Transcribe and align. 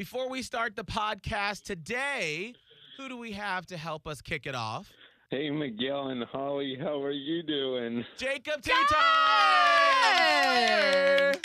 Before 0.00 0.30
we 0.30 0.40
start 0.40 0.76
the 0.76 0.84
podcast 0.84 1.64
today, 1.64 2.54
who 2.96 3.10
do 3.10 3.18
we 3.18 3.32
have 3.32 3.66
to 3.66 3.76
help 3.76 4.06
us 4.06 4.22
kick 4.22 4.46
it 4.46 4.54
off? 4.54 4.90
Hey, 5.30 5.50
Miguel 5.50 6.08
and 6.08 6.24
Holly, 6.24 6.74
how 6.80 7.02
are 7.02 7.10
you 7.10 7.42
doing? 7.42 8.02
Jacob 8.16 8.62
Two 8.62 8.72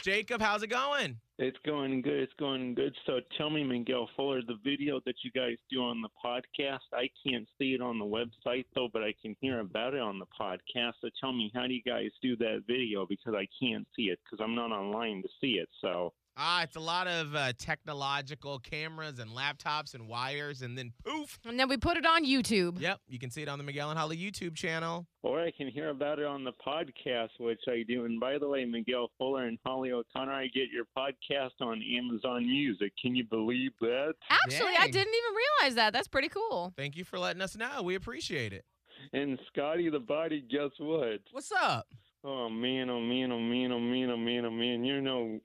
Jacob, 0.02 0.40
how's 0.40 0.64
it 0.64 0.70
going? 0.70 1.18
It's 1.38 1.58
going 1.66 2.02
good. 2.02 2.14
It's 2.14 2.32
going 2.40 2.76
good. 2.76 2.96
So 3.06 3.20
tell 3.38 3.50
me, 3.50 3.66
Miguel 3.66 4.10
Fuller, 4.16 4.40
the 4.42 4.58
video 4.64 5.02
that 5.06 5.16
you 5.26 5.32
guys 5.32 5.58
do 5.70 5.82
on 5.82 6.02
the 6.02 6.08
podcast, 6.24 6.80
I 6.94 7.10
can't 7.28 7.50
see 7.58 7.74
it 7.74 7.82
on 7.82 8.00
the 8.00 8.06
website 8.06 8.68
though, 8.74 8.88
but 8.94 9.04
I 9.04 9.14
can 9.22 9.36
hear 9.42 9.60
about 9.60 9.96
it 9.96 10.00
on 10.00 10.18
the 10.18 10.28
podcast. 10.28 10.94
So 11.02 11.10
tell 11.20 11.34
me, 11.34 11.52
how 11.54 11.68
do 11.68 11.74
you 11.74 11.84
guys 11.84 12.12
do 12.22 12.38
that 12.38 12.64
video? 12.68 13.06
Because 13.06 13.34
I 13.36 13.50
can't 13.62 13.86
see 13.98 14.04
it 14.04 14.20
because 14.24 14.42
I'm 14.42 14.56
not 14.56 14.72
online 14.72 15.24
to 15.24 15.30
see 15.42 15.56
it. 15.56 15.68
So 15.82 16.14
Ah, 16.38 16.64
it's 16.64 16.76
a 16.76 16.82
lot 16.82 17.08
of 17.08 17.34
uh, 17.34 17.54
technological 17.58 18.60
cameras 18.60 19.20
and 19.20 19.32
laptops 19.32 19.94
and 19.94 20.06
wires, 20.08 20.62
and 20.62 20.78
then 20.78 20.92
poof. 21.06 21.40
And 21.46 21.58
then 21.58 21.70
we 21.70 21.78
put 21.78 21.96
it 21.96 22.06
on 22.06 22.26
YouTube. 22.26 22.82
Yep, 22.82 23.00
you 23.08 23.20
can 23.20 23.30
see 23.32 23.42
it 23.42 23.48
on 23.48 23.58
the 23.58 23.64
Miguel 23.64 23.90
and 23.90 23.98
Holly 23.98 24.18
YouTube 24.18 24.54
channel. 24.54 25.08
or 25.24 25.40
I 25.42 25.52
can 25.52 25.70
hear 25.70 25.90
about 25.90 26.20
it 26.20 26.26
on 26.26 26.44
the 26.44 26.52
podcast, 26.52 27.30
which 27.40 27.62
I 27.70 27.84
do. 27.88 28.04
And 28.04 28.20
by 28.20 28.38
the 28.38 28.50
way, 28.50 28.66
Miguel 28.66 29.10
Fuller 29.18 29.46
and 29.46 29.58
Holly 29.66 29.92
O'Connor, 29.94 30.34
I 30.34 30.48
get 30.48 30.70
your 30.74 30.84
podcast 30.98 31.62
on 31.62 31.82
Amazon 31.82 32.46
Music. 32.46 32.92
Can 33.02 33.16
you 33.16 33.24
believe 33.24 33.72
that? 33.80 34.16
Actually, 34.30 34.74
I 34.78 34.88
didn't 34.88 35.14
even 35.14 35.36
realize 35.62 35.76
that. 35.76 35.94
That's 35.94 36.10
pretty 36.10 36.30
cool. 36.30 36.74
Thank 36.76 36.98
you 36.98 37.06
for 37.06 37.18
letting 37.18 37.42
us 37.42 37.56
know. 37.56 37.82
We 37.82 37.96
appreciate 37.96 38.52
it. 38.52 38.66
And 39.14 39.40
Scotty 39.54 39.90
the 39.90 40.00
Body, 40.00 40.44
guess 40.52 40.72
what? 40.80 41.22
What's 41.32 41.52
up? 41.54 41.88
Oh 42.26 42.50
man, 42.50 42.90
oh 42.90 43.00
man, 43.00 43.32
oh 43.32 43.40
man, 43.40 43.72
oh 43.72 43.80
man, 43.80 44.10
oh 44.10 44.18
man, 44.18 44.46
oh 44.46 44.52
man. 44.52 44.84
You're 44.84 45.00
no 45.02 45.40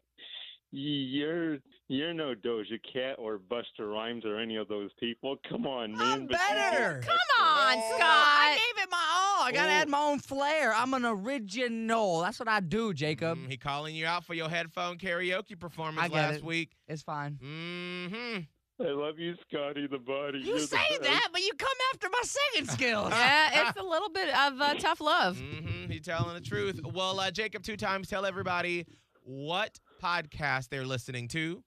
you're 0.72 1.58
you're 1.88 2.14
no 2.14 2.34
Doja 2.34 2.78
Cat 2.92 3.16
or 3.18 3.38
Busta 3.38 3.80
Rhymes 3.80 4.24
or 4.24 4.38
any 4.38 4.56
of 4.56 4.68
those 4.68 4.90
people. 5.00 5.36
Come 5.48 5.66
on, 5.66 5.92
man. 5.92 6.00
I'm 6.00 6.26
but 6.26 6.36
better. 6.36 7.00
Come 7.04 7.16
on, 7.44 7.74
Oh, 7.76 7.92
Scott. 7.96 8.02
I 8.02 8.56
gave 8.74 8.84
it 8.84 8.90
my 8.90 8.96
all. 8.96 9.42
I 9.48 9.52
gotta 9.52 9.70
Oh. 9.72 9.74
add 9.74 9.88
my 9.88 9.98
own 10.00 10.18
flair. 10.20 10.72
I'm 10.72 10.94
an 10.94 11.04
original. 11.04 12.20
That's 12.20 12.38
what 12.38 12.48
I 12.48 12.60
do, 12.60 12.94
Jacob. 12.94 13.38
Mm, 13.38 13.50
he 13.50 13.56
calling 13.56 13.96
you 13.96 14.06
out 14.06 14.24
for 14.24 14.34
your 14.34 14.48
headphone 14.48 14.98
karaoke 14.98 15.58
performance 15.58 15.98
I 16.04 16.08
get 16.08 16.14
last 16.14 16.36
it. 16.36 16.44
week. 16.44 16.76
It's 16.86 17.02
fine. 17.02 17.38
Mm-hmm. 17.42 18.40
I 18.82 18.88
love 18.92 19.18
you, 19.18 19.34
Scotty 19.48 19.86
the 19.88 19.98
Body. 19.98 20.38
You 20.38 20.44
You're 20.56 20.58
say 20.60 20.76
best. 20.90 21.02
that, 21.02 21.28
but 21.32 21.42
you 21.42 21.52
come 21.58 21.68
after 21.92 22.08
my 22.10 22.22
singing 22.22 22.68
skills. 22.70 23.10
Yeah, 23.10 23.68
it's 23.68 23.78
a 23.78 23.82
little 23.82 24.08
bit 24.08 24.28
of 24.28 24.60
uh, 24.60 24.74
tough 24.74 25.00
love. 25.00 25.36
Mm-hmm. 25.36 25.90
He's 25.90 26.00
telling 26.02 26.34
the 26.34 26.40
truth. 26.40 26.80
Well, 26.84 27.18
uh, 27.20 27.30
Jacob, 27.30 27.62
two 27.62 27.76
times, 27.76 28.08
tell 28.08 28.24
everybody 28.24 28.86
what 29.22 29.78
podcast 30.02 30.68
they're 30.68 30.84
listening 30.86 31.28
to. 31.28 31.62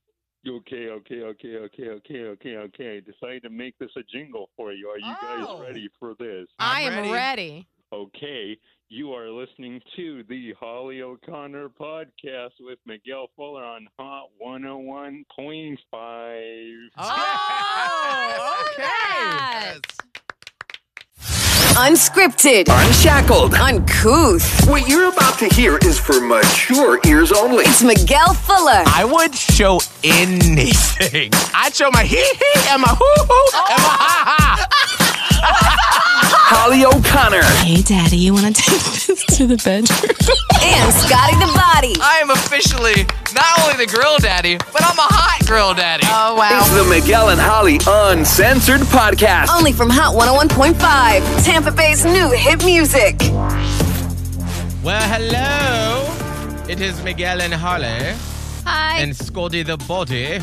Okay, 0.48 0.88
okay, 0.90 1.22
okay, 1.22 1.56
okay, 1.56 1.88
okay, 1.90 2.20
okay, 2.24 2.56
okay. 2.58 3.00
Decided 3.02 3.44
to 3.44 3.50
make 3.50 3.78
this 3.80 3.92
a 3.96 4.02
jingle 4.14 4.50
for 4.58 4.74
you. 4.74 4.90
Are 4.90 4.98
you 5.00 5.06
Oh. 5.08 5.58
guys 5.60 5.68
ready 5.68 5.88
for 6.00 6.16
this? 6.20 6.48
I 6.60 6.84
I'm 6.86 6.94
am 6.94 7.00
ready. 7.00 7.12
ready. 7.14 7.68
Okay, 7.94 8.58
you 8.90 9.14
are 9.14 9.30
listening 9.30 9.80
to 9.96 10.24
the 10.28 10.54
Holly 10.60 11.02
O'Connor 11.02 11.70
podcast 11.70 12.52
with 12.60 12.80
Miguel 12.86 13.28
Fuller 13.38 13.64
on 13.64 13.88
Hot 14.00 14.28
101.5. 14.44 15.78
Oh, 16.98 17.00
oh 17.00 18.64
okay. 18.74 18.84
Yes. 19.66 19.80
Unscripted, 21.76 22.66
Unshackled. 22.70 23.56
uncouth. 23.56 24.68
What 24.70 24.88
you're 24.88 25.10
about 25.10 25.40
to 25.40 25.48
hear 25.48 25.78
is 25.80 25.98
for 26.00 26.22
mature 26.22 27.00
ears 27.06 27.32
only. 27.32 27.64
It's 27.66 27.82
Miguel 27.84 28.34
Fuller 28.36 28.84
I 28.86 29.04
would 29.04 29.34
show 29.34 29.80
anything. 30.04 31.32
I'd 31.56 31.74
show 31.74 31.90
my 31.92 32.04
hee 32.04 32.18
hee 32.18 32.60
and 32.70 32.82
my 32.82 32.90
hoo 32.90 33.24
hoo 33.26 33.50
and 33.72 33.82
my 33.82 33.90
ha 33.90 34.24
ha. 34.38 34.68
Holly 36.54 36.86
O'Connor. 36.86 37.42
Hey, 37.66 37.82
Daddy, 37.82 38.18
you 38.18 38.34
want 38.34 38.56
to 38.56 38.62
take 38.62 38.80
this 39.08 39.26
to 39.38 39.48
the 39.48 39.58
bedroom? 39.58 40.14
and 40.62 40.94
Scotty 40.94 41.36
the 41.42 41.52
Body. 41.58 41.96
I 42.00 42.20
am 42.22 42.30
officially 42.30 43.08
not 43.34 43.60
only 43.62 43.86
the 43.86 43.92
grill 43.92 44.18
daddy, 44.18 44.58
but 44.58 44.84
I'm 44.84 44.98
a 44.98 45.10
hot 45.10 45.46
grill 45.48 45.74
daddy. 45.74 46.06
Oh, 46.08 46.36
wow. 46.36 46.60
It's 46.60 46.70
wow. 46.70 46.84
the 46.84 46.90
Miguel 46.90 47.30
and 47.30 47.40
Holly 47.40 47.80
Uncensored 47.88 48.82
Podcast. 48.82 49.50
Only 49.50 49.74
from 49.74 49.90
Hot 49.90 50.16
101.5, 50.16 51.44
Tampa 51.46 51.72
Bay's 51.72 52.06
new 52.06 52.30
hit 52.32 52.64
music. 52.66 53.16
Well, 54.84 55.08
hello. 55.10 56.10
It 56.70 56.82
is 56.82 57.02
Miguel 57.04 57.42
and 57.42 57.54
Holly 57.54 58.14
Hi. 58.66 59.00
and 59.00 59.16
Scotty 59.16 59.64
the 59.64 59.78
Body 59.78 60.40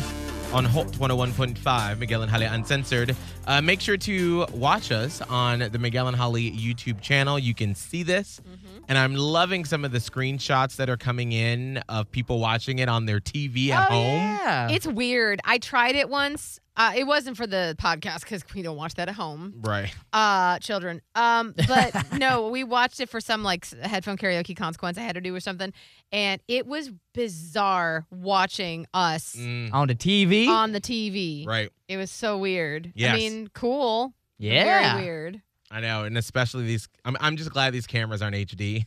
on 0.53 0.65
Hot 0.65 0.87
101.5, 0.87 1.97
Miguel 1.99 2.21
and 2.23 2.29
Holly 2.31 2.45
Uncensored. 2.45 3.15
Uh, 3.47 3.61
make 3.61 3.79
sure 3.79 3.95
to 3.97 4.45
watch 4.53 4.91
us 4.91 5.21
on 5.21 5.59
the 5.59 5.79
Miguel 5.79 6.07
and 6.07 6.15
Holly 6.17 6.51
YouTube 6.51 6.99
channel. 7.01 7.39
You 7.39 7.53
can 7.55 7.73
see 7.73 8.03
this. 8.03 8.41
And 8.89 8.97
I'm 8.97 9.15
loving 9.15 9.63
some 9.63 9.85
of 9.85 9.91
the 9.93 9.99
screenshots 9.99 10.75
that 10.75 10.89
are 10.89 10.97
coming 10.97 11.31
in 11.31 11.77
of 11.87 12.11
people 12.11 12.39
watching 12.39 12.79
it 12.79 12.89
on 12.89 13.05
their 13.05 13.19
TV 13.21 13.69
at 13.69 13.87
Oh, 13.89 13.93
home. 13.93 14.17
Yeah. 14.17 14.69
it's 14.69 14.85
weird. 14.87 15.39
I 15.45 15.57
tried 15.59 15.95
it 15.95 16.09
once. 16.09 16.59
Uh, 16.81 16.93
it 16.95 17.03
wasn't 17.05 17.37
for 17.37 17.45
the 17.45 17.75
podcast 17.79 18.21
because 18.21 18.43
we 18.55 18.61
don't 18.63 18.75
watch 18.77 18.95
that 18.95 19.07
at 19.07 19.13
home. 19.15 19.53
Right. 19.61 19.93
uh 20.13 20.57
children 20.59 21.01
um 21.15 21.53
but 21.67 22.13
no 22.17 22.49
we 22.49 22.63
watched 22.63 22.99
it 22.99 23.09
for 23.09 23.21
some 23.21 23.43
like 23.43 23.69
headphone 23.81 24.17
karaoke 24.17 24.55
consequence 24.55 24.97
i 24.97 25.01
had 25.01 25.15
to 25.15 25.21
do 25.21 25.35
or 25.35 25.39
something 25.39 25.71
and 26.11 26.41
it 26.47 26.65
was 26.65 26.89
bizarre 27.13 28.05
watching 28.09 28.87
us 28.93 29.35
Mm, 29.37 29.73
on 29.73 29.87
the 29.87 29.95
TV. 29.95 30.47
on 30.47 30.71
the 30.71 30.81
tv 30.81 31.45
right. 31.47 31.69
it 31.87 31.97
was 31.97 32.09
so 32.11 32.37
weird 32.37 32.91
Yeah, 32.95 33.13
i 33.13 33.15
mean 33.17 33.47
cool 33.53 34.13
yeah. 34.39 34.63
very 34.95 35.05
weird 35.05 35.41
I 35.73 35.79
know. 35.79 36.03
And 36.03 36.17
especially 36.17 36.65
these, 36.65 36.89
I'm, 37.05 37.15
I'm 37.21 37.37
just 37.37 37.49
glad 37.51 37.71
these 37.71 37.87
cameras 37.87 38.21
aren't 38.21 38.35
HD. 38.35 38.83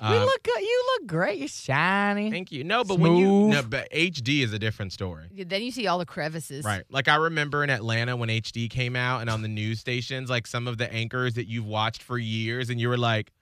You 0.00 0.06
Um, 0.06 0.24
look 0.24 0.42
good. 0.44 0.60
You 0.60 0.84
look 0.94 1.08
great. 1.08 1.38
You're 1.38 1.48
shiny. 1.48 2.30
Thank 2.30 2.52
you. 2.52 2.62
No, 2.62 2.84
but 2.84 3.00
when 3.00 3.16
you 3.16 3.48
no, 3.48 3.62
but 3.64 3.90
HD 3.90 4.42
is 4.44 4.52
a 4.52 4.58
different 4.58 4.92
story. 4.92 5.26
then 5.44 5.60
you 5.62 5.72
see 5.72 5.88
all 5.88 5.98
the 5.98 6.06
crevices 6.06 6.64
Right. 6.64 6.84
Like 6.88 7.08
I 7.08 7.16
remember 7.16 7.64
in 7.64 7.70
Atlanta 7.70 8.16
when 8.16 8.28
HD 8.28 8.70
came 8.70 8.94
out 8.94 9.22
and 9.22 9.28
on 9.30 9.42
the 9.42 9.48
news 9.48 9.80
stations, 9.80 10.30
like 10.30 10.46
some 10.46 10.68
of 10.68 10.78
the 10.78 10.92
anchors 10.92 11.34
that 11.34 11.48
you've 11.48 11.66
watched 11.66 12.02
for 12.02 12.16
years 12.16 12.70
and 12.70 12.80
you 12.80 12.88
were 12.88 12.96
like, 12.98 13.32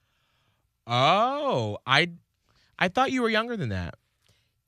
"Oh, 0.87 1.79
I 1.87 2.11
I 2.79 2.89
thought 2.89 3.13
you 3.13 3.23
were 3.23 3.31
younger 3.31 3.57
than 3.57 3.69
that." 3.71 3.97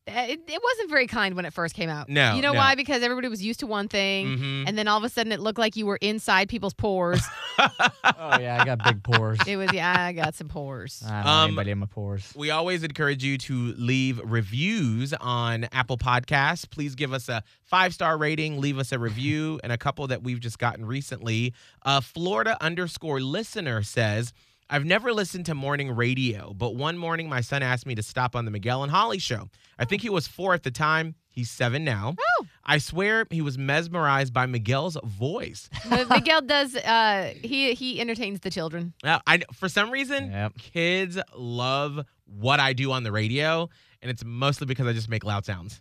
Uh, 0.08 0.26
it, 0.28 0.40
it 0.48 0.60
wasn't 0.62 0.90
very 0.90 1.06
kind 1.06 1.34
when 1.34 1.44
it 1.44 1.52
first 1.52 1.74
came 1.74 1.90
out 1.90 2.08
No, 2.08 2.34
you 2.34 2.42
know 2.42 2.52
no. 2.52 2.58
why 2.58 2.74
because 2.74 3.02
everybody 3.02 3.28
was 3.28 3.42
used 3.42 3.60
to 3.60 3.66
one 3.66 3.88
thing 3.88 4.26
Mhm. 4.38 4.64
and 4.68 4.78
then 4.78 4.88
all 4.88 4.96
of 4.98 5.04
a 5.04 5.08
sudden 5.08 5.32
it 5.32 5.40
looked 5.40 5.58
like 5.58 5.76
you 5.76 5.86
were 5.86 5.98
inside 6.00 6.48
people's 6.48 6.74
pores 6.74 7.20
Oh 7.58 8.38
yeah, 8.40 8.58
I 8.60 8.64
got 8.64 8.82
big 8.84 9.02
pores. 9.02 9.38
it 9.46 9.56
was 9.56 9.72
yeah 9.72 9.94
i 10.06 10.12
got 10.12 10.34
some 10.34 10.48
pores 10.48 11.02
I 11.06 11.22
don't 11.22 11.26
Um, 11.26 11.44
anybody 11.48 11.70
in 11.72 11.78
my 11.78 11.86
pores. 11.86 12.32
We 12.36 12.50
always 12.50 12.82
encourage 12.82 13.22
you 13.24 13.38
to 13.38 13.74
leave 13.76 14.20
reviews 14.24 15.12
on 15.14 15.64
Apple 15.72 15.98
Podcasts. 15.98 16.68
Please 16.68 16.94
give 16.94 17.12
us 17.12 17.28
a 17.28 17.42
five 17.64 17.92
star 17.94 18.16
rating, 18.16 18.60
leave 18.60 18.78
us 18.78 18.92
a 18.92 18.98
review, 18.98 19.60
and 19.62 19.72
a 19.72 19.78
couple 19.78 20.06
that 20.08 20.22
we've 20.22 20.40
just 20.40 20.58
gotten 20.58 20.84
recently. 20.86 21.52
Uh, 21.84 22.00
Florida 22.00 22.56
underscore 22.60 23.20
listener 23.20 23.82
says, 23.82 24.32
I've 24.70 24.84
never 24.84 25.12
listened 25.12 25.46
to 25.46 25.54
morning 25.54 25.90
radio, 25.94 26.52
but 26.52 26.74
one 26.76 26.98
morning 26.98 27.28
my 27.28 27.40
son 27.40 27.62
asked 27.62 27.86
me 27.86 27.94
to 27.94 28.02
stop 28.02 28.36
on 28.36 28.44
the 28.44 28.50
Miguel 28.50 28.82
and 28.82 28.92
Holly 28.92 29.18
show. 29.18 29.48
I 29.78 29.84
think 29.86 30.02
he 30.02 30.10
was 30.10 30.26
four 30.28 30.52
at 30.52 30.62
the 30.62 30.70
time. 30.70 31.14
He's 31.30 31.50
seven 31.50 31.84
now. 31.84 32.16
Oh. 32.20 32.46
I 32.64 32.78
swear 32.78 33.24
he 33.30 33.40
was 33.40 33.56
mesmerized 33.56 34.32
by 34.34 34.44
Miguel's 34.46 34.98
voice. 35.04 35.70
Miguel 36.10 36.42
does 36.42 36.76
uh 36.76 37.32
he 37.42 37.72
he 37.74 38.00
entertains 38.00 38.40
the 38.40 38.50
children 38.50 38.92
Now, 39.04 39.20
I 39.26 39.42
for 39.54 39.68
some 39.68 39.90
reason 39.90 40.30
Yep. 40.32 40.58
kids 40.58 41.18
love 41.36 42.04
what 42.26 42.60
I 42.60 42.72
do 42.74 42.92
on 42.92 43.04
the 43.04 43.12
radio, 43.12 43.70
and 44.02 44.10
it's 44.10 44.24
mostly 44.24 44.66
because 44.66 44.86
I 44.86 44.92
just 44.92 45.08
make 45.08 45.24
loud 45.24 45.46
sounds. 45.46 45.80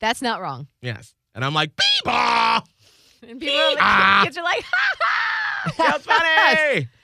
that's 0.00 0.20
not 0.20 0.40
wrong 0.42 0.66
Yes. 0.82 1.14
And 1.34 1.44
I'm 1.46 1.54
like, 1.54 1.70
Beebaw! 1.76 2.62
And 3.26 3.40
people 3.40 3.56
are 3.58 3.74
like, 3.76 4.24
kids 4.24 4.36
are 4.36 4.44
like, 4.44 4.62
ha 4.70 4.90
ha. 5.00 5.72
That's 5.78 6.04
funny. 6.04 6.88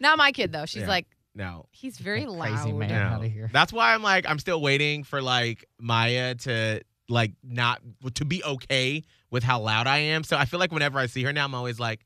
Not 0.00 0.18
my 0.18 0.32
kid 0.32 0.52
though. 0.52 0.66
She's 0.66 0.82
Yeah. 0.82 0.88
like, 0.88 1.06
No. 1.34 1.66
he's 1.70 1.98
very 1.98 2.26
loud. 2.26 2.40
crazy 2.54 2.72
man. 2.72 2.88
No. 2.90 3.16
outta 3.16 3.28
here. 3.28 3.50
That's 3.52 3.72
why 3.72 3.94
I'm 3.94 4.02
like, 4.02 4.28
I'm 4.28 4.38
still 4.38 4.60
waiting 4.60 5.04
for 5.04 5.20
like 5.22 5.64
Maya 5.80 6.34
to 6.36 6.82
like 7.08 7.32
not 7.42 7.80
to 8.14 8.24
be 8.24 8.42
okay 8.44 9.02
with 9.30 9.42
how 9.42 9.60
loud 9.60 9.86
I 9.86 9.98
am. 9.98 10.24
So 10.24 10.36
I 10.36 10.44
feel 10.44 10.60
like 10.60 10.72
whenever 10.72 10.98
I 10.98 11.06
see 11.06 11.22
her 11.24 11.32
now, 11.32 11.44
I'm 11.44 11.54
always 11.54 11.78
like, 11.80 12.00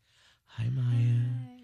Hi 0.46 0.68
Maya. 0.68 1.08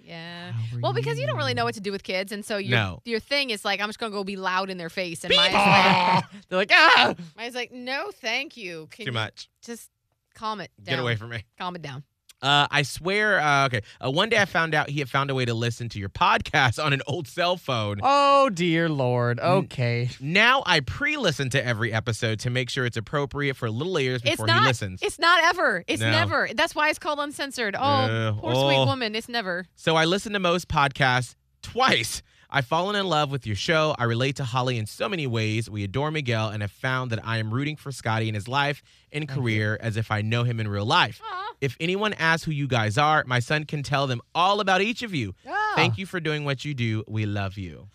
Yeah. 0.03 0.53
How 0.53 0.77
are 0.77 0.81
Well, 0.81 0.93
because 0.95 1.19
you 1.19 1.27
don't 1.27 1.37
really 1.37 1.53
know 1.55 1.65
what 1.67 1.75
to 1.75 1.81
do 1.83 1.93
with 1.93 2.03
kids, 2.03 2.33
and 2.33 2.43
so 2.45 2.57
your 2.57 2.79
No. 2.79 3.03
your 3.05 3.21
thing 3.21 3.51
is 3.51 3.63
like, 3.65 3.81
I'm 3.81 3.89
just 3.91 3.99
gonna 3.99 4.11
go 4.13 4.25
be 4.25 4.37
loud 4.37 4.71
in 4.71 4.79
their 4.79 4.89
face, 4.89 5.23
and 5.25 5.35
Maya's 5.37 5.53
like, 5.53 6.25
They're 6.49 6.59
like, 6.59 6.71
ah. 6.73 7.15
Maya's 7.37 7.55
like, 7.55 7.71
no, 7.73 8.11
thank 8.13 8.57
you. 8.57 8.89
Can 8.91 9.05
Too 9.05 9.11
you 9.11 9.15
much. 9.15 9.51
Just 9.63 9.91
calm 10.35 10.61
it 10.63 10.71
down. 10.83 10.95
Get 10.95 10.99
away 11.03 11.17
from 11.17 11.29
me. 11.31 11.45
Calm 11.59 11.77
it 11.77 11.83
down. 11.83 12.03
Uh, 12.41 12.69
I 12.71 12.83
swear. 12.83 13.41
Uh, 13.41 13.67
okay. 13.67 13.81
Uh, 14.05 14.11
one 14.11 14.29
day 14.29 14.39
I 14.41 14.45
found 14.45 14.75
out 14.75 14.89
he 14.91 15.01
had 15.01 15.11
found 15.11 15.31
a 15.31 15.35
way 15.35 15.45
to 15.45 15.55
listen 15.55 15.89
to 15.91 15.99
your 15.99 16.09
podcast 16.09 16.83
on 16.83 16.93
an 16.93 17.03
old 17.07 17.27
cell 17.27 17.57
phone. 17.57 17.99
Oh 18.03 18.49
dear 18.49 18.89
lord. 18.89 19.41
Okay. 19.41 20.09
Now 20.21 20.63
I 20.65 20.81
pre-listen 20.81 21.51
to 21.51 21.65
every 21.67 21.93
episode 21.93 22.39
to 22.41 22.51
make 22.51 22.71
sure 22.71 22.87
it's 22.87 22.97
appropriate 22.97 23.57
for 23.57 23.69
little 23.71 23.99
ears 23.99 24.21
It's 24.23 24.33
before 24.33 24.47
not. 24.47 24.63
he 24.63 24.69
listens. 24.69 25.03
It's 25.03 25.19
not 25.19 25.43
ever. 25.45 25.83
It's 25.89 26.01
No. 26.01 26.11
never. 26.13 26.49
That's 26.55 26.75
why 26.77 26.91
it's 26.91 26.99
called 27.01 27.19
uncensored. 27.19 27.75
Oh, 27.77 27.81
Uh, 27.81 28.33
poor 28.35 28.53
oh. 28.55 28.69
sweet 28.69 28.87
woman. 28.87 29.17
It's 29.17 29.29
never. 29.29 29.67
So 29.75 29.97
I 29.97 30.05
listen 30.05 30.33
to 30.35 30.39
most 30.39 30.69
podcasts 30.69 31.35
twice. 31.63 32.23
I've 32.51 32.65
fallen 32.67 32.97
in 32.97 33.07
love 33.07 33.31
with 33.31 33.47
your 33.47 33.57
show. 33.57 33.95
I 33.99 34.05
relate 34.05 34.37
to 34.37 34.45
Holly 34.45 34.79
in 34.79 34.87
so 34.87 35.09
many 35.09 35.27
ways. 35.27 35.69
We 35.69 35.85
adore 35.85 36.11
Miguel 36.11 36.49
and 36.49 36.63
have 36.63 36.71
found 36.73 37.11
that 37.11 37.21
I 37.27 37.37
am 37.39 37.53
rooting 37.53 37.77
for 37.77 37.93
Scotty 37.93 38.29
in 38.29 38.35
his 38.35 38.49
life 38.49 38.83
and 39.13 39.29
career 39.29 39.77
as 39.83 39.97
if 39.99 40.11
I 40.11 40.23
know 40.23 40.45
him 40.45 40.59
in 40.59 40.67
real 40.69 40.87
life. 40.87 41.21
Aw. 41.23 41.49
If 41.61 41.77
anyone 41.79 42.15
asks 42.15 42.45
who 42.45 42.53
you 42.53 42.67
guys 42.67 42.97
are, 42.97 43.23
my 43.27 43.41
son 43.41 43.65
can 43.65 43.83
tell 43.83 44.07
them 44.07 44.23
all 44.35 44.61
about 44.61 44.81
each 44.81 45.03
of 45.03 45.13
you. 45.15 45.35
Oh, 45.47 45.73
Thank 45.77 45.99
you 45.99 46.07
for 46.07 46.21
doing 46.21 46.45
what 46.47 46.65
you 46.65 46.73
do. 46.73 47.05
We 47.07 47.27
love 47.27 47.59
you. 47.59 47.89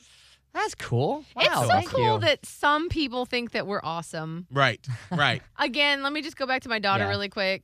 That's 0.54 0.76
cool. 0.76 1.26
Wow, 1.36 1.42
it's 1.44 1.54
so 1.56 1.68
thank 1.68 1.90
cool 1.90 2.14
you. 2.16 2.20
that 2.20 2.46
some 2.46 2.90
people 2.90 3.26
think 3.26 3.54
that 3.54 3.66
we're 3.66 3.82
awesome. 3.84 4.46
Right, 4.52 4.86
right. 5.12 5.42
Again, 5.58 6.04
let 6.04 6.14
me 6.14 6.22
just 6.22 6.38
go 6.38 6.46
back 6.46 6.62
to 6.62 6.70
my 6.70 6.78
daughter 6.78 7.06
Yeah. 7.06 7.10
really 7.10 7.30
quick. 7.30 7.64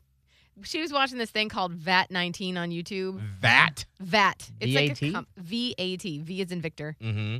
She 0.63 0.81
was 0.81 0.91
watching 0.91 1.17
this 1.17 1.31
thing 1.31 1.49
called 1.49 1.77
VAT19 1.79 2.57
on 2.57 2.69
YouTube. 2.71 3.21
that. 3.41 3.85
VAT. 3.99 4.49
It's 4.59 4.73
like 4.75 4.91
a 4.91 5.05
VAT? 5.05 5.13
com- 5.13 5.27
V-A-T. 5.37 6.19
V 6.19 6.41
is 6.41 6.51
in 6.51 6.61
Victor. 6.61 6.95
Mm-hmm. 7.01 7.37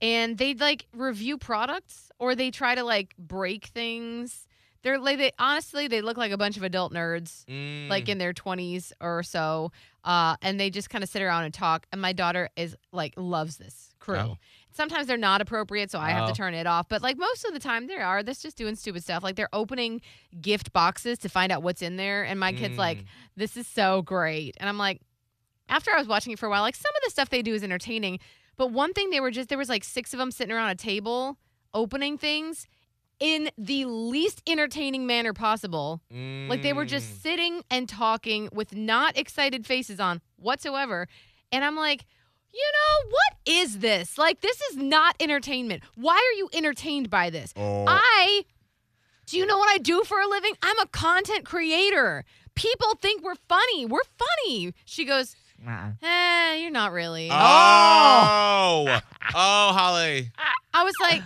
and 0.00 0.38
they 0.38 0.54
like 0.54 0.86
review 0.94 1.38
products 1.38 2.10
or 2.18 2.34
they 2.34 2.50
try 2.50 2.74
to 2.74 2.82
like 2.84 3.14
break 3.18 3.66
things. 3.66 4.46
They're 4.82 4.98
like 4.98 5.18
they 5.18 5.30
honestly 5.38 5.86
they 5.86 6.00
look 6.02 6.16
like 6.16 6.32
a 6.32 6.36
bunch 6.36 6.56
of 6.56 6.64
adult 6.64 6.92
nerds, 6.92 7.44
Mm. 7.46 7.88
like 7.88 8.08
in 8.08 8.18
their 8.18 8.32
twenties 8.32 8.92
or 9.00 9.22
so, 9.22 9.70
uh, 10.04 10.34
and 10.42 10.58
they 10.58 10.70
just 10.70 10.90
kind 10.90 11.04
of 11.04 11.10
sit 11.10 11.22
around 11.22 11.44
and 11.44 11.54
talk. 11.54 11.86
And 11.92 12.00
my 12.00 12.12
daughter 12.12 12.48
is 12.56 12.74
like 12.92 13.14
loves 13.16 13.58
this 13.58 13.90
crew. 14.00 14.16
Oh. 14.16 14.38
Sometimes 14.74 15.06
they're 15.06 15.16
not 15.18 15.40
appropriate, 15.40 15.90
so 15.90 15.98
I 15.98 16.10
have 16.10 16.24
Oh. 16.24 16.32
to 16.32 16.34
turn 16.34 16.54
it 16.54 16.66
off. 16.66 16.88
But 16.88 17.02
like 17.02 17.18
most 17.18 17.44
of 17.44 17.52
the 17.52 17.58
time, 17.60 17.86
they 17.86 17.96
are. 17.96 18.22
That's 18.22 18.40
just 18.42 18.56
doing 18.56 18.74
stupid 18.74 19.02
stuff. 19.02 19.22
Like 19.22 19.36
they're 19.36 19.48
opening 19.52 20.00
gift 20.40 20.72
boxes 20.72 21.18
to 21.18 21.28
find 21.28 21.52
out 21.52 21.62
what's 21.62 21.82
in 21.82 21.96
there, 21.96 22.24
and 22.24 22.38
my 22.40 22.52
kid's 22.52 22.78
like, 22.78 22.98
Mm. 22.98 23.04
"This 23.36 23.56
is 23.56 23.66
so 23.66 24.02
great," 24.02 24.56
and 24.58 24.68
I'm 24.68 24.78
like, 24.78 25.00
after 25.68 25.90
I 25.94 25.98
was 25.98 26.06
watching 26.08 26.32
it 26.32 26.38
for 26.38 26.46
a 26.46 26.50
while, 26.50 26.62
like 26.62 26.76
some 26.76 26.90
of 26.96 27.02
the 27.04 27.10
stuff 27.10 27.28
they 27.28 27.42
do 27.42 27.54
is 27.54 27.62
entertaining. 27.62 28.18
But 28.56 28.68
one 28.70 28.92
thing 28.92 29.10
they 29.10 29.20
were 29.20 29.30
just 29.30 29.48
there 29.48 29.58
was 29.58 29.68
like 29.68 29.84
six 29.84 30.12
of 30.12 30.18
them 30.18 30.30
sitting 30.30 30.52
around 30.54 30.70
a 30.70 30.74
table 30.74 31.38
opening 31.74 32.18
things 32.18 32.66
in 33.18 33.50
the 33.56 33.84
least 33.84 34.42
entertaining 34.48 35.06
manner 35.06 35.32
possible. 35.32 36.00
Like 36.10 36.62
they 36.62 36.72
were 36.72 36.84
Mm. 36.84 36.88
just 36.88 37.22
sitting 37.22 37.62
and 37.70 37.88
talking 37.88 38.48
with 38.52 38.74
not 38.74 39.16
excited 39.16 39.64
faces 39.66 40.00
on 40.00 40.20
whatsoever. 40.36 41.08
And 41.52 41.64
I'm 41.64 41.76
like, 41.76 42.04
you 42.54 42.70
know, 42.72 43.10
what 43.10 43.56
is 43.62 43.78
this? 43.78 44.18
Like, 44.18 44.40
this 44.40 44.60
is 44.70 44.76
not 44.76 45.16
entertainment. 45.20 45.82
Why 45.96 46.14
are 46.14 46.36
you 46.36 46.48
entertained 46.52 47.08
by 47.10 47.30
this? 47.30 47.52
Oh. 47.56 47.84
I, 47.88 48.44
do 49.26 49.38
you 49.38 49.46
know 49.46 49.58
what 49.58 49.70
I 49.70 49.78
do 49.78 50.02
for 50.04 50.20
a 50.20 50.26
living? 50.26 50.52
I'm 50.62 50.78
a 50.78 50.86
content 50.86 51.44
creator. 51.44 52.24
People 52.54 52.94
think 53.00 53.22
we're 53.24 53.34
funny. 53.48 53.86
We're 53.86 54.00
funny. 54.18 54.74
She 54.84 55.04
goes, 55.06 55.34
Uh-uh. 55.66 55.92
eh, 56.02 56.56
you're 56.56 56.70
not 56.70 56.92
really. 56.92 57.28
Oh, 57.30 57.34
oh, 59.34 59.72
Holly. 59.72 60.30
I 60.74 60.84
was 60.84 60.94
like, 61.00 61.22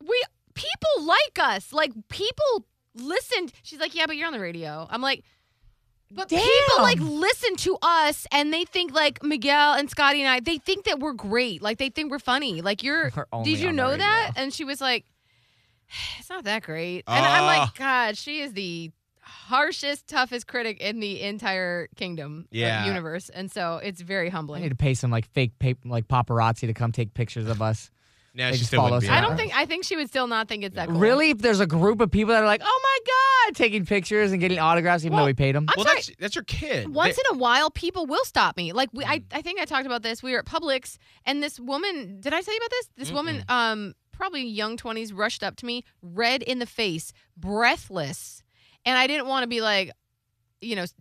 we 0.00 0.22
people 0.54 1.04
like 1.06 1.38
us. 1.38 1.72
Like 1.72 1.92
people 2.08 2.66
listened. 2.96 3.52
She's 3.62 3.78
like, 3.78 3.94
yeah, 3.94 4.06
but 4.06 4.16
you're 4.16 4.26
on 4.26 4.32
the 4.32 4.40
radio. 4.40 4.86
I'm 4.90 5.00
like, 5.02 5.22
but 6.14 6.28
people 6.28 6.82
like 6.82 6.98
listen 7.00 7.56
to 7.56 7.78
us 7.82 8.26
and 8.32 8.52
they 8.52 8.64
think 8.64 8.92
like 8.94 9.22
Miguel 9.22 9.74
and 9.74 9.88
Scotty 9.90 10.20
and 10.20 10.28
I. 10.28 10.40
They 10.40 10.58
think 10.58 10.84
that 10.84 10.98
we're 11.00 11.12
great. 11.12 11.62
Like 11.62 11.78
they 11.78 11.88
think 11.88 12.10
we're 12.10 12.18
funny. 12.18 12.60
Like 12.62 12.82
you're. 12.82 13.10
Did 13.44 13.58
you 13.60 13.72
know 13.72 13.96
that? 13.96 14.32
And 14.36 14.52
she 14.52 14.64
was 14.64 14.80
like, 14.80 15.04
it's 16.18 16.30
not 16.30 16.44
that 16.44 16.62
great. 16.62 17.04
And 17.06 17.24
I'm 17.24 17.42
Ah. 17.44 17.46
like, 17.46 17.74
God, 17.74 18.16
she 18.18 18.40
is 18.40 18.52
the 18.52 18.90
harshest, 19.20 20.08
toughest 20.08 20.46
critic 20.46 20.80
in 20.80 21.00
the 21.00 21.22
entire 21.22 21.88
kingdom, 21.96 22.44
uh, 22.46 22.56
Yeah. 22.56 22.84
universe. 22.86 23.28
And 23.28 23.50
so 23.50 23.76
it's 23.82 24.00
very 24.00 24.28
humbling. 24.28 24.60
I 24.60 24.62
need 24.64 24.70
to 24.70 24.74
pay 24.76 24.94
some 24.94 25.10
like 25.10 25.26
fake 25.32 25.58
paper, 25.58 25.88
like 25.88 26.08
paparazzi 26.08 26.66
to 26.66 26.74
come 26.74 26.92
take 26.92 27.14
pictures 27.14 27.46
of 27.48 27.62
us. 27.62 27.90
Yeah, 28.34 28.50
They 28.50 28.56
she 28.56 28.64
still 28.64 28.78
follow 28.80 28.92
wouldn't 28.96 29.10
be 29.12 29.14
I 29.16 29.20
don't 29.20 29.36
think. 29.36 29.54
I 29.54 29.66
think 29.66 29.84
she 29.84 29.94
would 29.94 30.08
still 30.08 30.26
not 30.26 30.48
think 30.48 30.64
it's 30.64 30.74
that 30.76 30.88
cool. 30.88 30.98
Really? 30.98 31.30
If 31.30 31.38
there's 31.38 31.60
a 31.60 31.66
group 31.66 32.00
of 32.00 32.10
people 32.10 32.32
that 32.32 32.42
are 32.42 32.46
like, 32.46 32.62
oh 32.64 32.80
my 32.82 32.98
God, 33.50 33.56
taking 33.56 33.84
pictures 33.84 34.32
and 34.32 34.40
getting 34.40 34.58
autographs, 34.58 35.04
even 35.04 35.16
Well, 35.16 35.24
though 35.24 35.26
we 35.26 35.34
paid 35.34 35.54
them. 35.54 35.66
I'm 35.68 35.74
Well, 35.76 35.84
sorry. 35.84 35.96
that's 35.96 36.12
that's 36.18 36.34
your 36.34 36.44
kid. 36.44 36.88
once 36.94 37.16
They- 37.16 37.22
in 37.30 37.36
a 37.36 37.38
while 37.38 37.70
people 37.70 38.06
will 38.06 38.24
stop 38.24 38.56
me 38.56 38.72
like 38.72 38.88
we, 38.94 39.04
I, 39.04 39.18
Mm. 39.18 39.24
I 39.32 39.42
think 39.42 39.60
i 39.60 39.66
talked 39.66 39.84
about 39.84 40.02
this 40.02 40.22
we 40.22 40.32
were 40.32 40.38
at 40.38 40.46
publix 40.46 40.96
and 41.26 41.42
this 41.42 41.60
woman 41.60 42.20
did 42.20 42.32
i 42.32 42.40
tell 42.40 42.54
you 42.54 42.58
about 42.58 42.70
this 42.70 42.88
this 42.96 43.12
woman 43.12 43.44
um 43.50 43.94
probably 44.12 44.42
young 44.46 44.76
20s 44.78 45.12
rushed 45.14 45.42
up 45.42 45.56
to 45.56 45.66
me 45.66 45.84
red 46.00 46.42
in 46.42 46.58
the 46.58 46.66
face 46.66 47.12
breathless 47.36 48.42
and 48.86 48.96
i 48.98 49.06
didn't 49.06 49.26
want 49.26 49.42
to 49.42 49.46
be 49.48 49.60
like 49.60 49.90
you 50.60 50.74
know 50.76 50.82
s- 50.82 50.94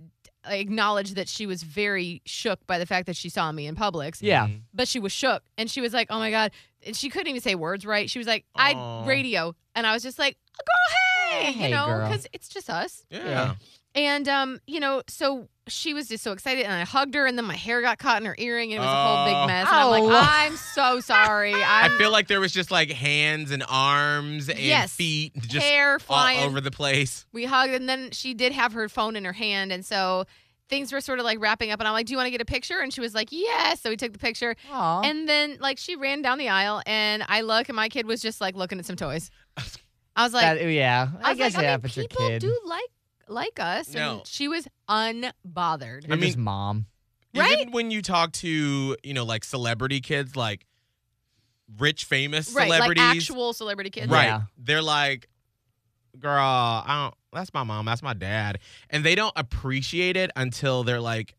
acknowledge 0.48 1.14
that 1.14 1.28
she 1.30 1.46
was 1.46 1.62
very 1.64 2.22
shook 2.26 2.66
by 2.68 2.78
the 2.80 2.86
fact 2.86 3.06
that 3.06 3.16
she 3.16 3.30
saw 3.30 3.52
me 3.52 3.68
in 3.68 3.76
publix 3.76 4.18
Yeah. 4.22 4.48
Mhm. 4.48 4.62
but 4.74 4.88
she 4.88 5.00
was 5.00 5.12
shook 5.12 5.44
and 5.58 5.70
she 5.70 5.82
was 5.82 5.94
like 5.94 6.08
oh 6.10 6.20
my 6.20 6.32
god 6.32 6.52
and 6.86 6.96
she 6.96 7.10
couldn't 7.10 7.28
even 7.28 7.42
say 7.42 7.56
words 7.56 7.86
right 7.86 8.10
she 8.10 8.18
was 8.20 8.28
like 8.28 8.46
i 8.56 8.74
Aw. 8.74 9.06
radio 9.06 9.56
and 9.76 9.86
i 9.88 9.94
was 9.94 10.04
just 10.04 10.18
like 10.20 10.38
girl 10.58 10.98
hey, 11.40 11.52
Hey, 11.52 11.70
you 11.70 11.76
know 11.76 11.86
girl. 11.86 12.08
because 12.10 12.28
it's 12.34 12.50
just 12.50 12.70
us 12.70 13.04
Yeah. 13.10 13.56
and 13.96 14.28
um, 14.28 14.60
you 14.68 14.80
know, 14.80 15.02
so 15.08 15.48
she 15.68 15.94
was 15.94 16.08
just 16.10 16.24
so 16.24 16.32
excited, 16.34 16.66
and 16.66 16.74
I 16.74 16.84
hugged 16.84 17.14
her, 17.16 17.26
and 17.26 17.38
then 17.38 17.46
my 17.46 17.56
hair 17.56 17.82
got 17.82 17.98
caught 18.00 18.20
in 18.20 18.26
her 18.26 18.36
earring, 18.38 18.74
and 18.74 18.78
it 18.84 18.86
was 18.86 18.92
a 18.94 19.04
whole 19.04 19.18
Oh. 19.20 19.26
big 19.26 19.48
mess. 19.48 19.68
And 19.68 19.76
I'm 19.78 19.90
like, 19.92 20.04
Oh. 20.04 20.10
I'm 20.30 20.58
so 20.58 21.00
sorry. 21.00 21.54
I 21.64 21.84
I'm 21.86 21.98
feel 21.98 22.12
like 22.12 22.28
there 22.28 22.42
was 22.42 22.52
just 22.52 22.72
like 22.72 22.90
hands 22.92 23.52
and 23.52 23.64
arms 23.70 24.50
and 24.50 24.60
Yes. 24.60 24.94
feet 24.94 25.34
just 25.48 25.66
hair 25.66 25.94
all 25.94 26.00
flying. 26.00 26.44
over 26.44 26.60
the 26.62 26.72
place. 26.72 27.26
we 27.32 27.46
hugged, 27.46 27.74
and 27.74 27.88
then 27.88 28.12
she 28.12 28.34
did 28.34 28.52
have 28.54 28.74
her 28.74 28.90
phone 28.90 29.16
in 29.16 29.24
her 29.24 29.34
hand, 29.34 29.72
and 29.72 29.86
so 29.86 30.26
things 30.72 30.92
were 30.92 31.02
sort 31.02 31.20
of 31.20 31.26
like 31.26 31.40
wrapping 31.40 31.70
up. 31.70 31.80
And 31.80 31.88
I'm 31.88 31.94
like, 31.94 32.08
Do 32.08 32.14
you 32.14 32.18
want 32.18 32.26
to 32.26 32.32
get 32.32 32.42
a 32.42 32.46
picture? 32.46 32.80
And 32.80 32.92
she 32.92 33.02
was 33.02 33.14
like, 33.14 33.28
Yes. 33.32 33.82
So 33.82 33.92
we 33.92 33.98
took 33.98 34.14
the 34.14 34.18
picture, 34.20 34.56
Aw. 34.72 35.02
and 35.04 35.30
then 35.30 35.58
like 35.60 35.78
she 35.78 35.96
ran 35.96 36.24
down 36.24 36.40
the 36.40 36.50
aisle, 36.50 36.82
and 36.88 37.24
I 37.28 37.42
look, 37.42 37.70
and 37.70 37.76
my 37.76 37.90
kid 37.90 38.08
was 38.08 38.22
just 38.22 38.42
like 38.42 38.56
looking 38.56 38.80
at 38.80 38.86
some 38.88 38.96
toys. 38.96 39.30
I 40.16 40.24
was 40.24 40.34
like, 40.34 40.44
That- 40.58 40.66
oh, 40.66 40.68
yeah. 40.68 41.10
I, 41.22 41.32
I, 41.32 41.34
guess 41.36 41.54
like, 41.54 41.56
it 41.56 41.58
I 41.58 41.62
mean, 41.62 41.70
happens 41.70 41.94
to 41.94 42.02
people 42.02 42.28
kid. 42.28 42.40
do 42.42 42.60
like 42.66 42.90
like 43.28 43.60
us, 43.60 43.94
No. 43.94 44.18
and 44.18 44.28
she 44.28 44.48
was 44.48 44.68
unbothered. 44.90 46.08
You're 46.08 46.14
I 46.14 46.16
mean- 46.16 46.22
just 46.22 46.38
mom. 46.38 46.88
Right? 47.34 47.60
Even 47.62 47.72
when 47.72 47.92
you 47.92 48.02
talk 48.02 48.34
to, 48.34 48.98
you 49.04 49.14
know, 49.14 49.24
like 49.24 49.46
celebrity 49.46 50.02
kids, 50.02 50.36
like 50.36 50.66
rich, 51.80 52.04
famous 52.04 52.54
right, 52.54 52.68
like 52.70 52.78
celebrities. 52.80 53.04
actual 53.30 53.54
celebrity 53.54 53.90
kids. 53.90 54.10
Right. 54.12 54.26
Yeah. 54.26 54.42
They're 54.58 54.82
like, 54.82 55.30
girl, 56.20 56.44
I 56.44 57.04
don't 57.04 57.14
that's 57.34 57.54
my 57.54 57.64
mom, 57.64 57.86
that's 57.86 58.04
my 58.04 58.14
dad. 58.14 58.60
And 58.90 59.04
they 59.04 59.16
don't 59.16 59.34
appreciate 59.36 60.18
it 60.18 60.32
until 60.36 60.84
they're 60.84 61.00
like 61.02 61.36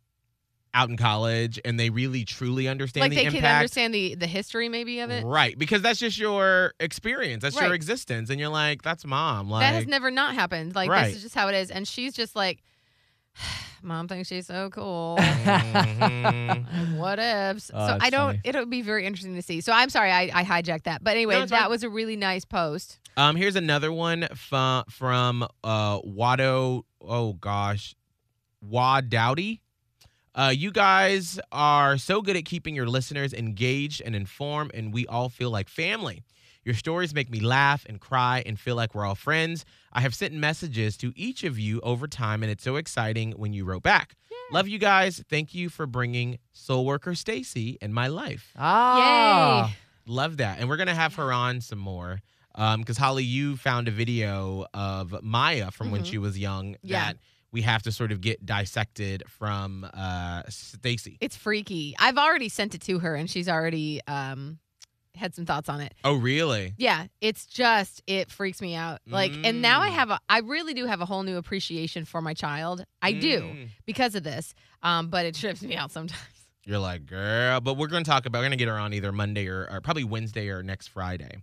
out 0.74 0.88
in 0.88 0.96
college 0.96 1.60
and 1.66 1.78
they 1.78 1.90
really 1.90 2.24
truly 2.24 2.66
understand 2.66 3.02
like 3.02 3.10
the 3.10 3.16
they 3.16 3.24
impact. 3.26 3.42
can 3.44 3.54
understand 3.56 3.94
the 3.94 4.14
the 4.14 4.26
history 4.26 4.70
maybe 4.70 5.00
of 5.00 5.10
it. 5.10 5.22
Right. 5.24 5.58
Because 5.58 5.82
that's 5.82 5.98
just 5.98 6.16
your 6.16 6.72
experience. 6.80 7.42
That's 7.42 7.60
your 7.60 7.74
existence. 7.74 8.30
And 8.30 8.40
you're 8.40 8.48
like, 8.48 8.80
that's 8.80 9.04
mom. 9.04 9.50
Like 9.50 9.60
that 9.62 9.74
has 9.74 9.86
never 9.86 10.10
not 10.10 10.34
happened. 10.34 10.74
Like 10.74 10.88
Right. 10.88 11.08
this 11.08 11.16
is 11.16 11.22
just 11.22 11.34
how 11.34 11.48
it 11.48 11.54
is. 11.54 11.70
And 11.70 11.86
she's 11.86 12.14
just 12.14 12.34
like, 12.34 12.62
Mom 13.82 14.06
thinks 14.08 14.28
she's 14.28 14.46
so 14.46 14.70
cool. 14.70 15.16
Mhm. 15.18 16.96
what 16.98 17.18
ifs? 17.18 17.70
Oh, 17.74 17.86
so 17.86 17.98
I 18.00 18.10
don't. 18.10 18.26
funny. 18.28 18.40
It'll 18.44 18.66
be 18.66 18.82
very 18.82 19.04
interesting 19.06 19.34
to 19.34 19.42
see. 19.42 19.60
So 19.60 19.72
I'm 19.72 19.90
sorry 19.90 20.10
I, 20.12 20.30
I 20.32 20.44
hijacked 20.44 20.84
that. 20.84 21.02
But 21.02 21.12
anyway, 21.16 21.40
No, 21.40 21.46
that 21.46 21.68
was 21.70 21.82
a 21.82 21.88
really 21.90 22.16
nice 22.16 22.44
post. 22.44 22.98
Um, 23.16 23.36
here's 23.36 23.56
another 23.56 23.92
one 23.92 24.28
from 24.34 24.84
from 24.88 25.42
uh 25.64 26.00
Wado. 26.00 26.82
Oh 27.00 27.32
gosh, 27.34 27.94
Wad 28.60 29.10
Dowdy. 29.10 29.60
Uh, 30.34 30.50
you 30.56 30.70
guys 30.70 31.38
are 31.50 31.98
so 31.98 32.22
good 32.22 32.36
at 32.36 32.46
keeping 32.46 32.74
your 32.74 32.86
listeners 32.86 33.34
engaged 33.34 34.00
and 34.02 34.16
informed, 34.16 34.70
and 34.72 34.94
we 34.94 35.06
all 35.06 35.28
feel 35.28 35.50
like 35.50 35.68
family. 35.68 36.22
Your 36.64 36.74
stories 36.74 37.12
make 37.14 37.28
me 37.30 37.40
laugh 37.40 37.84
and 37.88 38.00
cry 38.00 38.42
and 38.46 38.58
feel 38.58 38.76
like 38.76 38.94
we're 38.94 39.04
all 39.04 39.14
friends. 39.16 39.64
I 39.92 40.00
have 40.00 40.14
sent 40.14 40.32
messages 40.34 40.96
to 40.98 41.12
each 41.16 41.42
of 41.44 41.58
you 41.58 41.80
over 41.80 42.06
time, 42.06 42.42
and 42.42 42.52
it's 42.52 42.62
so 42.62 42.76
exciting 42.76 43.32
when 43.32 43.52
you 43.52 43.64
wrote 43.64 43.82
back. 43.82 44.14
Love 44.52 44.68
you 44.68 44.78
guys. 44.78 45.22
Thank 45.28 45.54
you 45.54 45.68
for 45.68 45.86
bringing 45.86 46.38
Soul 46.52 46.84
Worker 46.84 47.14
Stacy 47.14 47.78
in 47.80 47.92
my 47.92 48.06
life. 48.08 48.52
Ah. 48.56 49.68
Yay. 49.68 49.74
Love 50.06 50.36
that. 50.38 50.58
And 50.60 50.68
we're 50.68 50.76
going 50.76 50.88
to 50.88 50.94
have 50.94 51.14
her 51.16 51.32
on 51.32 51.60
some 51.60 51.78
more. 51.78 52.20
Because, 52.54 52.98
Holly, 52.98 53.24
you 53.24 53.56
found 53.56 53.88
a 53.88 53.90
video 53.90 54.66
of 54.74 55.22
Maya 55.22 55.70
from 55.70 55.90
when 55.90 56.02
Mhm. 56.02 56.10
she 56.10 56.18
was 56.18 56.38
young 56.38 56.76
Yeah. 56.82 57.04
that 57.06 57.16
we 57.50 57.62
have 57.62 57.82
to 57.84 57.92
sort 57.92 58.12
of 58.12 58.20
get 58.20 58.44
dissected 58.44 59.22
from 59.28 59.84
uh, 59.94 60.42
Stacy. 60.48 61.16
It's 61.20 61.36
freaky. 61.36 61.94
I've 61.98 62.18
already 62.18 62.48
sent 62.50 62.74
it 62.74 62.82
to 62.82 62.98
her, 62.98 63.14
and 63.14 63.30
she's 63.30 63.48
already 63.48 64.00
um, 64.06 64.58
had 65.14 65.34
some 65.34 65.44
thoughts 65.44 65.68
on 65.68 65.80
it. 65.80 65.92
Oh, 66.04 66.14
really? 66.14 66.74
Yeah, 66.78 67.06
it's 67.20 67.46
just 67.46 68.02
it 68.06 68.30
freaks 68.30 68.60
me 68.62 68.74
out. 68.74 69.00
Like, 69.06 69.32
and 69.44 69.60
now 69.62 69.80
I 69.82 69.90
Mm. 69.90 69.94
have 69.94 70.10
a, 70.10 70.20
I 70.28 70.38
really 70.38 70.72
do 70.74 70.86
have 70.86 71.00
a 71.00 71.04
whole 71.06 71.22
new 71.22 71.36
appreciation 71.36 72.04
for 72.04 72.22
my 72.22 72.34
child. 72.34 72.84
I 73.02 73.12
do 73.12 73.40
Mm. 73.42 73.68
because 73.84 74.14
of 74.14 74.22
this. 74.24 74.54
Um, 74.82 75.08
but 75.08 75.26
it 75.26 75.34
trips 75.34 75.62
me 75.62 75.76
out 75.76 75.90
sometimes. 75.92 76.20
You're 76.64 76.78
like, 76.78 77.06
girl, 77.06 77.60
but 77.60 77.76
we're 77.76 77.88
going 77.88 78.04
to 78.04 78.10
talk 78.10 78.24
about. 78.26 78.38
We're 78.38 78.44
going 78.44 78.52
to 78.52 78.56
get 78.56 78.68
her 78.68 78.78
on 78.78 78.94
either 78.94 79.12
Monday 79.12 79.48
or, 79.48 79.68
or 79.70 79.80
probably 79.80 80.04
Wednesday 80.04 80.48
or 80.48 80.62
next 80.62 80.88
Friday. 80.88 81.42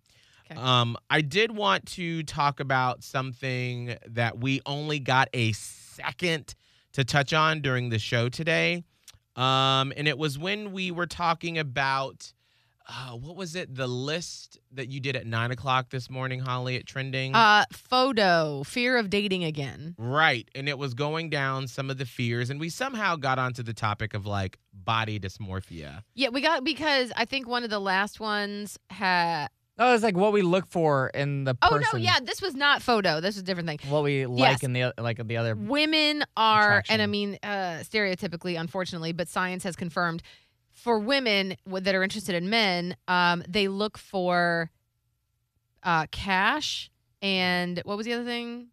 Okay. 0.50 0.60
Um, 0.60 0.98
I 1.10 1.22
did 1.22 1.52
want 1.56 1.86
to 1.88 2.24
talk 2.24 2.60
about 2.60 3.04
something 3.04 3.96
that 4.08 4.40
we 4.40 4.62
only 4.66 5.00
got 5.00 5.28
a 5.34 5.52
second 5.52 6.56
to 6.94 7.04
touch 7.04 7.34
on 7.34 7.62
during 7.62 7.90
the 7.90 8.00
show 8.00 8.30
today, 8.30 8.84
um, 9.36 9.94
and 9.96 10.08
it 10.08 10.18
was 10.18 10.40
when 10.40 10.72
we 10.72 10.90
were 10.90 11.06
talking 11.06 11.58
about 11.60 12.34
uh, 12.90 13.12
what 13.16 13.36
was 13.36 13.56
it? 13.56 13.74
The 13.76 13.88
list 13.88 14.58
that 14.72 14.90
you 14.90 15.00
did 15.00 15.16
at 15.16 15.26
nine 15.28 15.52
o'clock 15.52 15.90
this 15.92 16.10
morning, 16.10 16.40
Holly, 16.40 16.76
at 16.76 16.86
trending. 16.88 17.36
Uh, 17.36 17.66
photo, 17.72 18.64
fear 18.64 18.98
of 18.98 19.10
dating 19.10 19.44
again. 19.44 19.96
Right. 19.98 20.50
And 20.56 20.68
it 20.68 20.78
was 20.78 20.94
going 20.96 21.30
down 21.30 21.68
some 21.68 21.90
of 21.90 21.98
the 21.98 22.06
fears. 22.06 22.50
And 22.50 22.60
we 22.60 22.70
somehow 22.70 23.16
got 23.16 23.38
onto 23.38 23.62
the 23.62 23.74
topic 23.74 24.14
of 24.14 24.26
like 24.26 24.58
body 24.74 25.20
dysmorphia. 25.20 26.04
Yeah, 26.16 26.30
we 26.30 26.42
got 26.42 26.64
because 26.64 27.12
I 27.16 27.26
think 27.26 27.48
one 27.48 27.64
of 27.64 27.70
the 27.70 27.80
last 27.80 28.20
ones 28.20 28.80
had. 28.90 29.48
Oh, 29.82 29.94
it's 29.94 30.04
like 30.04 30.18
what 30.18 30.34
we 30.34 30.42
look 30.42 30.66
for 30.68 31.10
in 31.14 31.46
the 31.46 31.56
Oh 31.62 31.80
no, 31.94 31.98
yeah, 31.98 32.20
this 32.22 32.42
was 32.42 32.54
not 32.54 32.82
photo. 32.82 33.22
This 33.22 33.36
was 33.36 33.44
a 33.44 33.46
different 33.46 33.70
thing. 33.70 33.80
What 33.88 34.04
we 34.04 34.26
like 34.26 34.40
Yes. 34.54 34.64
in 34.64 34.74
the 34.74 34.94
like 34.98 35.26
the 35.26 35.38
other. 35.38 35.56
Women 35.56 36.26
are, 36.36 36.84
and 36.90 37.02
I 37.02 37.06
mean, 37.06 37.40
uh, 37.44 37.84
stereotypically, 37.84 38.60
unfortunately, 38.60 39.14
but 39.14 39.30
science 39.30 39.64
has 39.64 39.78
confirmed 39.78 40.22
for 40.80 41.00
women 41.00 41.56
that 41.66 41.94
are 41.96 42.04
interested 42.04 42.36
in 42.36 42.50
men, 42.50 42.96
um, 43.08 43.44
they 43.48 43.68
look 43.68 43.98
for 43.98 44.72
uh, 45.84 46.06
cash 46.12 46.90
and 47.22 47.82
what 47.86 47.98
was 47.98 48.06
the 48.06 48.14
other 48.14 48.24
thing 48.26 48.68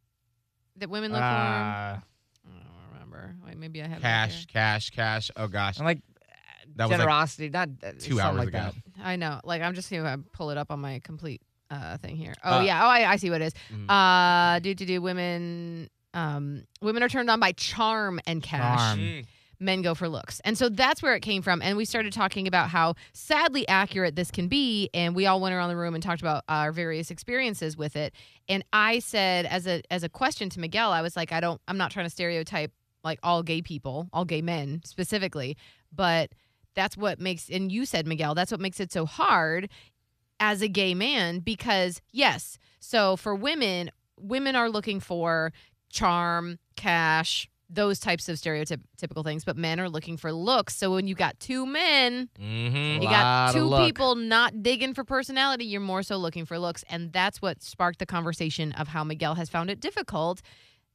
that 0.77 0.89
women 0.91 1.11
look 1.13 1.21
for? 1.21 1.25
Uh, 1.25 1.29
I 1.29 2.01
don't 2.45 2.93
remember. 2.93 3.35
Wait, 3.47 3.57
maybe 3.57 3.83
I 3.83 3.89
have 3.89 4.01
Cash, 4.03 4.47
cash, 4.47 4.91
cash. 4.91 5.31
Oh 5.37 5.49
gosh. 5.49 5.79
and 5.79 5.87
like 5.87 5.99
That 6.77 6.85
was 6.85 6.91
like 6.93 7.01
generosity, 7.01 7.49
not 7.51 7.69
uh, 7.83 7.93
two 7.99 8.21
hours 8.21 8.39
like 8.39 8.49
ago. 8.49 8.59
that. 8.59 8.75
I 9.03 9.17
know. 9.17 9.41
Like 9.45 9.63
I'm 9.63 9.75
just 9.75 9.91
gonna 9.91 10.19
pull 10.33 10.51
it 10.51 10.59
up 10.59 10.71
on 10.71 10.81
my 10.81 11.01
complete 11.03 11.43
uh, 11.71 11.97
thing 11.99 12.17
here. 12.17 12.35
Uh, 12.45 12.59
Oh 12.61 12.65
yeah. 12.65 12.85
Oh, 12.85 12.89
I, 12.89 13.13
I 13.13 13.17
see 13.17 13.31
what 13.31 13.41
it 13.41 13.47
is. 13.47 13.55
Mhm. 13.75 13.91
Uh, 13.91 14.59
do 14.61 14.75
to 14.75 14.85
do 14.87 15.01
women. 15.03 15.91
Um, 16.15 16.65
women 16.81 17.03
are 17.03 17.09
turned 17.09 17.29
on 17.29 17.41
by 17.41 17.53
charm 17.53 18.21
and 18.27 18.43
cash. 18.43 18.79
Charm. 18.79 18.99
Mm. 19.01 19.27
Men 19.59 19.83
go 19.83 19.95
for 19.95 20.09
looks. 20.09 20.41
And 20.45 20.57
so 20.57 20.69
that's 20.69 21.03
where 21.03 21.15
it 21.15 21.21
came 21.21 21.43
from. 21.43 21.63
And 21.63 21.77
we 21.77 21.85
started 21.85 22.13
talking 22.13 22.47
about 22.47 22.69
how 22.69 22.95
sadly 23.13 23.67
accurate 23.69 24.17
this 24.17 24.31
can 24.31 24.49
be. 24.49 24.91
And 24.95 25.15
we 25.15 25.27
all 25.27 25.41
went 25.41 25.55
around 25.55 25.69
the 25.69 25.77
room 25.77 25.95
and 25.95 26.03
talked 26.03 26.21
about 26.21 26.45
our 26.49 26.73
various 26.73 27.11
experiences 27.11 27.77
with 27.77 27.97
it. 27.97 28.15
And 28.49 28.65
I 28.73 28.99
said 28.99 29.47
as 29.47 29.67
a 29.67 29.83
as 29.91 30.03
a 30.03 30.09
question 30.09 30.51
to 30.51 30.61
Miguel, 30.61 30.93
I 30.93 31.03
was 31.03 31.17
like, 31.17 31.33
I 31.33 31.41
don't 31.41 31.61
I'm 31.69 31.79
not 31.79 31.91
trying 31.91 32.07
to 32.07 32.11
stereotype 32.11 32.73
like 33.05 33.19
all 33.23 33.43
gay 33.43 33.63
people, 33.63 34.09
all 34.13 34.25
gay 34.25 34.43
men 34.43 34.83
specifically, 34.85 35.57
but 35.93 36.31
that's 36.75 36.97
what 36.97 37.21
makes 37.21 37.49
and 37.49 37.73
you 37.73 37.87
said, 37.87 38.07
Miguel, 38.07 38.35
that's 38.35 38.51
what 38.51 38.61
makes 38.61 38.81
it 38.81 38.93
so 38.93 39.07
hard 39.07 39.69
as 40.39 40.61
a 40.61 40.69
gay 40.69 40.95
man 40.95 41.39
because 41.41 42.03
yes, 42.13 42.59
so 42.79 43.17
for 43.17 43.35
women, 43.35 43.91
women 44.19 44.55
are 44.55 44.69
looking 44.69 45.01
for 45.01 45.53
charm, 45.91 46.59
cash, 46.77 47.49
those 47.69 47.99
types 47.99 48.29
of 48.29 48.37
stereotypical 48.37 49.25
things, 49.25 49.45
but 49.45 49.57
men 49.57 49.81
are 49.81 49.89
looking 49.89 50.17
for 50.17 50.33
looks. 50.33 50.77
So 50.77 50.93
when 50.93 51.09
you 51.09 51.15
got 51.17 51.39
two 51.41 51.67
men, 51.67 52.29
Mhm. 52.41 53.03
you 53.03 53.09
got 53.09 53.53
two 53.53 53.77
people 53.85 54.15
not 54.15 54.63
digging 54.63 54.95
for 54.95 55.03
personality, 55.05 55.65
you're 55.65 55.81
more 55.81 56.03
so 56.05 56.17
looking 56.17 56.45
for 56.47 56.59
looks. 56.59 56.85
And 56.89 57.13
that's 57.13 57.43
what 57.43 57.63
sparked 57.63 57.99
the 57.99 58.07
conversation 58.07 58.73
of 58.73 58.89
how 58.89 59.03
Miguel 59.03 59.35
has 59.35 59.49
found 59.49 59.69
it 59.71 59.81
difficult 59.81 60.43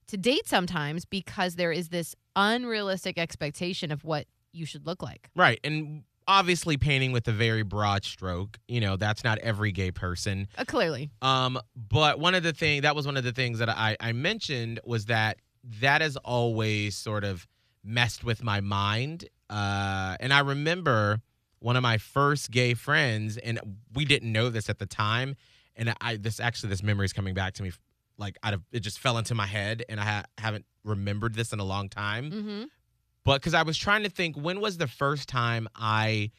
to 0.07 0.17
date 0.17 0.47
sometimes 0.47 1.03
because 1.05 1.55
there 1.55 1.71
is 1.73 1.89
this 1.89 2.15
unrealistic 2.35 3.17
expectation 3.17 3.91
of 3.91 4.03
what 4.03 4.27
you 4.53 4.65
should 4.65 4.85
look 4.85 5.01
like. 5.03 5.29
Right. 5.35 5.59
And 5.63 6.03
obviously 6.27 6.77
painting 6.77 7.11
with 7.11 7.27
a 7.27 7.31
very 7.33 7.63
broad 7.63 8.05
stroke. 8.05 8.57
You 8.67 8.79
know, 8.79 8.95
that's 8.95 9.23
not 9.23 9.37
every 9.39 9.71
gay 9.73 9.91
person. 9.91 10.47
Uh, 10.57 10.63
clearly. 10.65 11.09
Um, 11.21 11.59
but 11.75 12.19
one 12.19 12.35
of 12.35 12.43
the 12.43 12.53
thing 12.53 12.81
that 12.81 12.95
was 12.95 13.05
one 13.05 13.17
of 13.17 13.23
the 13.25 13.33
things 13.33 13.59
that 13.59 13.69
I, 13.69 13.97
I 13.99 14.13
mentioned 14.13 14.79
was 14.85 15.05
that 15.07 15.37
that 15.81 16.01
has 16.01 16.17
always 16.17 16.95
sort 16.95 17.23
of 17.23 17.47
messed 17.83 18.23
with 18.23 18.43
my 18.43 18.61
mind. 18.61 19.27
Uh, 19.49 20.17
and 20.19 20.33
I 20.33 20.39
remember 20.39 21.21
one 21.59 21.75
of 21.75 21.83
my 21.83 21.97
first 21.97 22.51
gay 22.51 22.73
friends, 22.73 23.37
and 23.37 23.59
we 23.93 24.05
didn't 24.05 24.31
know 24.31 24.49
this 24.49 24.69
at 24.69 24.79
the 24.79 24.85
time. 24.85 25.35
And 25.75 25.93
I 26.01 26.17
this 26.17 26.39
actually 26.39 26.69
this 26.69 26.83
memory 26.83 27.05
is 27.05 27.13
coming 27.13 27.33
back 27.33 27.53
to 27.55 27.63
me, 27.63 27.71
like 28.17 28.37
out 28.43 28.53
of 28.53 28.61
it 28.71 28.81
just 28.81 28.99
fell 28.99 29.17
into 29.17 29.35
my 29.35 29.45
head, 29.45 29.83
and 29.87 29.99
I 29.99 30.03
ha- 30.03 30.25
haven't 30.37 30.65
remembered 30.83 31.33
this 31.33 31.53
in 31.53 31.59
a 31.59 31.63
long 31.63 31.89
time. 31.89 32.31
Mm-hmm. 32.31 32.63
But 33.23 33.41
because 33.41 33.53
I 33.53 33.61
was 33.63 33.77
trying 33.77 34.03
to 34.03 34.09
think, 34.09 34.35
when 34.35 34.59
was 34.59 34.77
the 34.77 34.87
first 34.87 35.29
time 35.29 35.67
I 35.75 36.31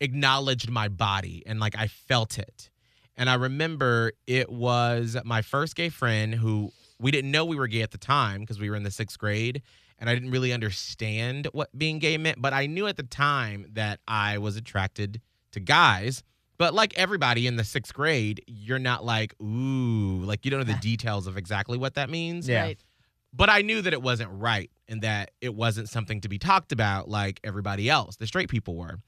acknowledged 0.00 0.70
my 0.70 0.88
body 0.88 1.42
and 1.46 1.60
like 1.60 1.76
I 1.76 1.88
felt 1.88 2.38
it? 2.38 2.70
And 3.16 3.28
I 3.28 3.34
remember 3.34 4.12
it 4.26 4.50
was 4.50 5.16
my 5.24 5.42
first 5.42 5.76
gay 5.76 5.88
friend 5.90 6.34
who 6.34 6.72
we 7.02 7.10
didn't 7.10 7.30
know 7.30 7.44
we 7.44 7.56
were 7.56 7.66
gay 7.66 7.82
at 7.82 7.90
the 7.90 7.98
time 7.98 8.40
because 8.40 8.58
we 8.60 8.70
were 8.70 8.76
in 8.76 8.82
the 8.84 8.90
sixth 8.90 9.18
grade 9.18 9.62
and 9.98 10.08
I 10.08 10.14
didn't 10.14 10.30
really 10.30 10.52
understand 10.52 11.48
what 11.52 11.76
being 11.76 11.98
gay 11.98 12.16
meant. 12.16 12.40
But 12.40 12.52
I 12.52 12.66
knew 12.66 12.86
at 12.86 12.96
the 12.96 13.02
time 13.02 13.66
that 13.72 14.00
I 14.08 14.38
was 14.38 14.56
attracted 14.56 15.20
to 15.52 15.60
guys. 15.60 16.22
But 16.58 16.74
like 16.74 16.96
everybody 16.96 17.46
in 17.46 17.56
the 17.56 17.64
sixth 17.64 17.92
grade, 17.92 18.42
you're 18.46 18.78
not 18.78 19.04
like, 19.04 19.34
ooh, 19.40 20.22
like 20.24 20.44
you 20.44 20.50
don't 20.50 20.60
know 20.60 20.72
the 20.72 20.78
details 20.80 21.26
of 21.26 21.36
exactly 21.36 21.76
what 21.76 21.94
that 21.94 22.08
means 22.08 22.48
Yeah. 22.48 22.62
Right. 22.62 22.84
but 23.32 23.50
I 23.50 23.62
knew 23.62 23.82
that 23.82 23.92
it 23.92 24.02
wasn't 24.02 24.30
right 24.32 24.70
and 24.88 25.02
that 25.02 25.32
it 25.40 25.54
wasn't 25.54 25.88
something 25.88 26.20
to 26.20 26.28
be 26.28 26.38
talked 26.38 26.70
about 26.70 27.08
like 27.08 27.40
everybody 27.42 27.88
else, 27.90 28.16
the 28.16 28.26
straight 28.26 28.48
people 28.48 28.76
were. 28.76 28.98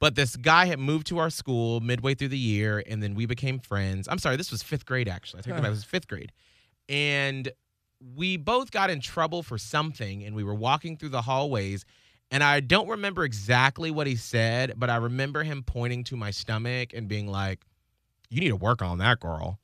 But 0.00 0.16
this 0.16 0.34
guy 0.36 0.66
had 0.66 0.78
moved 0.80 1.06
to 1.08 1.18
our 1.18 1.30
school 1.30 1.80
midway 1.80 2.14
through 2.14 2.28
the 2.28 2.38
year, 2.38 2.82
and 2.86 3.00
then 3.02 3.14
we 3.14 3.26
became 3.26 3.58
friends. 3.60 4.08
I'm 4.10 4.18
sorry, 4.18 4.36
this 4.36 4.50
was 4.50 4.62
fifth 4.62 4.84
grade 4.86 5.08
actually. 5.08 5.38
I 5.40 5.42
think 5.42 5.56
about 5.56 5.68
it 5.68 5.70
was 5.70 5.84
fifth 5.84 6.08
grade, 6.08 6.32
and 6.88 7.50
we 8.16 8.36
both 8.36 8.70
got 8.70 8.90
in 8.90 9.00
trouble 9.00 9.42
for 9.42 9.58
something, 9.58 10.24
and 10.24 10.34
we 10.34 10.44
were 10.44 10.54
walking 10.54 10.96
through 10.96 11.10
the 11.10 11.22
hallways. 11.22 11.84
And 12.30 12.42
I 12.42 12.60
don't 12.60 12.88
remember 12.88 13.24
exactly 13.24 13.90
what 13.90 14.06
he 14.06 14.16
said, 14.16 14.74
but 14.76 14.90
I 14.90 14.96
remember 14.96 15.42
him 15.42 15.62
pointing 15.62 16.04
to 16.04 16.16
my 16.16 16.30
stomach 16.30 16.92
and 16.94 17.06
being 17.08 17.26
like, 17.26 17.64
"You 18.30 18.40
need 18.40 18.48
to 18.48 18.56
work 18.56 18.82
on 18.82 18.98
that, 18.98 19.20
girl." 19.20 19.58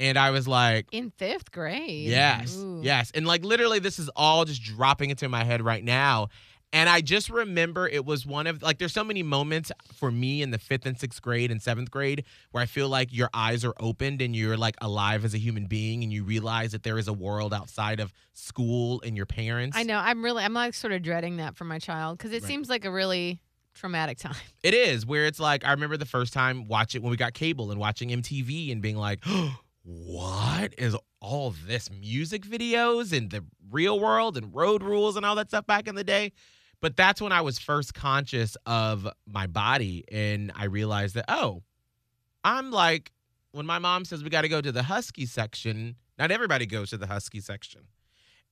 And 0.00 0.18
I 0.18 0.30
was 0.30 0.48
like, 0.48 0.86
In 0.92 1.10
fifth 1.10 1.52
grade. 1.52 2.08
Yes. 2.08 2.56
Ooh. 2.56 2.80
Yes. 2.82 3.12
And 3.14 3.26
like 3.26 3.44
literally 3.44 3.80
this 3.80 3.98
is 3.98 4.08
all 4.16 4.46
just 4.46 4.62
dropping 4.62 5.10
into 5.10 5.28
my 5.28 5.44
head 5.44 5.62
right 5.62 5.84
now. 5.84 6.28
And 6.72 6.88
I 6.88 7.00
just 7.00 7.30
remember 7.30 7.88
it 7.88 8.04
was 8.04 8.24
one 8.24 8.46
of 8.46 8.62
like 8.62 8.78
there's 8.78 8.92
so 8.92 9.02
many 9.02 9.24
moments 9.24 9.72
for 9.92 10.10
me 10.12 10.40
in 10.40 10.52
the 10.52 10.58
fifth 10.58 10.86
and 10.86 10.96
sixth 10.98 11.20
grade 11.20 11.50
and 11.50 11.60
seventh 11.60 11.90
grade 11.90 12.24
where 12.52 12.62
I 12.62 12.66
feel 12.66 12.88
like 12.88 13.12
your 13.12 13.28
eyes 13.34 13.64
are 13.64 13.74
opened 13.80 14.22
and 14.22 14.36
you're 14.36 14.56
like 14.56 14.76
alive 14.80 15.24
as 15.24 15.34
a 15.34 15.38
human 15.38 15.66
being 15.66 16.04
and 16.04 16.12
you 16.12 16.22
realize 16.22 16.70
that 16.70 16.84
there 16.84 16.96
is 16.96 17.08
a 17.08 17.12
world 17.12 17.52
outside 17.52 17.98
of 17.98 18.12
school 18.34 19.02
and 19.04 19.16
your 19.16 19.26
parents. 19.26 19.76
I 19.76 19.82
know. 19.82 19.98
I'm 19.98 20.24
really, 20.24 20.44
I'm 20.44 20.54
like 20.54 20.74
sort 20.74 20.92
of 20.92 21.02
dreading 21.02 21.38
that 21.38 21.56
for 21.56 21.64
my 21.64 21.80
child 21.80 22.18
because 22.18 22.30
it 22.32 22.42
Right. 22.42 22.48
seems 22.48 22.68
like 22.68 22.84
a 22.84 22.90
really 22.92 23.40
traumatic 23.74 24.18
time. 24.18 24.34
It 24.62 24.74
is 24.74 25.04
where 25.04 25.26
it's 25.26 25.40
like 25.40 25.64
I 25.64 25.72
remember 25.72 25.96
the 25.96 26.06
first 26.06 26.32
time 26.32 26.68
watching 26.68 27.02
when 27.02 27.10
we 27.10 27.16
got 27.16 27.34
cable 27.34 27.70
and 27.72 27.80
watching 27.80 28.10
MTV 28.10 28.70
and 28.70 28.80
being 28.80 28.96
like, 28.96 29.24
what 29.82 30.74
is 30.78 30.96
all 31.20 31.54
this 31.66 31.90
music 31.90 32.42
videos 32.42 33.16
and 33.16 33.30
the 33.30 33.44
real 33.70 33.98
world 33.98 34.36
and 34.36 34.54
road 34.54 34.82
rules 34.82 35.16
and 35.16 35.26
all 35.26 35.34
that 35.34 35.48
stuff 35.48 35.66
back 35.66 35.88
in 35.88 35.94
the 35.94 36.04
day? 36.04 36.32
But 36.80 36.96
that's 36.96 37.20
when 37.20 37.32
I 37.32 37.42
was 37.42 37.58
first 37.58 37.94
conscious 37.94 38.56
of 38.66 39.06
my 39.26 39.46
body 39.46 40.04
and 40.10 40.50
I 40.54 40.64
realized 40.64 41.14
that, 41.14 41.26
oh, 41.28 41.62
I'm 42.42 42.70
like, 42.70 43.12
when 43.52 43.66
my 43.66 43.78
mom 43.78 44.04
says 44.04 44.24
we 44.24 44.30
got 44.30 44.42
to 44.42 44.48
go 44.48 44.60
to 44.60 44.72
the 44.72 44.84
Husky 44.84 45.26
section, 45.26 45.96
not 46.18 46.30
everybody 46.30 46.66
goes 46.66 46.90
to 46.90 46.96
the 46.96 47.06
Husky 47.06 47.40
section. 47.40 47.82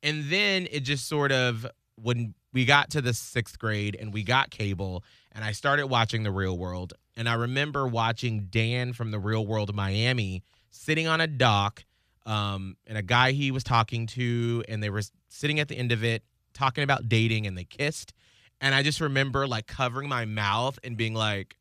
And 0.02 0.24
then 0.30 0.68
it 0.70 0.80
just 0.80 1.08
sort 1.08 1.32
of, 1.32 1.66
when 1.96 2.34
we 2.52 2.64
got 2.64 2.90
to 2.90 3.00
the 3.00 3.14
sixth 3.14 3.58
grade 3.58 3.96
and 3.98 4.12
we 4.12 4.22
got 4.22 4.50
cable 4.50 5.04
and 5.32 5.44
I 5.44 5.52
started 5.52 5.86
watching 5.86 6.22
The 6.22 6.30
Real 6.30 6.56
World, 6.56 6.94
and 7.16 7.28
I 7.28 7.34
remember 7.34 7.86
watching 7.86 8.46
Dan 8.50 8.92
from 8.92 9.10
The 9.10 9.18
Real 9.18 9.46
World 9.46 9.74
Miami 9.74 10.42
sitting 10.70 11.06
on 11.06 11.20
a 11.20 11.26
dock, 11.26 11.84
um, 12.26 12.76
and 12.86 12.98
a 12.98 13.02
guy 13.02 13.32
he 13.32 13.50
was 13.50 13.64
talking 13.64 14.06
to, 14.08 14.64
and 14.68 14.82
they 14.82 14.90
were 14.90 15.02
sitting 15.28 15.60
at 15.60 15.68
the 15.68 15.76
end 15.76 15.92
of 15.92 16.04
it 16.04 16.22
talking 16.58 16.84
about 16.84 17.08
dating, 17.08 17.46
and 17.46 17.56
they 17.56 17.64
kissed. 17.64 18.12
And 18.60 18.74
I 18.74 18.82
just 18.82 19.00
remember 19.00 19.46
like 19.46 19.66
covering 19.66 20.08
my 20.08 20.24
mouth 20.24 20.78
and 20.82 20.96
being 20.96 21.14
like, 21.14 21.56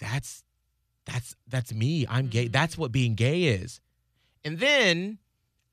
"That's, 0.00 0.42
that's, 1.06 1.36
that's 1.48 1.72
me. 1.72 2.06
I'm 2.08 2.26
gay. 2.28 2.48
Mhm. 2.48 2.52
That's 2.52 2.76
what 2.76 2.92
being 2.92 3.14
gay 3.14 3.44
is." 3.44 3.80
And 4.44 4.58
then 4.58 5.18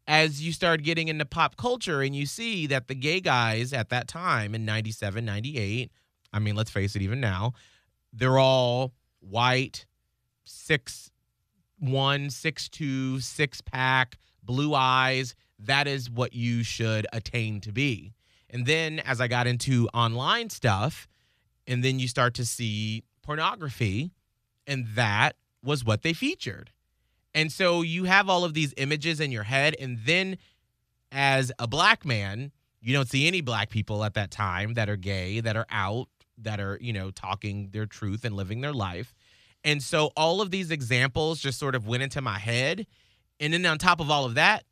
as 0.07 0.41
you 0.41 0.51
start 0.53 0.83
getting 0.83 1.07
into 1.07 1.25
pop 1.25 1.57
culture 1.57 2.01
and 2.01 2.15
you 2.15 2.25
see 2.25 2.67
that 2.67 2.87
the 2.87 2.95
gay 2.95 3.19
guys 3.19 3.73
at 3.73 3.89
that 3.89 4.07
time 4.07 4.55
in 4.55 4.65
97, 4.65 5.23
98, 5.25 5.91
I 6.33 6.39
mean, 6.39 6.55
let's 6.55 6.71
face 6.71 6.95
it, 6.95 7.01
even 7.01 7.19
now, 7.19 7.53
they're 8.13 8.39
all 8.39 8.93
white, 9.19 9.85
six 10.43 11.11
one, 11.79 12.29
six 12.29 12.69
two, 12.69 13.19
six 13.19 13.59
pack, 13.61 14.17
blue 14.43 14.73
eyes. 14.73 15.35
That 15.59 15.87
is 15.87 16.09
what 16.09 16.33
you 16.33 16.63
should 16.63 17.07
attain 17.13 17.59
to 17.61 17.71
be. 17.71 18.13
And 18.51 18.65
then 18.65 18.99
as 18.99 19.19
I 19.19 19.27
got 19.27 19.47
into 19.47 19.87
online 19.93 20.49
stuff, 20.49 21.07
and 21.65 21.83
then 21.83 21.97
you 21.97 22.07
start 22.07 22.33
to 22.35 22.45
see 22.45 23.03
pornography, 23.23 24.11
and 24.67 24.85
that 24.95 25.35
was 25.63 25.85
what 25.85 26.03
they 26.03 26.13
featured. 26.13 26.71
And 27.33 27.51
so 27.51 27.81
you 27.81 28.03
have 28.03 28.29
all 28.29 28.43
of 28.43 28.53
these 28.53 28.73
images 28.77 29.19
in 29.19 29.31
your 29.31 29.43
head, 29.43 29.75
and 29.79 29.99
then 30.05 30.37
as 31.11 31.51
a 31.57 31.67
black 31.67 32.05
man, 32.05 32.51
you 32.81 32.93
don't 32.93 33.09
see 33.09 33.27
any 33.27 33.41
black 33.41 33.69
people 33.69 34.03
at 34.03 34.15
that 34.15 34.31
time 34.31 34.73
that 34.73 34.89
are 34.89 34.97
gay, 34.97 35.39
that 35.39 35.55
are 35.55 35.67
out, 35.69 36.07
that 36.37 36.59
are, 36.59 36.77
you 36.81 36.91
know, 36.91 37.11
talking 37.11 37.69
their 37.71 37.85
truth 37.85 38.25
and 38.25 38.35
living 38.35 38.61
their 38.61 38.73
life. 38.73 39.13
And 39.63 39.81
so 39.81 40.11
all 40.17 40.41
of 40.41 40.51
these 40.51 40.71
examples 40.71 41.39
just 41.39 41.59
sort 41.59 41.75
of 41.75 41.87
went 41.87 42.03
into 42.03 42.21
my 42.21 42.39
head. 42.39 42.87
And 43.39 43.53
then 43.53 43.65
on 43.65 43.77
top 43.77 43.99
of 43.99 44.09
all 44.09 44.25
of 44.25 44.35
that, 44.35 44.63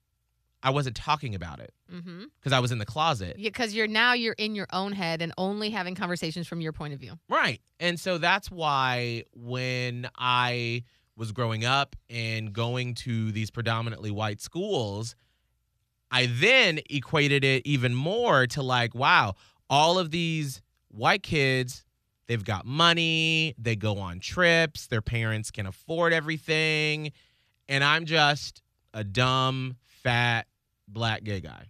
I 0.61 0.71
wasn't 0.71 0.95
talking 0.95 1.35
about 1.35 1.59
it 1.59 1.73
Mm-hmm. 1.93 2.25
because 2.39 2.53
I 2.53 2.59
was 2.59 2.71
in 2.71 2.77
the 2.77 2.85
closet. 2.85 3.37
Yeah, 3.39 3.49
because 3.49 3.73
you're 3.73 3.87
now 3.87 4.13
you're 4.13 4.35
in 4.37 4.53
your 4.55 4.67
own 4.71 4.91
head 4.91 5.21
and 5.23 5.33
only 5.37 5.69
having 5.71 5.95
conversations 5.95 6.47
from 6.47 6.61
your 6.61 6.71
point 6.73 6.93
of 6.93 6.99
view. 6.99 7.17
Right. 7.29 7.61
And 7.79 7.99
so 7.99 8.17
that's 8.19 8.51
why 8.51 9.23
when 9.33 10.07
I 10.17 10.83
was 11.15 11.31
growing 11.31 11.65
up 11.65 11.95
and 12.09 12.53
going 12.53 12.93
to 12.95 13.31
these 13.31 13.49
predominantly 13.49 14.11
white 14.11 14.39
schools, 14.39 15.15
I 16.11 16.27
then 16.27 16.79
equated 16.89 17.43
it 17.43 17.65
even 17.65 17.95
more 17.95 18.45
to 18.47 18.61
like, 18.61 18.93
wow, 18.95 19.35
all 19.69 19.97
of 19.99 20.11
these 20.11 20.61
white 20.89 21.23
kids, 21.23 21.83
they've 22.27 22.43
got 22.43 22.65
money, 22.65 23.55
they 23.57 23.75
go 23.75 23.97
on 23.99 24.19
trips, 24.19 24.87
their 24.87 25.01
parents 25.01 25.51
can 25.51 25.65
afford 25.65 26.13
everything. 26.13 27.11
And 27.67 27.83
I'm 27.83 28.05
just 28.05 28.61
a 28.93 29.03
dumb, 29.03 29.75
fat, 30.03 30.47
black 30.87 31.23
gay 31.23 31.41
guy. 31.41 31.67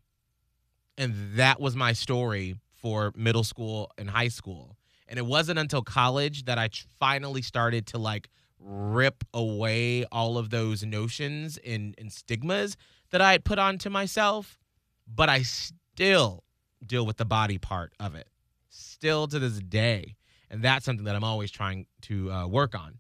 And 0.97 1.13
that 1.35 1.59
was 1.59 1.75
my 1.75 1.93
story 1.93 2.55
for 2.81 3.13
middle 3.15 3.43
school 3.43 3.91
and 3.97 4.09
high 4.09 4.27
school. 4.27 4.75
And 5.07 5.17
it 5.17 5.25
wasn't 5.25 5.59
until 5.59 5.81
college 5.81 6.45
that 6.45 6.57
I 6.57 6.69
finally 6.99 7.41
started 7.41 7.87
to 7.87 7.97
like 7.97 8.29
rip 8.59 9.23
away 9.33 10.05
all 10.11 10.37
of 10.37 10.49
those 10.49 10.83
notions 10.83 11.57
and, 11.65 11.95
and 11.97 12.11
stigmas 12.11 12.77
that 13.11 13.21
I 13.21 13.31
had 13.31 13.43
put 13.43 13.59
onto 13.59 13.89
myself. 13.89 14.59
But 15.07 15.29
I 15.29 15.41
still 15.41 16.43
deal 16.85 17.05
with 17.05 17.17
the 17.17 17.25
body 17.25 17.57
part 17.57 17.93
of 17.99 18.15
it, 18.15 18.27
still 18.69 19.27
to 19.27 19.39
this 19.39 19.59
day. 19.59 20.15
And 20.49 20.63
that's 20.63 20.85
something 20.85 21.05
that 21.05 21.15
I'm 21.15 21.23
always 21.23 21.51
trying 21.51 21.87
to 22.03 22.31
uh, 22.31 22.47
work 22.47 22.75
on. 22.75 22.99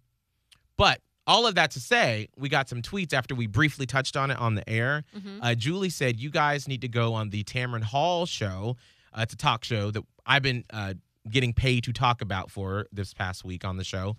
But 0.77 1.01
all 1.29 1.45
of 1.47 1.55
that 1.55 1.71
to 1.71 1.79
say, 1.79 2.27
we 2.37 2.49
got 2.49 2.67
some 2.67 2.81
tweets 2.81 3.13
after 3.13 3.35
we 3.35 3.45
briefly 3.47 3.85
touched 3.85 4.17
on 4.17 4.31
it 4.31 4.37
on 4.37 4.55
the 4.55 4.67
air. 4.67 5.03
Mhm. 5.15 5.39
Uh, 5.41 5.55
Julie 5.55 5.89
said, 5.91 6.19
You 6.19 6.29
guys 6.31 6.67
need 6.67 6.81
to 6.81 6.87
go 6.89 7.13
on 7.13 7.29
the 7.29 7.43
Tamron 7.43 7.83
Hall 7.83 8.25
show. 8.25 8.75
Uh, 9.13 9.21
it's 9.21 9.33
a 9.33 9.37
talk 9.37 9.63
show 9.63 9.91
that 9.91 10.03
I've 10.25 10.41
been 10.43 10.65
uh, 10.71 10.95
getting 11.29 11.53
paid 11.53 11.83
to 11.85 11.93
talk 11.93 12.21
about 12.21 12.49
for 12.51 12.87
this 12.91 13.13
past 13.13 13.45
week 13.45 13.63
on 13.63 13.77
the 13.77 13.83
show. 13.83 14.17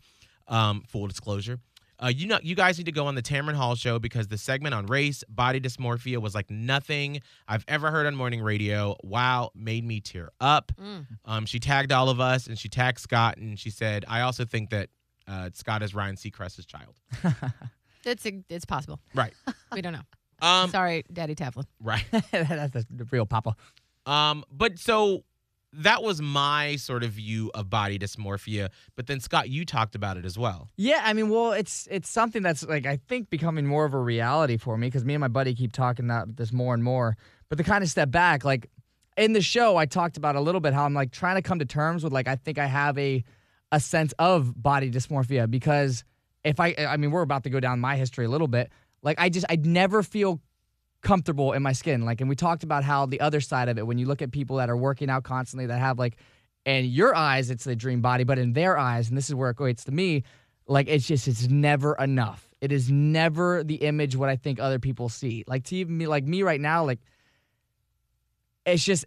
Um, 0.49 0.85
full 0.88 1.07
disclosure. 1.09 1.59
Uh, 2.02 2.09
you 2.09 2.26
know, 2.26 2.38
you 2.43 2.55
guys 2.55 2.79
need 2.79 2.85
to 2.87 2.93
go 2.93 3.07
on 3.07 3.14
the 3.14 3.23
Tamron 3.23 3.55
Hall 3.55 3.75
show 3.75 3.99
because 3.99 4.26
the 4.29 4.38
segment 4.38 4.75
on 4.75 4.87
race, 4.87 5.23
body 5.29 5.61
dysmorphia 5.61 6.17
was 6.19 6.35
like 6.35 6.50
nothing 6.50 7.21
I've 7.47 7.64
ever 7.69 7.90
heard 7.90 8.07
on 8.07 8.14
morning 8.14 8.40
radio. 8.40 8.97
Wow, 9.05 9.50
made 9.55 9.85
me 9.85 10.00
tear 10.00 10.31
up. 10.40 10.73
Mm. 10.81 11.07
Um, 11.26 11.45
she 11.47 11.59
tagged 11.59 11.93
all 11.93 12.09
of 12.09 12.19
us 12.19 12.47
and 12.47 12.59
she 12.59 12.69
tagged 12.71 13.00
Scott 13.00 13.37
and 13.37 13.59
she 13.59 13.69
said, 13.69 14.05
I 14.09 14.23
also 14.23 14.45
think 14.47 14.71
that 14.71 14.88
uh, 15.31 15.51
Scott 15.55 15.83
is 15.83 15.95
Ryan 15.95 16.17
Seacrest's 16.17 16.67
child. 16.67 16.97
It's 18.05 18.27
it's 18.49 18.65
possible. 18.65 18.99
Right. 19.15 19.35
We 19.73 19.83
don't 19.83 19.93
know. 19.93 20.01
Um, 20.43 20.71
Sorry, 20.71 21.05
Daddy 21.13 21.35
Taflin. 21.35 21.67
right. 21.81 22.05
That's 22.33 22.73
the, 22.73 22.87
the 22.91 23.05
real 23.13 23.25
papa. 23.27 23.55
Um, 24.07 24.43
but 24.51 24.79
so 24.79 25.23
that 25.75 26.03
was 26.03 26.21
my 26.21 26.75
sort 26.77 27.05
of 27.05 27.13
view 27.13 27.51
of 27.55 27.71
body 27.71 27.99
dysmorphia. 27.99 28.71
But 28.97 29.07
then 29.07 29.21
Scott, 29.21 29.49
you 29.49 29.65
talked 29.65 29.95
about 29.95 30.17
it 30.17 30.25
as 30.25 30.37
well. 30.37 30.69
Yeah, 30.77 31.03
I 31.05 31.13
mean, 31.13 31.29
well, 31.29 31.53
it's 31.53 31.87
it's 31.91 32.09
something 32.09 32.43
that's 32.43 32.67
like 32.67 32.87
I 32.87 32.97
think 33.09 33.31
becoming 33.31 33.67
more 33.67 33.85
of 33.85 33.95
a 33.95 33.99
reality 34.01 34.57
for 34.57 34.77
me 34.77 34.89
because 34.89 35.05
me 35.05 35.15
and 35.15 35.21
my 35.21 35.29
buddy 35.29 35.55
keep 35.55 35.73
talking 35.73 36.07
about 36.07 36.37
this 36.37 36.53
more 36.53 36.75
and 36.75 36.83
more. 36.83 37.17
But 37.49 37.59
to 37.59 37.65
kind 37.65 37.85
of 37.85 37.91
step 37.91 38.11
back, 38.11 38.45
like 38.45 38.71
in 39.17 39.35
the 39.35 39.43
show, 39.43 39.77
I 39.77 39.87
talked 39.87 40.17
about 40.17 40.35
a 40.35 40.41
little 40.41 40.61
bit 40.61 40.73
how 40.73 40.85
I'm 40.85 40.95
like 40.95 41.13
trying 41.13 41.37
to 41.37 41.43
come 41.43 41.59
to 41.61 41.65
terms 41.67 42.03
with 42.03 42.13
like 42.13 42.26
I 42.26 42.37
think 42.37 42.59
I 42.59 42.67
have 42.67 42.99
a 42.99 43.23
a 43.73 43.80
sense 43.80 44.13
of 44.19 44.61
body 44.61 44.91
dysmorphia 44.91 45.50
because 45.50 46.04
if 46.45 46.59
I 46.61 46.75
I 46.78 46.97
mean 46.97 47.11
we're 47.11 47.23
about 47.23 47.45
to 47.45 47.50
go 47.50 47.61
down 47.61 47.80
my 47.80 47.97
history 47.97 48.25
a 48.25 48.28
little 48.28 48.49
bit. 48.49 48.71
Like 49.02 49.19
I 49.19 49.30
just—I'd 49.30 49.65
never 49.65 50.02
feel 50.02 50.41
comfortable 51.02 51.52
in 51.52 51.63
my 51.63 51.73
skin. 51.73 52.04
Like 52.04 52.21
and 52.21 52.28
we 52.28 52.37
talked 52.37 52.63
about 52.65 52.85
how 52.85 53.06
the 53.06 53.21
other 53.21 53.41
side 53.41 53.69
of 53.69 53.78
it 53.78 53.87
when 53.87 53.99
you 53.99 54.06
look 54.06 54.23
at 54.23 54.30
people 54.33 54.56
that 54.56 54.69
are 54.69 54.76
working 54.76 55.09
out 55.09 55.25
constantly 55.25 55.67
that 55.67 55.78
have 55.78 55.99
like 55.99 56.17
in 56.67 56.85
your 56.85 57.15
eyes 57.15 57.50
it's 57.50 57.65
the 57.65 57.76
dream 57.76 58.02
body, 58.02 58.25
but 58.25 58.39
in 58.39 58.52
their 58.52 58.76
eyes, 58.76 59.09
and 59.09 59.17
this 59.17 59.28
is 59.28 59.35
where 59.35 59.50
it 59.50 59.56
equates 59.56 59.85
to 59.85 59.93
me, 59.93 60.25
like 60.67 60.89
it's 60.89 61.06
just 61.06 61.28
it's 61.28 61.49
never 61.49 61.95
enough. 61.95 62.47
It 62.61 62.73
is 62.73 62.91
never 62.91 63.65
the 63.65 63.76
image 63.76 64.17
what 64.17 64.28
I 64.28 64.37
think 64.37 64.61
other 64.61 64.78
people 64.78 65.09
see. 65.09 65.45
Like 65.47 65.65
to 65.65 65.76
even 65.76 65.97
me 65.97 66.06
like 66.06 66.25
me 66.25 66.43
right 66.43 66.61
now, 66.61 66.85
like 66.85 67.00
it's 68.67 68.85
just 68.85 69.06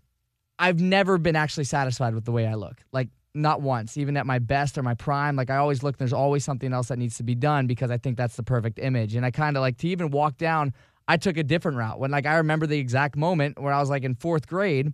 I've 0.57 0.79
never 0.79 1.17
been 1.17 1.35
actually 1.35 1.65
satisfied 1.65 2.15
with 2.15 2.25
the 2.25 2.31
way 2.31 2.47
I 2.47 2.55
look. 2.55 2.77
Like 2.91 3.09
not 3.33 3.61
once, 3.61 3.97
even 3.97 4.15
at 4.17 4.25
my 4.25 4.39
best 4.39 4.77
or 4.77 4.83
my 4.83 4.93
prime. 4.93 5.35
Like 5.35 5.49
I 5.49 5.57
always 5.57 5.83
look, 5.83 5.97
there's 5.97 6.13
always 6.13 6.43
something 6.43 6.73
else 6.73 6.89
that 6.89 6.99
needs 6.99 7.17
to 7.17 7.23
be 7.23 7.35
done 7.35 7.67
because 7.67 7.91
I 7.91 7.97
think 7.97 8.17
that's 8.17 8.35
the 8.35 8.43
perfect 8.43 8.79
image. 8.79 9.15
And 9.15 9.25
I 9.25 9.31
kind 9.31 9.57
of 9.57 9.61
like 9.61 9.77
to 9.77 9.87
even 9.87 10.11
walk 10.11 10.37
down, 10.37 10.73
I 11.07 11.17
took 11.17 11.37
a 11.37 11.43
different 11.43 11.77
route. 11.77 11.99
When 11.99 12.11
like 12.11 12.25
I 12.25 12.35
remember 12.35 12.67
the 12.67 12.79
exact 12.79 13.15
moment 13.15 13.59
where 13.59 13.73
I 13.73 13.79
was 13.79 13.89
like 13.89 14.03
in 14.03 14.15
fourth 14.15 14.47
grade, 14.47 14.93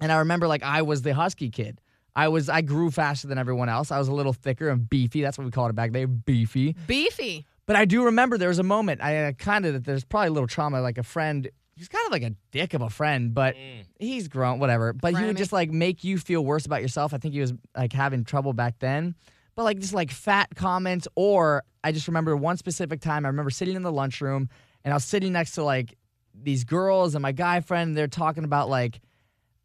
and 0.00 0.10
I 0.10 0.18
remember 0.18 0.48
like 0.48 0.62
I 0.62 0.82
was 0.82 1.02
the 1.02 1.14
husky 1.14 1.50
kid. 1.50 1.80
I 2.16 2.28
was 2.28 2.48
I 2.48 2.62
grew 2.62 2.90
faster 2.90 3.28
than 3.28 3.38
everyone 3.38 3.68
else. 3.68 3.90
I 3.90 3.98
was 3.98 4.08
a 4.08 4.14
little 4.14 4.32
thicker 4.32 4.68
and 4.68 4.88
beefy. 4.88 5.20
That's 5.20 5.38
what 5.38 5.44
we 5.44 5.50
called 5.50 5.70
it 5.70 5.76
back 5.76 5.92
then, 5.92 6.22
beefy. 6.24 6.74
Beefy. 6.86 7.46
But 7.66 7.76
I 7.76 7.84
do 7.84 8.04
remember 8.04 8.36
there 8.36 8.48
was 8.48 8.58
a 8.58 8.64
moment. 8.64 9.00
I 9.00 9.26
uh, 9.26 9.32
kind 9.32 9.64
of 9.64 9.74
that 9.74 9.84
there's 9.84 10.04
probably 10.04 10.28
a 10.28 10.32
little 10.32 10.48
trauma. 10.48 10.80
Like 10.80 10.98
a 10.98 11.04
friend, 11.04 11.48
he's 11.80 11.88
kind 11.88 12.04
of 12.04 12.12
like 12.12 12.22
a 12.22 12.34
dick 12.50 12.74
of 12.74 12.82
a 12.82 12.90
friend, 12.90 13.32
but 13.32 13.56
mm. 13.56 13.86
he's 13.98 14.28
grown, 14.28 14.58
whatever. 14.58 14.92
But 14.92 15.16
he 15.16 15.24
would 15.24 15.38
just 15.38 15.50
like 15.50 15.70
make 15.70 16.04
you 16.04 16.18
feel 16.18 16.44
worse 16.44 16.66
about 16.66 16.82
yourself. 16.82 17.14
I 17.14 17.16
think 17.16 17.32
he 17.32 17.40
was 17.40 17.54
like 17.74 17.94
having 17.94 18.22
trouble 18.22 18.52
back 18.52 18.74
then. 18.80 19.14
But 19.54 19.62
like 19.62 19.78
just 19.78 19.94
like 19.94 20.10
fat 20.10 20.54
comments, 20.54 21.08
or 21.14 21.62
I 21.82 21.92
just 21.92 22.06
remember 22.06 22.36
one 22.36 22.58
specific 22.58 23.00
time. 23.00 23.24
I 23.24 23.28
remember 23.28 23.48
sitting 23.48 23.76
in 23.76 23.82
the 23.82 23.90
lunchroom 23.90 24.50
and 24.84 24.92
I 24.92 24.94
was 24.96 25.06
sitting 25.06 25.32
next 25.32 25.52
to 25.52 25.64
like 25.64 25.96
these 26.34 26.64
girls 26.64 27.14
and 27.14 27.22
my 27.22 27.32
guy 27.32 27.60
friend. 27.60 27.88
And 27.88 27.96
they're 27.96 28.08
talking 28.08 28.44
about 28.44 28.68
like 28.68 29.00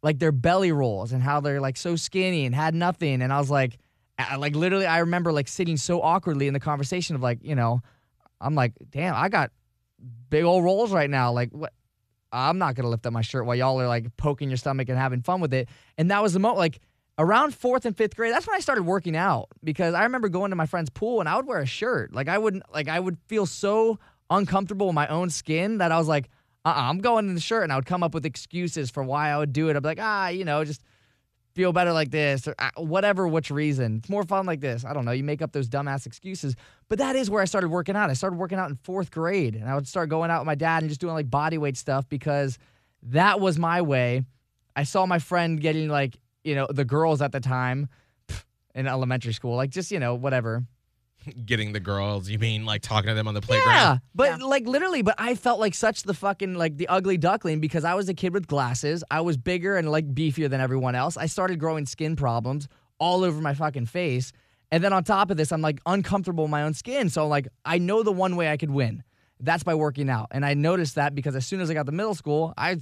like 0.02 0.18
their 0.18 0.32
belly 0.32 0.72
rolls 0.72 1.12
and 1.12 1.22
how 1.22 1.40
they're 1.40 1.60
like 1.60 1.76
so 1.76 1.96
skinny 1.96 2.46
and 2.46 2.54
had 2.54 2.74
nothing. 2.74 3.20
And 3.20 3.30
I 3.30 3.38
was 3.38 3.50
like, 3.50 3.76
I, 4.18 4.36
like 4.36 4.56
literally, 4.56 4.86
I 4.86 5.00
remember 5.00 5.32
like 5.32 5.48
sitting 5.48 5.76
so 5.76 6.00
awkwardly 6.00 6.46
in 6.46 6.54
the 6.54 6.60
conversation 6.60 7.14
of 7.14 7.20
like, 7.22 7.40
you 7.42 7.54
know, 7.54 7.82
I'm 8.40 8.54
like, 8.54 8.72
damn, 8.88 9.14
I 9.14 9.28
got 9.28 9.50
big 10.30 10.44
old 10.44 10.64
rolls 10.64 10.92
right 10.92 11.10
now. 11.10 11.32
Like, 11.32 11.50
what? 11.50 11.74
I'm 12.32 12.58
not 12.58 12.74
gonna 12.74 12.88
lift 12.88 13.06
up 13.06 13.12
my 13.12 13.22
shirt 13.22 13.46
while 13.46 13.56
y'all 13.56 13.80
are 13.80 13.88
like 13.88 14.16
poking 14.16 14.50
your 14.50 14.56
stomach 14.56 14.88
and 14.88 14.98
having 14.98 15.22
fun 15.22 15.40
with 15.40 15.54
it. 15.54 15.68
And 15.96 16.10
that 16.10 16.22
was 16.22 16.32
the 16.32 16.38
moment, 16.38 16.58
like 16.58 16.80
around 17.18 17.54
fourth 17.54 17.86
and 17.86 17.96
fifth 17.96 18.16
grade. 18.16 18.32
That's 18.32 18.46
when 18.46 18.56
I 18.56 18.60
started 18.60 18.82
working 18.82 19.16
out 19.16 19.48
because 19.64 19.94
I 19.94 20.02
remember 20.04 20.28
going 20.28 20.50
to 20.50 20.56
my 20.56 20.66
friend's 20.66 20.90
pool 20.90 21.20
and 21.20 21.28
I 21.28 21.36
would 21.36 21.46
wear 21.46 21.60
a 21.60 21.66
shirt. 21.66 22.12
Like 22.12 22.28
I 22.28 22.38
wouldn't, 22.38 22.62
like 22.72 22.88
I 22.88 23.00
would 23.00 23.18
feel 23.26 23.46
so 23.46 23.98
uncomfortable 24.30 24.88
in 24.88 24.94
my 24.94 25.06
own 25.08 25.30
skin 25.30 25.78
that 25.78 25.92
I 25.92 25.98
was 25.98 26.08
like, 26.08 26.28
uh, 26.64 26.70
uh 26.70 26.74
I'm 26.76 26.98
going 26.98 27.28
in 27.28 27.34
the 27.34 27.40
shirt, 27.40 27.62
and 27.62 27.72
I 27.72 27.76
would 27.76 27.86
come 27.86 28.02
up 28.02 28.12
with 28.12 28.26
excuses 28.26 28.90
for 28.90 29.02
why 29.02 29.30
I 29.30 29.38
would 29.38 29.52
do 29.52 29.68
it. 29.68 29.76
I'd 29.76 29.82
be 29.82 29.88
like, 29.88 30.00
ah, 30.00 30.28
you 30.28 30.44
know, 30.44 30.64
just 30.64 30.82
feel 31.56 31.72
better 31.72 31.92
like 31.92 32.10
this 32.10 32.46
or 32.46 32.54
uh, 32.58 32.70
whatever 32.76 33.26
which 33.26 33.50
reason. 33.50 33.96
It's 33.96 34.10
more 34.10 34.24
fun 34.24 34.44
like 34.44 34.60
this. 34.60 34.84
I 34.84 34.92
don't 34.92 35.06
know. 35.06 35.12
You 35.12 35.24
make 35.24 35.40
up 35.40 35.52
those 35.52 35.68
dumbass 35.68 36.04
excuses. 36.04 36.54
But 36.90 36.98
that 36.98 37.16
is 37.16 37.30
where 37.30 37.40
i 37.40 37.46
started 37.46 37.68
working 37.68 37.96
out. 37.96 38.10
I 38.10 38.12
started 38.12 38.36
working 38.38 38.58
out 38.58 38.68
in 38.68 38.76
fourth 38.76 39.10
grade 39.10 39.56
and 39.56 39.68
i 39.68 39.74
would 39.74 39.88
start 39.88 40.10
going 40.10 40.30
out 40.30 40.42
with 40.42 40.46
my 40.46 40.54
dad 40.54 40.82
and 40.82 40.90
just 40.90 41.00
doing 41.00 41.14
like 41.14 41.30
body 41.30 41.56
weight 41.56 41.78
stuff 41.78 42.08
because 42.08 42.58
that 43.02 43.40
was 43.40 43.58
my 43.58 43.80
way. 43.80 44.22
I 44.76 44.82
saw 44.82 45.06
my 45.06 45.18
friend 45.18 45.58
getting 45.58 45.88
like 45.88 46.18
you 46.44 46.54
know 46.54 46.66
the 46.70 46.84
girls 46.84 47.22
at 47.22 47.32
the 47.32 47.40
time 47.40 47.88
in 48.74 48.86
elementary 48.86 49.32
school 49.32 49.56
like 49.56 49.70
just 49.70 49.90
you 49.90 49.98
know 49.98 50.14
whatever 50.14 50.62
Getting 51.44 51.72
the 51.72 51.80
girls, 51.80 52.28
you 52.28 52.38
mean 52.38 52.64
like 52.64 52.82
talking 52.82 53.08
to 53.08 53.14
them 53.14 53.28
on 53.28 53.34
the 53.34 53.40
playground? 53.40 53.74
yeah, 53.74 53.98
but 54.14 54.40
like 54.40 54.66
literally, 54.66 55.02
but 55.02 55.14
I 55.18 55.34
felt 55.34 55.60
like 55.60 55.74
such 55.74 56.02
the 56.02 56.14
fucking 56.14 56.54
like 56.54 56.76
the 56.76 56.88
ugly 56.88 57.16
duckling 57.16 57.60
because 57.60 57.84
I 57.84 57.94
was 57.94 58.08
a 58.08 58.14
kid 58.14 58.32
with 58.32 58.46
glasses. 58.46 59.02
I 59.10 59.20
was 59.20 59.36
bigger 59.36 59.76
and 59.76 59.90
like 59.90 60.14
beefier 60.14 60.48
than 60.48 60.60
everyone 60.60 60.94
else. 60.94 61.16
I 61.16 61.26
started 61.26 61.58
growing 61.58 61.86
skin 61.86 62.16
problems 62.16 62.68
all 62.98 63.24
over 63.24 63.40
my 63.40 63.54
fucking 63.54 63.86
face. 63.86 64.32
And 64.72 64.82
then 64.82 64.92
on 64.92 65.04
top 65.04 65.30
of 65.30 65.36
this, 65.36 65.52
I'm 65.52 65.60
like 65.62 65.80
uncomfortable 65.86 66.46
in 66.46 66.50
my 66.50 66.62
own 66.62 66.74
skin. 66.74 67.08
So 67.08 67.26
like 67.28 67.48
I 67.64 67.78
know 67.78 68.02
the 68.02 68.12
one 68.12 68.36
way 68.36 68.50
I 68.50 68.56
could 68.56 68.70
win. 68.70 69.02
That's 69.38 69.62
by 69.62 69.74
working 69.74 70.08
out. 70.08 70.28
And 70.30 70.46
I 70.46 70.54
noticed 70.54 70.94
that 70.94 71.14
because 71.14 71.36
as 71.36 71.46
soon 71.46 71.60
as 71.60 71.70
I 71.70 71.74
got 71.74 71.86
to 71.86 71.92
middle 71.92 72.14
school, 72.14 72.54
I 72.56 72.78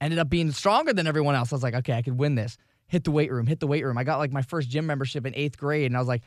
ended 0.00 0.18
up 0.18 0.28
being 0.28 0.52
stronger 0.52 0.92
than 0.92 1.06
everyone 1.06 1.34
else. 1.34 1.52
I 1.52 1.56
was 1.56 1.62
like, 1.62 1.74
okay, 1.74 1.94
I 1.94 2.02
could 2.02 2.18
win 2.18 2.34
this. 2.34 2.58
Hit 2.88 3.04
the 3.04 3.10
weight 3.10 3.32
room, 3.32 3.46
hit 3.46 3.58
the 3.60 3.66
weight 3.66 3.84
room. 3.84 3.98
I 3.98 4.04
got 4.04 4.18
like 4.18 4.30
my 4.30 4.42
first 4.42 4.68
gym 4.68 4.86
membership 4.86 5.26
in 5.26 5.34
eighth 5.34 5.56
grade, 5.58 5.86
and 5.86 5.96
I 5.96 5.98
was 5.98 6.06
like, 6.06 6.22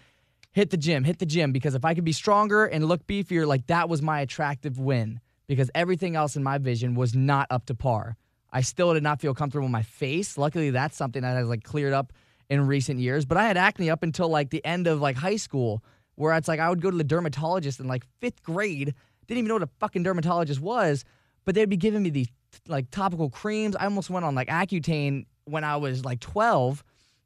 hit 0.60 0.72
the 0.72 0.78
gym, 0.78 1.06
hit 1.06 1.20
the 1.20 1.26
gym 1.26 1.54
because 1.54 1.74
if 1.74 1.86
I 1.86 1.94
could 1.94 2.04
be 2.04 2.12
stronger 2.12 2.66
and 2.66 2.86
look 2.86 3.08
beefier, 3.08 3.48
like 3.48 3.68
that 3.68 3.88
was 3.88 4.02
my 4.02 4.20
attractive 4.20 4.78
win 4.78 5.22
because 5.48 5.72
everything 5.74 6.18
else 6.18 6.36
in 6.36 6.44
my 6.44 6.58
vision 6.58 6.96
was 6.96 7.16
not 7.16 7.48
up 7.50 7.66
to 7.68 7.76
par. 7.76 8.18
I 8.52 8.62
still 8.62 8.94
did 8.94 9.02
not 9.02 9.22
feel 9.22 9.34
comfortable 9.34 9.68
in 9.68 9.72
my 9.72 9.84
face. 9.84 10.38
Luckily, 10.38 10.72
that's 10.72 10.98
something 10.98 11.22
that 11.22 11.38
has 11.38 11.48
like 11.48 11.64
cleared 11.64 11.94
up 11.94 12.12
in 12.50 12.68
recent 12.68 13.00
years. 13.00 13.26
But 13.26 13.38
I 13.38 13.44
had 13.44 13.56
acne 13.56 13.90
up 13.90 14.04
until 14.04 14.28
like 14.28 14.50
the 14.50 14.64
end 14.66 14.88
of 14.88 15.00
like 15.00 15.16
high 15.16 15.38
school, 15.38 15.82
where 16.16 16.36
it's 16.36 16.50
like 16.50 16.60
I 16.60 16.70
would 16.70 16.82
go 16.82 16.92
to 16.92 16.98
the 16.98 17.06
dermatologist 17.06 17.80
in 17.80 17.88
like 17.88 18.04
fifth 18.20 18.44
grade, 18.44 18.94
didn't 19.28 19.38
even 19.38 19.48
know 19.48 19.56
what 19.56 19.64
a 19.64 19.70
fucking 19.80 20.04
dermatologist 20.04 20.60
was, 20.60 21.06
but 21.46 21.56
they'd 21.56 21.70
be 21.70 21.78
giving 21.78 22.04
me 22.04 22.10
these 22.10 22.28
like 22.68 22.92
topical 22.92 23.30
creams. 23.30 23.78
I 23.78 23.86
almost 23.86 24.10
went 24.10 24.26
on 24.26 24.36
like 24.36 24.50
Accutane 24.50 25.26
when 25.46 25.64
I 25.64 25.78
was 25.78 26.04
like 26.04 26.20
12 26.20 26.84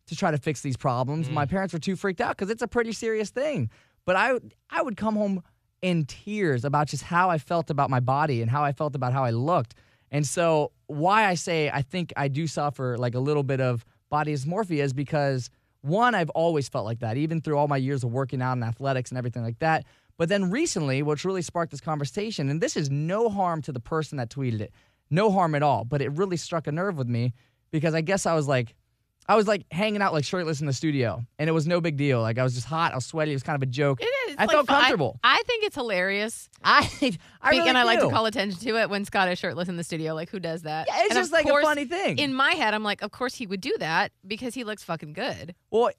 to 0.07 0.15
try 0.15 0.31
to 0.31 0.37
fix 0.37 0.61
these 0.61 0.77
problems. 0.77 1.29
My 1.29 1.45
mm. 1.45 1.49
parents 1.49 1.73
were 1.73 1.79
too 1.79 1.95
freaked 1.95 2.21
out 2.21 2.35
because 2.37 2.49
it's 2.49 2.61
a 2.61 2.67
pretty 2.67 2.91
serious 2.91 3.29
thing. 3.29 3.69
But 4.05 4.15
I 4.15 4.39
I 4.69 4.81
would 4.81 4.97
come 4.97 5.15
home 5.15 5.43
in 5.81 6.05
tears 6.05 6.65
about 6.65 6.87
just 6.87 7.03
how 7.03 7.29
I 7.29 7.37
felt 7.37 7.69
about 7.69 7.89
my 7.89 7.99
body 7.99 8.41
and 8.41 8.49
how 8.49 8.63
I 8.63 8.71
felt 8.71 8.95
about 8.95 9.13
how 9.13 9.23
I 9.23 9.31
looked. 9.31 9.75
And 10.11 10.25
so 10.25 10.71
why 10.87 11.25
I 11.25 11.35
say 11.35 11.69
I 11.69 11.81
think 11.81 12.13
I 12.15 12.27
do 12.27 12.47
suffer 12.47 12.97
like 12.97 13.15
a 13.15 13.19
little 13.19 13.43
bit 13.43 13.61
of 13.61 13.85
body 14.09 14.33
dysmorphia 14.33 14.83
is 14.83 14.93
because 14.93 15.49
one, 15.81 16.15
I've 16.15 16.29
always 16.29 16.69
felt 16.69 16.85
like 16.85 16.99
that, 16.99 17.17
even 17.17 17.41
through 17.41 17.57
all 17.57 17.67
my 17.67 17.77
years 17.77 18.05
of 18.05 18.11
working 18.11 18.41
out 18.41 18.53
and 18.53 18.63
athletics 18.63 19.11
and 19.11 19.17
everything 19.17 19.43
like 19.43 19.59
that. 19.59 19.85
But 20.17 20.29
then 20.29 20.49
recently, 20.49 21.03
what's 21.03 21.25
really 21.25 21.41
sparked 21.41 21.71
this 21.71 21.81
conversation, 21.81 22.49
and 22.49 22.61
this 22.61 22.77
is 22.77 22.89
no 22.89 23.27
harm 23.27 23.61
to 23.63 23.71
the 23.73 23.81
person 23.81 24.17
that 24.17 24.29
tweeted 24.29 24.61
it, 24.61 24.73
no 25.09 25.29
harm 25.29 25.55
at 25.55 25.63
all, 25.63 25.83
but 25.83 26.01
it 26.01 26.09
really 26.11 26.37
struck 26.37 26.67
a 26.67 26.71
nerve 26.71 26.97
with 26.97 27.07
me 27.07 27.33
because 27.71 27.93
I 27.93 28.01
guess 28.01 28.25
I 28.25 28.33
was 28.33 28.47
like, 28.47 28.75
I 29.27 29.35
was 29.35 29.47
like 29.47 29.65
hanging 29.71 30.01
out 30.01 30.11
like 30.13 30.25
shirtless 30.25 30.59
in 30.59 30.67
the 30.67 30.73
studio, 30.73 31.23
and 31.39 31.49
it 31.49 31.53
was 31.53 31.65
no 31.65 31.79
big 31.79 31.95
deal. 31.97 32.21
Like 32.21 32.37
I 32.37 32.43
was 32.43 32.53
just 32.53 32.67
hot, 32.67 32.91
I 32.91 32.95
was 32.95 33.05
sweaty, 33.05 33.31
it 33.31 33.35
was 33.35 33.43
kind 33.43 33.55
of 33.55 33.63
a 33.63 33.71
joke. 33.71 34.01
It 34.01 34.05
is. 34.29 34.35
I 34.37 34.45
like 34.45 34.51
felt 34.51 34.67
comfortable. 34.67 35.19
I, 35.23 35.39
I 35.39 35.43
think 35.45 35.63
it's 35.63 35.75
hilarious. 35.75 36.49
I, 36.63 36.89
I 37.41 37.51
really 37.51 37.69
and 37.69 37.77
I 37.77 37.83
like 37.83 37.99
to 37.99 38.09
call 38.09 38.25
attention 38.25 38.59
to 38.61 38.81
it 38.81 38.89
when 38.89 39.05
Scott 39.05 39.29
is 39.29 39.39
shirtless 39.39 39.69
in 39.69 39.77
the 39.77 39.83
studio. 39.83 40.13
Like, 40.13 40.29
who 40.29 40.39
does 40.39 40.63
that? 40.63 40.87
Yeah, 40.89 40.95
it's 41.01 41.11
And 41.11 41.19
just 41.19 41.31
like 41.31 41.45
course, 41.45 41.63
a 41.63 41.67
funny 41.67 41.85
thing. 41.85 42.17
In 42.17 42.33
my 42.33 42.51
head, 42.51 42.73
I'm 42.73 42.83
like, 42.83 43.01
of 43.01 43.11
course 43.11 43.35
he 43.35 43.47
would 43.47 43.61
do 43.61 43.73
that 43.79 44.11
because 44.27 44.53
he 44.53 44.63
looks 44.63 44.83
fucking 44.83 45.13
good. 45.13 45.55
Well, 45.71 45.91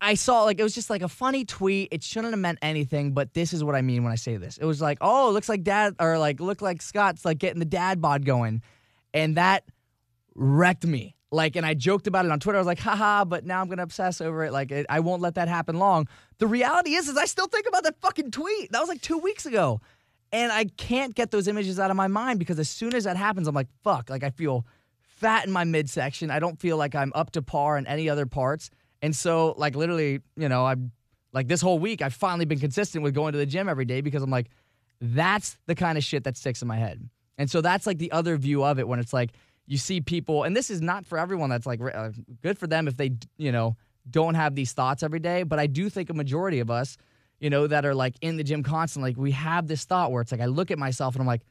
I 0.00 0.14
saw 0.14 0.44
like 0.44 0.58
it 0.58 0.62
was 0.62 0.74
just 0.74 0.88
like 0.88 1.02
a 1.02 1.08
funny 1.08 1.44
tweet. 1.44 1.88
It 1.92 2.02
shouldn't 2.02 2.32
have 2.32 2.40
meant 2.40 2.58
anything, 2.62 3.12
but 3.12 3.34
this 3.34 3.52
is 3.52 3.62
what 3.62 3.74
I 3.74 3.82
mean 3.82 4.02
when 4.02 4.12
I 4.12 4.16
say 4.16 4.38
this. 4.38 4.56
It 4.56 4.64
was 4.64 4.80
like, 4.80 4.98
oh, 5.02 5.28
it 5.28 5.32
looks 5.32 5.48
like 5.48 5.62
dad 5.62 5.96
or 6.00 6.18
like 6.18 6.40
look 6.40 6.62
like 6.62 6.80
Scott's 6.80 7.24
like 7.24 7.38
getting 7.38 7.58
the 7.58 7.66
dad 7.66 8.00
bod 8.00 8.24
going. 8.24 8.62
And 9.12 9.36
that 9.36 9.64
wrecked 10.34 10.86
me. 10.86 11.16
Like, 11.32 11.54
and 11.56 11.64
I 11.64 11.74
joked 11.74 12.06
about 12.06 12.24
it 12.24 12.32
on 12.32 12.40
Twitter. 12.40 12.58
I 12.58 12.60
was 12.60 12.66
like, 12.66 12.80
haha, 12.80 13.24
but 13.24 13.46
now 13.46 13.60
I'm 13.60 13.68
gonna 13.68 13.82
obsess 13.82 14.20
over 14.20 14.44
it. 14.44 14.52
Like, 14.52 14.72
it, 14.72 14.86
I 14.88 15.00
won't 15.00 15.22
let 15.22 15.36
that 15.36 15.48
happen 15.48 15.78
long. 15.78 16.08
The 16.38 16.46
reality 16.46 16.94
is, 16.94 17.08
is 17.08 17.16
I 17.16 17.26
still 17.26 17.46
think 17.46 17.66
about 17.68 17.84
that 17.84 18.00
fucking 18.00 18.32
tweet. 18.32 18.72
That 18.72 18.80
was 18.80 18.88
like 18.88 19.00
two 19.00 19.18
weeks 19.18 19.46
ago. 19.46 19.80
And 20.32 20.52
I 20.52 20.64
can't 20.64 21.14
get 21.14 21.30
those 21.30 21.48
images 21.48 21.80
out 21.80 21.90
of 21.90 21.96
my 21.96 22.06
mind 22.06 22.38
because 22.38 22.58
as 22.58 22.68
soon 22.68 22.94
as 22.94 23.04
that 23.04 23.16
happens, 23.16 23.48
I'm 23.48 23.54
like, 23.54 23.68
fuck. 23.82 24.10
Like 24.10 24.22
I 24.22 24.30
feel 24.30 24.64
fat 24.98 25.44
in 25.46 25.52
my 25.52 25.64
midsection. 25.64 26.30
I 26.30 26.38
don't 26.38 26.58
feel 26.58 26.76
like 26.76 26.94
I'm 26.94 27.12
up 27.14 27.32
to 27.32 27.42
par 27.42 27.76
in 27.76 27.86
any 27.86 28.08
other 28.08 28.26
parts. 28.26 28.70
And 29.02 29.14
so, 29.14 29.54
like, 29.56 29.74
literally, 29.74 30.20
you 30.36 30.48
know, 30.48 30.66
I'm 30.66 30.92
like 31.32 31.48
this 31.48 31.60
whole 31.60 31.78
week, 31.78 32.02
I've 32.02 32.14
finally 32.14 32.44
been 32.44 32.58
consistent 32.58 33.02
with 33.02 33.14
going 33.14 33.32
to 33.32 33.38
the 33.38 33.46
gym 33.46 33.68
every 33.68 33.84
day 33.84 34.00
because 34.00 34.22
I'm 34.22 34.30
like, 34.30 34.48
that's 35.00 35.58
the 35.66 35.74
kind 35.74 35.96
of 35.96 36.04
shit 36.04 36.24
that 36.24 36.36
sticks 36.36 36.62
in 36.62 36.68
my 36.68 36.76
head. 36.76 37.08
And 37.38 37.50
so 37.50 37.60
that's 37.60 37.86
like 37.86 37.98
the 37.98 38.12
other 38.12 38.36
view 38.36 38.64
of 38.64 38.78
it 38.78 38.86
when 38.86 38.98
it's 38.98 39.12
like 39.12 39.30
you 39.66 39.78
see 39.78 40.00
people, 40.00 40.42
and 40.44 40.56
this 40.56 40.70
is 40.70 40.80
not 40.80 41.06
for 41.06 41.18
everyone 41.18 41.50
that's 41.50 41.66
like 41.66 41.80
uh, 41.80 42.10
good 42.42 42.58
for 42.58 42.66
them 42.66 42.88
if 42.88 42.96
they, 42.96 43.12
you 43.38 43.52
know, 43.52 43.76
don't 44.08 44.34
have 44.34 44.54
these 44.54 44.72
thoughts 44.72 45.02
every 45.02 45.20
day. 45.20 45.42
But 45.42 45.58
I 45.58 45.66
do 45.66 45.88
think 45.88 46.10
a 46.10 46.14
majority 46.14 46.60
of 46.60 46.70
us, 46.70 46.96
you 47.38 47.50
know, 47.50 47.66
that 47.66 47.84
are 47.84 47.94
like 47.94 48.16
in 48.20 48.36
the 48.36 48.44
gym 48.44 48.62
constantly, 48.62 49.10
like 49.10 49.18
we 49.18 49.30
have 49.32 49.68
this 49.68 49.84
thought 49.84 50.12
where 50.12 50.22
it's 50.22 50.32
like 50.32 50.40
I 50.40 50.46
look 50.46 50.70
at 50.70 50.78
myself 50.78 51.14
and 51.14 51.22
I'm 51.22 51.26
like, 51.26 51.42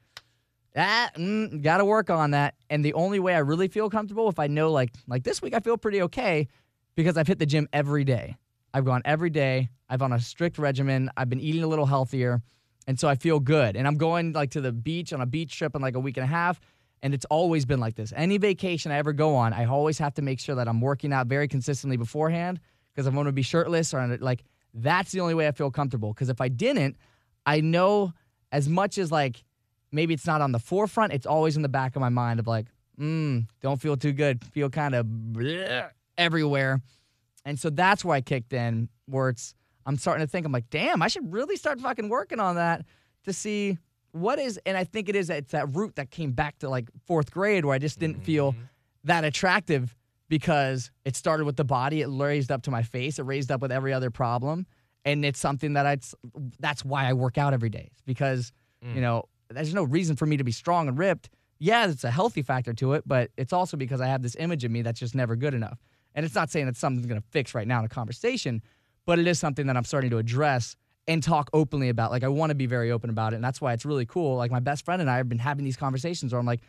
ah, 0.75 1.09
mm, 1.15 1.61
got 1.61 1.77
to 1.77 1.85
work 1.85 2.09
on 2.09 2.31
that. 2.31 2.55
And 2.69 2.83
the 2.83 2.93
only 2.93 3.19
way 3.19 3.35
I 3.35 3.39
really 3.39 3.67
feel 3.67 3.89
comfortable 3.89 4.29
if 4.29 4.39
I 4.39 4.47
know 4.47 4.71
like 4.71 4.91
like 5.07 5.23
this 5.23 5.41
week 5.41 5.53
I 5.53 5.59
feel 5.59 5.77
pretty 5.77 6.01
okay 6.03 6.47
because 6.95 7.17
I've 7.17 7.27
hit 7.27 7.39
the 7.39 7.45
gym 7.45 7.67
every 7.71 8.03
day. 8.03 8.37
I've 8.73 8.85
gone 8.85 9.01
every 9.05 9.29
day. 9.29 9.69
I've 9.89 10.01
on 10.01 10.13
a 10.13 10.19
strict 10.19 10.57
regimen. 10.57 11.09
I've 11.17 11.29
been 11.29 11.39
eating 11.39 11.63
a 11.63 11.67
little 11.67 11.85
healthier. 11.85 12.41
And 12.87 12.99
so 12.99 13.07
I 13.07 13.15
feel 13.15 13.39
good. 13.39 13.75
And 13.75 13.87
I'm 13.87 13.97
going 13.97 14.33
like 14.33 14.51
to 14.51 14.61
the 14.61 14.71
beach 14.71 15.13
on 15.13 15.21
a 15.21 15.25
beach 15.25 15.57
trip 15.57 15.75
in 15.75 15.81
like 15.81 15.95
a 15.95 15.99
week 15.99 16.17
and 16.17 16.23
a 16.23 16.27
half. 16.27 16.59
And 17.01 17.13
it's 17.13 17.25
always 17.25 17.65
been 17.65 17.79
like 17.79 17.95
this. 17.95 18.13
Any 18.15 18.37
vacation 18.37 18.91
I 18.91 18.97
ever 18.97 19.13
go 19.13 19.35
on, 19.35 19.53
I 19.53 19.65
always 19.65 19.97
have 19.99 20.13
to 20.15 20.21
make 20.21 20.39
sure 20.39 20.55
that 20.55 20.67
I'm 20.67 20.81
working 20.81 21.13
out 21.13 21.27
very 21.27 21.47
consistently 21.47 21.97
beforehand 21.97 22.59
because 22.93 23.07
I'm 23.07 23.13
going 23.13 23.25
to 23.25 23.31
be 23.31 23.41
shirtless 23.41 23.93
or 23.93 24.17
like 24.17 24.43
that's 24.73 25.11
the 25.11 25.21
only 25.21 25.33
way 25.33 25.47
I 25.47 25.51
feel 25.51 25.71
comfortable. 25.71 26.13
Because 26.13 26.29
if 26.29 26.41
I 26.41 26.49
didn't, 26.49 26.97
I 27.45 27.61
know 27.61 28.13
as 28.51 28.67
much 28.67 28.97
as 28.97 29.11
like 29.11 29.43
maybe 29.91 30.13
it's 30.13 30.27
not 30.27 30.41
on 30.41 30.51
the 30.51 30.59
forefront, 30.59 31.13
it's 31.13 31.25
always 31.25 31.55
in 31.55 31.61
the 31.61 31.69
back 31.69 31.95
of 31.95 32.01
my 32.01 32.09
mind 32.09 32.39
of 32.39 32.47
like, 32.47 32.67
mm, 32.99 33.47
don't 33.61 33.81
feel 33.81 33.95
too 33.95 34.11
good, 34.11 34.43
feel 34.43 34.69
kind 34.69 34.95
of 34.95 35.07
everywhere. 36.17 36.81
And 37.45 37.57
so 37.57 37.69
that's 37.69 38.03
where 38.03 38.15
I 38.15 38.21
kicked 38.21 38.53
in, 38.53 38.89
where 39.05 39.29
it's 39.29 39.55
I'm 39.85 39.97
starting 39.97 40.25
to 40.25 40.29
think 40.29 40.45
I'm 40.45 40.51
like, 40.51 40.69
damn, 40.69 41.01
I 41.01 41.07
should 41.07 41.33
really 41.33 41.55
start 41.55 41.79
fucking 41.79 42.09
working 42.09 42.39
on 42.39 42.55
that 42.55 42.85
to 43.25 43.33
see 43.33 43.77
what 44.11 44.39
is. 44.39 44.59
And 44.65 44.77
I 44.77 44.83
think 44.83 45.09
it 45.09 45.15
is 45.15 45.29
it's 45.29 45.51
that 45.51 45.75
root 45.75 45.95
that 45.95 46.11
came 46.11 46.31
back 46.31 46.59
to 46.59 46.69
like 46.69 46.89
fourth 47.05 47.31
grade 47.31 47.65
where 47.65 47.75
I 47.75 47.79
just 47.79 47.99
didn't 47.99 48.23
feel 48.23 48.53
mm-hmm. 48.53 48.61
that 49.05 49.23
attractive 49.23 49.95
because 50.27 50.91
it 51.05 51.15
started 51.15 51.45
with 51.45 51.57
the 51.57 51.65
body, 51.65 52.01
it 52.01 52.07
raised 52.07 52.51
up 52.51 52.61
to 52.63 52.71
my 52.71 52.83
face, 52.83 53.19
it 53.19 53.23
raised 53.23 53.51
up 53.51 53.61
with 53.61 53.71
every 53.71 53.91
other 53.91 54.11
problem, 54.11 54.67
and 55.05 55.25
it's 55.25 55.39
something 55.39 55.73
that 55.73 55.85
I. 55.85 55.97
That's 56.59 56.85
why 56.85 57.05
I 57.05 57.13
work 57.13 57.37
out 57.37 57.53
every 57.53 57.69
day 57.69 57.89
It's 57.91 58.01
because 58.03 58.51
mm. 58.85 58.95
you 58.95 59.01
know 59.01 59.23
there's 59.49 59.73
no 59.73 59.83
reason 59.83 60.15
for 60.15 60.25
me 60.25 60.37
to 60.37 60.43
be 60.43 60.51
strong 60.51 60.87
and 60.87 60.97
ripped. 60.97 61.29
Yeah, 61.57 61.87
it's 61.87 62.03
a 62.03 62.11
healthy 62.11 62.41
factor 62.41 62.73
to 62.73 62.93
it, 62.93 63.03
but 63.05 63.31
it's 63.35 63.51
also 63.51 63.75
because 63.75 63.99
I 63.99 64.07
have 64.07 64.21
this 64.21 64.35
image 64.39 64.63
of 64.63 64.71
me 64.71 64.81
that's 64.81 64.99
just 64.99 65.15
never 65.15 65.35
good 65.35 65.53
enough. 65.53 65.79
And 66.15 66.25
it's 66.25 66.35
not 66.35 66.49
saying 66.49 66.67
that 66.67 66.77
something's 66.77 67.05
going 67.05 67.19
to 67.19 67.27
fix 67.31 67.53
right 67.53 67.67
now 67.67 67.79
in 67.79 67.85
a 67.85 67.89
conversation, 67.89 68.61
but 69.05 69.19
it 69.19 69.27
is 69.27 69.39
something 69.39 69.67
that 69.67 69.75
I'm 69.75 69.83
starting 69.83 70.09
to 70.11 70.17
address 70.17 70.77
and 71.09 71.23
talk 71.23 71.49
openly 71.53 71.89
about. 71.89 72.11
Like 72.11 72.23
I 72.23 72.27
want 72.27 72.51
to 72.51 72.55
be 72.55 72.67
very 72.67 72.91
open 72.91 73.09
about 73.09 73.33
it, 73.33 73.37
and 73.37 73.43
that's 73.43 73.59
why 73.59 73.73
it's 73.73 73.83
really 73.83 74.05
cool. 74.05 74.37
Like 74.37 74.51
my 74.51 74.59
best 74.59 74.85
friend 74.85 75.01
and 75.01 75.09
I 75.09 75.17
have 75.17 75.27
been 75.27 75.39
having 75.39 75.65
these 75.65 75.75
conversations 75.75 76.31
where 76.31 76.39
I'm 76.39 76.45
like, 76.45 76.61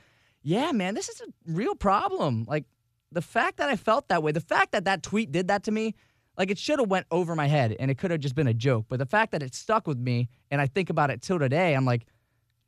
"Yeah, 0.42 0.72
man, 0.72 0.94
this 0.94 1.09
is 1.11 1.20
a 1.20 1.26
real 1.46 1.74
problem." 1.74 2.46
Like 2.48 2.64
the 3.12 3.20
fact 3.22 3.59
that 3.59 3.68
I 3.68 3.76
felt 3.76 4.09
that 4.09 4.22
way, 4.22 4.33
the 4.33 4.40
fact 4.40 4.72
that 4.72 4.87
that 4.87 5.03
tweet 5.03 5.31
did 5.31 5.48
that 5.48 5.64
to 5.64 5.70
me, 5.70 5.94
like 6.38 6.50
it 6.50 6.59
should 6.59 6.79
have 6.79 6.88
went 6.88 7.07
over 7.11 7.37
my 7.37 7.46
head 7.46 7.76
and 7.79 7.90
it 7.90 7.98
could 7.98 8.11
have 8.11 8.20
just 8.20 8.35
been 8.35 8.46
a 8.46 8.55
joke. 8.55 8.87
But 8.88 8.98
the 8.98 9.07
fact 9.07 9.33
that 9.33 9.42
it 9.42 9.55
stuck 9.55 9.87
with 9.87 9.98
me 9.98 10.31
and 10.50 10.59
I 10.61 10.66
think 10.66 10.88
about 10.88 11.11
it 11.11 11.20
till 11.20 11.38
today, 11.38 11.74
I'm 11.74 11.85
like, 11.85 12.07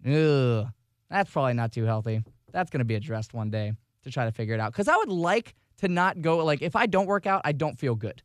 ugh, 0.06 0.66
that's 1.08 1.30
probably 1.30 1.54
not 1.54 1.72
too 1.72 1.84
healthy. 1.84 2.22
That's 2.52 2.70
gonna 2.70 2.84
be 2.84 2.96
addressed 2.96 3.32
one 3.32 3.50
day 3.50 3.72
to 4.02 4.10
try 4.10 4.26
to 4.26 4.32
figure 4.32 4.54
it 4.54 4.60
out. 4.60 4.72
Because 4.72 4.88
I 4.88 4.96
would 4.98 5.08
like 5.08 5.54
to 5.78 5.88
not 5.88 6.20
go 6.20 6.44
like 6.44 6.60
if 6.60 6.76
I 6.76 6.84
don't 6.84 7.06
work 7.06 7.26
out, 7.26 7.40
I 7.46 7.52
don't 7.52 7.78
feel 7.78 7.94
good. 7.94 8.22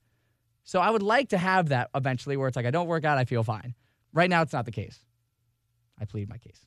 So 0.68 0.80
I 0.82 0.90
would 0.90 1.02
like 1.02 1.30
to 1.30 1.38
have 1.38 1.70
that 1.70 1.90
eventually 1.96 2.36
where 2.36 2.50
it's 2.50 2.58
like 2.58 2.66
I 2.66 2.72
don't 2.72 2.88
work 2.88 3.06
out, 3.06 3.18
I 3.18 3.24
feel 3.24 3.42
fine. 3.42 3.74
Right 4.12 4.30
now, 4.30 4.42
it's 4.42 4.52
not 4.52 4.66
the 4.66 4.72
case. 4.72 5.00
I 5.98 6.04
plead 6.04 6.28
my 6.28 6.38
case. 6.38 6.66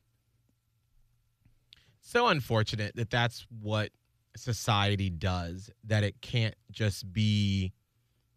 so 2.01 2.29
unfortunate 2.29 2.97
that 2.97 3.11
that's 3.11 3.47
what 3.61 3.91
society 4.37 5.11
does 5.11 5.71
that 5.85 6.03
it 6.03 6.21
can't 6.23 6.55
just 6.73 7.13
be 7.13 7.73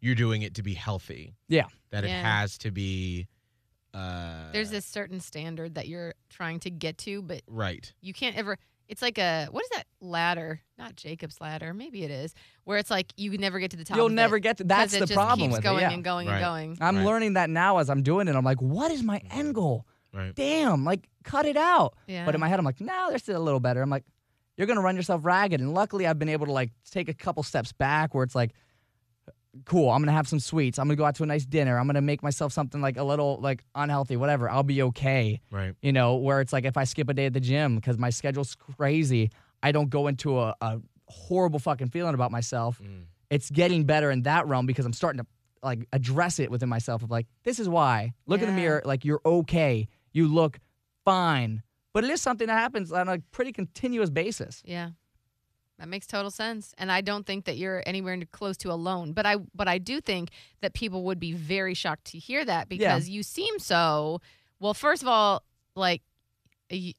you're 0.00 0.14
doing 0.14 0.42
it 0.42 0.54
to 0.54 0.62
be 0.62 0.74
healthy 0.74 1.34
Yeah. 1.48 1.66
that 1.90 2.04
it 2.04 2.10
has 2.10 2.58
to 2.58 2.70
be 2.70 3.26
uh 3.94 4.52
There's 4.52 4.70
this 4.70 4.84
certain 4.84 5.18
standard 5.20 5.76
that 5.76 5.88
you're 5.88 6.14
trying 6.28 6.60
to 6.60 6.70
get 6.70 6.98
to, 6.98 7.22
but 7.22 7.40
right 7.46 7.90
you 8.02 8.12
can't 8.12 8.36
ever. 8.36 8.58
It's 8.88 9.00
like 9.02 9.18
a 9.18 9.46
what 9.50 9.62
is 9.64 9.70
that 9.70 9.84
ladder? 10.00 10.60
Not 10.78 10.96
Jacob's 10.96 11.40
ladder, 11.40 11.72
maybe 11.72 12.02
it 12.04 12.10
is. 12.10 12.34
Where 12.64 12.78
it's 12.78 12.90
like 12.90 13.12
you 13.16 13.30
can 13.30 13.40
never 13.40 13.58
get 13.58 13.70
to 13.70 13.76
the 13.76 13.84
top. 13.84 13.96
You'll 13.96 14.06
of 14.06 14.12
never 14.12 14.36
it 14.36 14.40
get 14.40 14.58
to. 14.58 14.64
'cause 14.64 14.68
That's 14.68 14.94
it 14.94 15.00
the 15.00 15.06
just 15.06 15.14
problem 15.16 15.48
keeps 15.48 15.56
with 15.58 15.64
going 15.64 15.78
it. 15.78 15.80
Yeah. 15.82 15.90
and 15.92 16.04
going 16.04 16.26
Right. 16.28 16.34
and 16.34 16.44
going. 16.44 16.78
I'm 16.80 16.96
Right. 16.98 17.06
learning 17.06 17.32
that 17.34 17.48
now 17.50 17.78
as 17.78 17.88
I'm 17.88 18.02
doing 18.02 18.28
it. 18.28 18.34
I'm 18.36 18.44
like, 18.44 18.60
what 18.60 18.90
is 18.90 19.02
my 19.02 19.20
end 19.30 19.54
goal? 19.54 19.86
right 20.12 20.34
Damn, 20.34 20.84
like 20.84 21.08
cut 21.24 21.44
it 21.46 21.56
out. 21.56 21.96
Yeah. 22.06 22.24
But 22.24 22.34
in 22.36 22.40
my 22.40 22.48
head, 22.48 22.58
I'm 22.58 22.64
like, 22.64 22.80
no, 22.80 23.06
there's 23.08 23.22
still 23.22 23.40
a 23.40 23.42
little 23.42 23.58
better. 23.58 23.82
I'm 23.82 23.90
like, 23.90 24.04
you're 24.56 24.66
gonna 24.68 24.80
run 24.82 24.94
yourself 24.96 25.24
ragged. 25.24 25.60
And 25.60 25.74
luckily, 25.74 26.06
I've 26.06 26.18
been 26.20 26.28
able 26.28 26.46
to 26.46 26.52
like 26.52 26.70
take 26.90 27.08
a 27.08 27.14
couple 27.14 27.42
steps 27.42 27.72
back 27.72 28.14
where 28.14 28.22
it's 28.22 28.34
like, 28.34 28.52
cool. 29.64 29.90
I'm 29.90 30.00
gonna 30.02 30.12
have 30.12 30.28
some 30.28 30.40
sweets. 30.40 30.78
I'm 30.78 30.86
gonna 30.86 30.96
go 30.96 31.04
out 31.04 31.14
to 31.16 31.22
a 31.22 31.26
nice 31.26 31.44
dinner. 31.44 31.78
I'm 31.78 31.86
gonna 31.86 32.00
make 32.00 32.22
myself 32.22 32.52
something 32.52 32.80
like 32.80 32.96
a 32.96 33.04
little 33.04 33.38
like 33.40 33.64
unhealthy, 33.74 34.16
whatever. 34.16 34.50
I'll 34.50 34.62
be 34.62 34.82
okay. 34.82 35.40
right 35.50 35.74
You 35.82 35.92
know, 35.92 36.16
where 36.16 36.40
it's 36.40 36.52
like 36.52 36.64
if 36.64 36.76
I 36.76 36.84
skip 36.84 37.08
a 37.08 37.14
day 37.14 37.26
at 37.26 37.32
the 37.32 37.40
gym 37.40 37.76
because 37.76 37.98
my 37.98 38.10
schedule's 38.10 38.54
crazy, 38.54 39.30
I 39.62 39.72
don't 39.72 39.90
go 39.90 40.06
into 40.06 40.40
a, 40.40 40.54
a 40.60 40.80
horrible 41.08 41.58
fucking 41.58 41.88
feeling 41.88 42.14
about 42.14 42.30
myself. 42.30 42.80
Mm. 42.82 43.04
It's 43.30 43.50
getting 43.50 43.84
better 43.84 44.10
in 44.10 44.22
that 44.22 44.46
realm 44.46 44.66
because 44.66 44.86
I'm 44.86 44.92
starting 44.92 45.20
to 45.20 45.26
like 45.62 45.86
address 45.92 46.38
it 46.38 46.50
within 46.50 46.68
myself 46.68 47.02
of 47.02 47.10
like, 47.10 47.26
this 47.44 47.58
is 47.58 47.68
why. 47.68 48.12
Look 48.26 48.42
in 48.42 48.48
the 48.48 48.54
mirror, 48.54 48.82
like 48.84 49.04
you're 49.04 49.22
okay. 49.24 49.88
You 50.12 50.28
look 50.28 50.58
fine. 51.04 51.62
But 51.92 52.04
it 52.04 52.10
is 52.10 52.20
something 52.20 52.48
that 52.48 52.58
happens 52.58 52.92
on 52.92 53.08
a 53.08 53.18
pretty 53.30 53.52
continuous 53.52 54.10
basis. 54.10 54.62
yeah. 54.66 54.90
That 55.78 55.88
makes 55.88 56.06
total 56.06 56.30
sense. 56.30 56.72
And 56.78 56.90
I 56.92 57.00
don't 57.00 57.26
think 57.26 57.46
that 57.46 57.56
you're 57.56 57.82
anywhere 57.84 58.18
close 58.30 58.56
to 58.58 58.70
alone. 58.70 59.12
But 59.12 59.26
I 59.26 59.36
but 59.54 59.68
I 59.68 59.78
do 59.78 60.00
think 60.00 60.30
that 60.60 60.72
people 60.72 61.04
would 61.04 61.18
be 61.18 61.32
very 61.32 61.74
shocked 61.74 62.04
to 62.06 62.18
hear 62.18 62.44
that 62.44 62.68
because 62.68 63.08
you 63.08 63.22
seem 63.22 63.58
so 63.58 64.20
well, 64.60 64.74
first 64.74 65.02
of 65.02 65.08
all, 65.08 65.42
like 65.74 66.02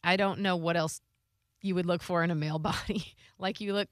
I 0.03 0.15
don't 0.17 0.39
know 0.39 0.55
what 0.55 0.75
else 0.77 1.01
you 1.61 1.73
would 1.75 1.85
look 1.85 2.03
for 2.03 2.23
in 2.23 2.31
a 2.31 2.35
male 2.35 2.59
body. 2.71 3.15
like 3.39 3.61
you 3.61 3.73
look 3.73 3.87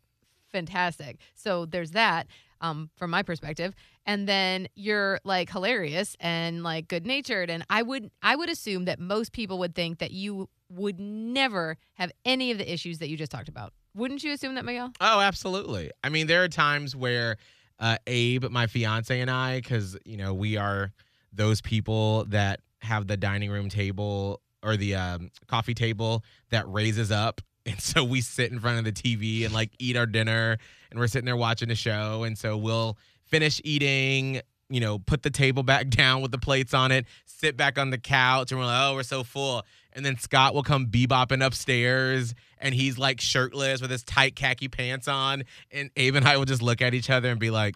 fantastic. 0.52 1.18
So 1.34 1.66
there's 1.66 1.92
that 1.92 2.28
um 2.60 2.90
from 2.98 3.10
my 3.10 3.24
perspective. 3.24 3.74
And 4.06 4.28
then 4.28 4.68
you're 4.76 5.22
like 5.24 5.50
hilarious 5.50 6.18
and 6.20 6.62
like 6.62 6.90
good 6.90 7.06
natured 7.06 7.50
and 7.50 7.66
I 7.70 7.84
would 7.84 8.12
I 8.22 8.36
would 8.36 8.50
assume 8.50 8.84
that 8.86 9.00
most 9.00 9.32
people 9.32 9.60
would 9.60 9.76
think 9.76 10.00
that 10.00 10.12
you 10.12 10.50
would 10.70 11.00
never 11.00 11.78
have 11.94 12.12
any 12.26 12.52
of 12.52 12.58
the 12.58 12.72
issues 12.72 12.98
that 13.00 13.08
you 13.08 13.16
just 13.16 13.32
talked 13.32 13.48
about. 13.48 13.72
Wouldn't 13.96 14.24
you 14.24 14.32
assume 14.34 14.56
that, 14.56 14.66
Miguel? 14.66 14.92
Oh, 15.00 15.20
absolutely. 15.20 15.92
I 16.04 16.10
mean, 16.10 16.28
there 16.28 16.44
are 16.44 16.48
times 16.48 16.96
where 16.96 17.38
uh, 17.80 17.98
Abe, 18.08 18.46
my 18.50 18.68
fiance, 18.68 19.20
and 19.20 19.30
I, 19.30 19.60
because 19.60 19.98
you 20.06 20.18
know 20.18 20.34
we 20.34 20.58
are 20.58 20.92
those 21.32 21.62
people 21.62 22.26
that 22.26 22.62
have 22.82 23.08
the 23.08 23.18
dining 23.18 23.52
room 23.52 23.70
table 23.70 24.42
or 24.64 24.78
the 24.78 24.96
um, 24.96 25.32
coffee 25.48 25.74
table 25.74 26.24
that 26.50 26.68
raises 26.68 27.12
up, 27.12 27.42
and 27.66 27.80
so 27.80 28.04
we 28.04 28.22
sit 28.22 28.52
in 28.52 28.60
front 28.60 28.80
of 28.80 28.86
the 28.86 28.92
TV 28.92 29.46
and 29.46 29.54
like 29.54 29.72
eat 29.80 29.96
our 29.98 30.06
dinner, 30.06 30.58
and 30.90 31.00
we're 31.00 31.08
sitting 31.08 31.26
there 31.26 31.38
watching 31.38 31.70
the 31.70 31.76
show, 31.76 32.24
and 32.24 32.38
so 32.38 32.58
we'll 32.58 32.98
finish 33.26 33.62
eating. 33.64 34.42
You 34.70 34.80
know, 34.80 34.98
put 34.98 35.22
the 35.22 35.30
table 35.30 35.62
back 35.74 35.90
down 35.90 36.22
with 36.22 36.32
the 36.32 36.40
plates 36.40 36.74
on 36.74 36.92
it, 36.92 37.06
sit 37.26 37.58
back 37.58 37.78
on 37.78 37.90
the 37.90 38.00
couch, 38.00 38.52
and 38.52 38.60
we're 38.60 38.66
like, 38.66 38.82
oh, 38.90 38.96
we're 38.96 39.04
so 39.04 39.24
full. 39.24 39.64
And 39.94 40.06
then 40.06 40.18
Scott 40.18 40.54
will 40.54 40.64
come 40.64 40.88
bebopping 40.88 41.46
upstairs 41.46 42.34
and 42.60 42.74
he's 42.74 42.98
like 42.98 43.22
shirtless 43.22 43.82
with 43.82 43.92
his 43.92 44.04
tight 44.04 44.36
khaki 44.36 44.68
pants 44.68 45.08
on. 45.08 45.44
And 45.72 45.92
Abe 45.96 46.16
and 46.16 46.28
I 46.28 46.38
will 46.38 46.46
just 46.46 46.62
look 46.62 46.82
at 46.82 46.94
each 46.94 47.10
other 47.10 47.30
and 47.30 47.40
be 47.40 47.52
like, 47.52 47.76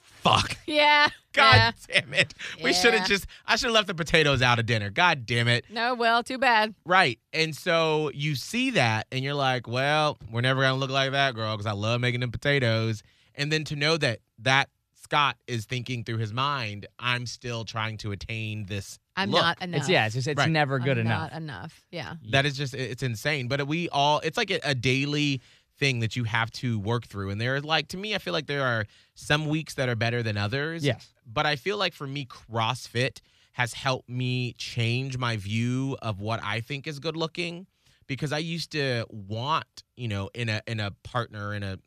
fuck. 0.00 0.56
Yeah. 0.66 1.08
God 1.32 1.74
damn 1.86 2.12
it. 2.12 2.34
We 2.62 2.72
should 2.72 2.92
have 2.92 3.06
just, 3.06 3.26
I 3.46 3.54
should 3.54 3.66
have 3.66 3.74
left 3.74 3.86
the 3.86 3.94
potatoes 3.94 4.42
out 4.42 4.58
of 4.58 4.66
dinner. 4.66 4.90
God 4.90 5.26
damn 5.26 5.46
it. 5.46 5.64
No, 5.70 5.94
well, 5.94 6.24
too 6.24 6.38
bad. 6.38 6.74
Right. 6.84 7.20
And 7.32 7.54
so 7.54 8.10
you 8.14 8.34
see 8.34 8.70
that 8.70 9.06
and 9.12 9.22
you're 9.22 9.34
like, 9.34 9.68
well, 9.68 10.18
we're 10.32 10.40
never 10.40 10.60
going 10.62 10.74
to 10.74 10.78
look 10.80 10.90
like 10.90 11.12
that 11.12 11.36
girl 11.36 11.56
because 11.56 11.66
I 11.66 11.72
love 11.72 12.00
making 12.00 12.20
them 12.20 12.32
potatoes. 12.32 13.04
And 13.36 13.52
then 13.52 13.62
to 13.64 13.76
know 13.76 13.96
that 13.98 14.18
that 14.40 14.70
Scott 15.00 15.36
is 15.46 15.66
thinking 15.66 16.02
through 16.04 16.18
his 16.18 16.32
mind, 16.32 16.86
I'm 16.98 17.26
still 17.26 17.64
trying 17.64 17.96
to 17.98 18.12
attain 18.12 18.66
this. 18.66 18.98
I'm 19.22 19.30
look. 19.30 19.42
not 19.42 19.62
enough. 19.62 19.80
It's 19.80 19.88
yeah, 19.88 20.06
it's 20.06 20.14
just 20.14 20.26
it's 20.28 20.38
Right. 20.38 20.50
never 20.50 20.78
good 20.78 20.98
I'm 20.98 21.06
enough. 21.06 21.32
Not 21.32 21.42
enough. 21.42 21.82
Yeah. 21.90 22.14
That 22.30 22.46
is 22.46 22.56
just 22.56 22.74
it's 22.74 23.02
insane. 23.02 23.48
But 23.48 23.66
we 23.66 23.88
all 23.90 24.20
it's 24.20 24.36
like 24.36 24.50
a, 24.50 24.60
a 24.64 24.74
daily 24.74 25.40
thing 25.78 26.00
that 26.00 26.14
you 26.16 26.24
have 26.24 26.50
to 26.50 26.78
work 26.78 27.06
through. 27.06 27.30
And 27.30 27.40
there 27.40 27.54
are 27.56 27.60
like 27.60 27.88
to 27.88 27.96
me, 27.96 28.14
I 28.14 28.18
feel 28.18 28.32
like 28.32 28.46
there 28.46 28.64
are 28.66 28.84
some 29.14 29.46
weeks 29.46 29.74
that 29.74 29.88
are 29.88 29.96
better 29.96 30.22
than 30.22 30.36
others. 30.36 30.84
Yes. 30.84 31.08
But 31.26 31.46
I 31.46 31.56
feel 31.56 31.78
like 31.78 31.94
for 31.94 32.06
me, 32.06 32.26
CrossFit 32.26 33.20
has 33.52 33.72
helped 33.74 34.08
me 34.08 34.52
change 34.54 35.18
my 35.18 35.36
view 35.36 35.96
of 36.02 36.20
what 36.20 36.40
I 36.42 36.60
think 36.60 36.86
is 36.86 36.98
good 36.98 37.16
looking. 37.16 37.66
Because 38.06 38.32
I 38.32 38.38
used 38.38 38.72
to 38.72 39.06
want, 39.08 39.84
you 39.96 40.08
know, 40.08 40.30
in 40.34 40.48
a 40.48 40.60
in 40.66 40.80
a 40.80 40.90
partner, 41.04 41.54
in 41.54 41.62
a 41.62 41.78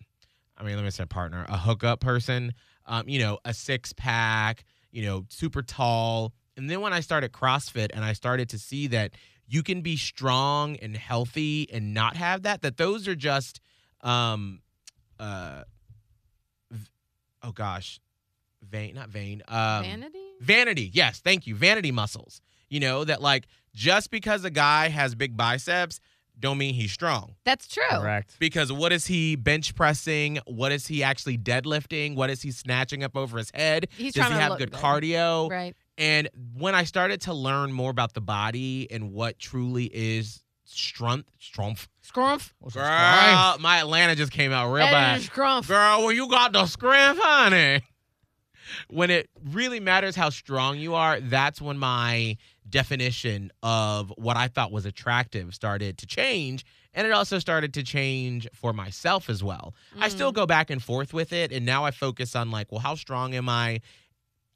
I 0.57 0.63
mean, 0.63 0.75
let 0.75 0.85
me 0.85 0.91
say 0.91 1.05
partner, 1.05 1.45
a 1.49 1.57
hookup 1.57 1.99
person, 1.99 2.53
um, 2.85 3.09
you 3.09 3.19
know, 3.19 3.39
a 3.43 3.53
six 3.53 3.91
pack, 3.91 4.63
you 4.91 5.03
know, 5.03 5.25
super 5.29 5.61
tall. 5.61 6.33
And 6.55 6.69
then 6.69 6.81
when 6.81 6.93
I 6.93 6.99
started 6.99 7.31
CrossFit 7.31 7.89
and 7.93 8.03
I 8.05 8.13
started 8.13 8.49
to 8.49 8.59
see 8.59 8.87
that 8.87 9.11
you 9.47 9.63
can 9.63 9.81
be 9.81 9.97
strong 9.97 10.77
and 10.77 10.95
healthy 10.95 11.67
and 11.71 11.93
not 11.93 12.15
have 12.15 12.43
that, 12.43 12.61
that 12.61 12.77
those 12.77 13.07
are 13.07 13.15
just, 13.15 13.59
um, 14.01 14.61
uh, 15.19 15.63
oh 17.41 17.51
gosh, 17.51 17.99
vain, 18.61 18.95
not 18.95 19.09
vain, 19.09 19.41
um, 19.47 19.83
Vanity? 19.83 20.19
Vanity, 20.39 20.89
yes, 20.93 21.19
thank 21.19 21.47
you. 21.47 21.55
Vanity 21.55 21.91
muscles. 21.91 22.41
You 22.69 22.79
know, 22.79 23.03
that 23.03 23.21
like 23.21 23.45
just 23.75 24.09
because 24.09 24.43
a 24.45 24.49
guy 24.49 24.89
has 24.89 25.13
big 25.13 25.37
biceps, 25.37 25.99
don't 26.39 26.57
mean 26.57 26.73
he's 26.73 26.91
strong. 26.91 27.35
That's 27.45 27.67
true. 27.67 27.83
Correct. 27.91 28.35
Because 28.39 28.71
what 28.71 28.91
is 28.91 29.05
he 29.05 29.35
bench 29.35 29.75
pressing? 29.75 30.39
What 30.47 30.71
is 30.71 30.87
he 30.87 31.03
actually 31.03 31.37
deadlifting? 31.37 32.15
What 32.15 32.31
is 32.31 32.41
he 32.41 32.49
snatching 32.51 33.03
up 33.03 33.15
over 33.15 33.37
his 33.37 33.51
head? 33.53 33.87
He's 33.95 34.13
Does 34.13 34.21
trying 34.21 34.31
he 34.31 34.37
to 34.37 34.41
have 34.41 34.49
look 34.51 34.59
good 34.59 34.71
good. 34.71 34.81
cardio? 34.81 35.49
Right. 35.49 35.75
And 35.97 36.27
when 36.55 36.73
I 36.75 36.83
started 36.85 37.21
to 37.21 37.33
learn 37.33 37.71
more 37.71 37.91
about 37.91 38.13
the 38.13 38.21
body 38.21 38.87
and 38.91 39.11
what 39.11 39.37
truly 39.37 39.85
is 39.85 40.43
strength, 40.65 41.29
strength, 41.39 41.87
Scrumph. 42.03 42.51
girl, 42.73 43.57
my 43.59 43.79
Atlanta 43.79 44.15
just 44.15 44.31
came 44.31 44.51
out 44.51 44.71
real 44.73 44.85
bad. 44.85 45.21
Scrumph. 45.21 45.67
Girl, 45.67 46.05
when 46.05 46.15
you 46.15 46.27
got 46.29 46.51
the 46.51 46.65
strength, 46.65 47.19
honey. 47.21 47.81
When 48.89 49.09
it 49.11 49.29
really 49.51 49.79
matters 49.79 50.15
how 50.15 50.29
strong 50.29 50.77
you 50.79 50.95
are, 50.95 51.19
that's 51.19 51.61
when 51.61 51.77
my 51.77 52.37
definition 52.69 53.51
of 53.61 54.11
what 54.17 54.37
I 54.37 54.47
thought 54.47 54.71
was 54.71 54.85
attractive 54.85 55.53
started 55.53 55.97
to 55.99 56.05
change. 56.07 56.65
And 56.93 57.05
it 57.05 57.11
also 57.11 57.39
started 57.39 57.73
to 57.73 57.83
change 57.83 58.47
for 58.53 58.71
myself 58.71 59.29
as 59.29 59.43
well. 59.43 59.73
I 59.99 60.09
still 60.09 60.31
Mm. 60.31 60.35
go 60.35 60.45
back 60.45 60.69
and 60.69 60.81
forth 60.81 61.13
with 61.13 61.33
it. 61.33 61.51
And 61.51 61.65
now 61.65 61.83
I 61.85 61.91
focus 61.91 62.35
on, 62.35 62.51
like, 62.51 62.71
well, 62.71 62.79
how 62.81 62.95
strong 62.95 63.33
am 63.35 63.49
I? 63.49 63.81